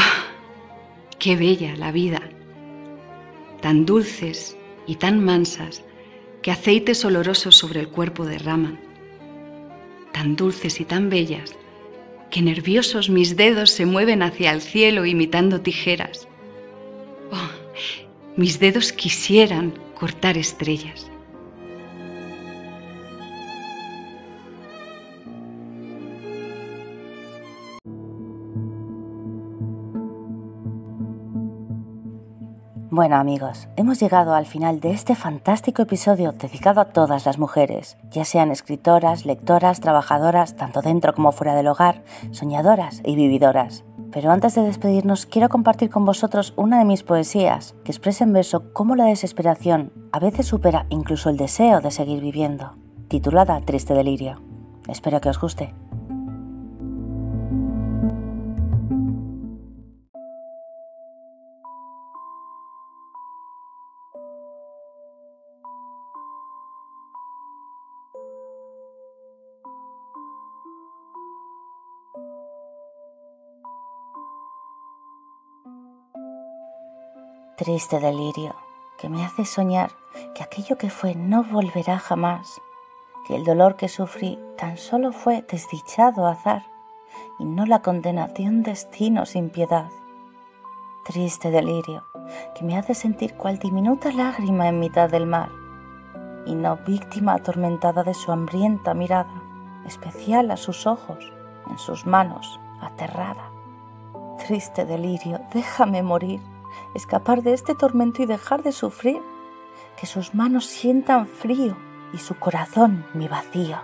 [1.18, 2.22] qué bella la vida!
[3.62, 4.58] Tan dulces
[4.88, 5.84] y tan mansas
[6.42, 8.80] que aceites olorosos sobre el cuerpo derraman.
[10.14, 11.56] Tan dulces y tan bellas
[12.30, 16.28] que nerviosos mis dedos se mueven hacia el cielo imitando tijeras.
[17.32, 17.50] Oh,
[18.36, 21.10] mis dedos quisieran cortar estrellas.
[32.92, 37.98] Bueno amigos, hemos llegado al final de este fantástico episodio dedicado a todas las mujeres,
[38.10, 42.02] ya sean escritoras, lectoras, trabajadoras, tanto dentro como fuera del hogar,
[42.32, 43.84] soñadoras y vividoras.
[44.12, 48.34] Pero antes de despedirnos quiero compartir con vosotros una de mis poesías que expresa en
[48.34, 52.74] verso cómo la desesperación a veces supera incluso el deseo de seguir viviendo,
[53.08, 54.42] titulada Triste Delirio.
[54.88, 55.76] Espero que os guste.
[77.60, 78.56] Triste delirio
[78.98, 79.92] que me hace soñar
[80.34, 82.62] que aquello que fue no volverá jamás,
[83.28, 86.64] que el dolor que sufrí tan solo fue desdichado azar
[87.38, 89.90] y no la condenación destino sin piedad.
[91.04, 92.06] Triste delirio
[92.56, 95.50] que me hace sentir cual diminuta lágrima en mitad del mar
[96.46, 99.44] y no víctima atormentada de su hambrienta mirada,
[99.86, 101.34] especial a sus ojos,
[101.70, 103.52] en sus manos, aterrada.
[104.48, 106.40] Triste delirio, déjame morir
[106.94, 109.22] escapar de este tormento y dejar de sufrir,
[110.00, 111.76] que sus manos sientan frío
[112.14, 113.78] y su corazón mi vacío,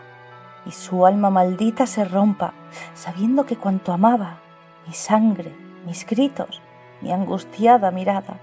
[0.66, 2.54] y su alma maldita se rompa,
[2.94, 4.40] sabiendo que cuanto amaba,
[4.88, 5.56] mi sangre,
[5.86, 6.62] mis gritos,
[7.02, 8.40] mi angustiada mirada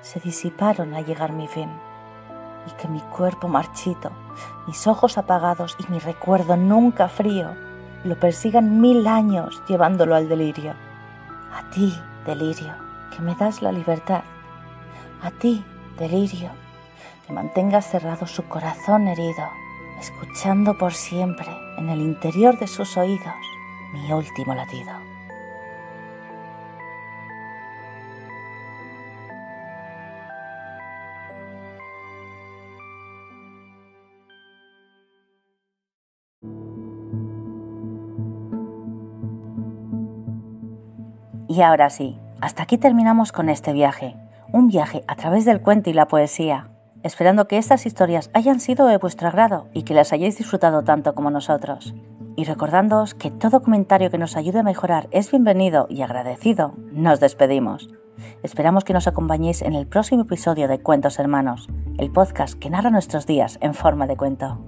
[0.00, 1.70] se disiparon al llegar mi fin.
[2.66, 4.10] Y que mi cuerpo marchito,
[4.66, 7.54] mis ojos apagados y mi recuerdo nunca frío
[8.04, 10.74] lo persigan mil años llevándolo al delirio.
[11.54, 11.94] A ti,
[12.26, 12.74] delirio,
[13.14, 14.24] que me das la libertad.
[15.22, 15.64] A ti,
[15.98, 16.50] delirio,
[17.26, 19.48] que mantengas cerrado su corazón herido,
[20.00, 23.34] escuchando por siempre en el interior de sus oídos
[23.92, 24.92] mi último latido.
[41.48, 44.16] Y ahora sí, hasta aquí terminamos con este viaje,
[44.52, 46.68] un viaje a través del cuento y la poesía,
[47.02, 51.14] esperando que estas historias hayan sido de vuestro agrado y que las hayáis disfrutado tanto
[51.14, 51.94] como nosotros.
[52.36, 57.18] Y recordándoos que todo comentario que nos ayude a mejorar es bienvenido y agradecido, nos
[57.18, 57.88] despedimos.
[58.42, 62.90] Esperamos que nos acompañéis en el próximo episodio de Cuentos Hermanos, el podcast que narra
[62.90, 64.58] nuestros días en forma de cuento.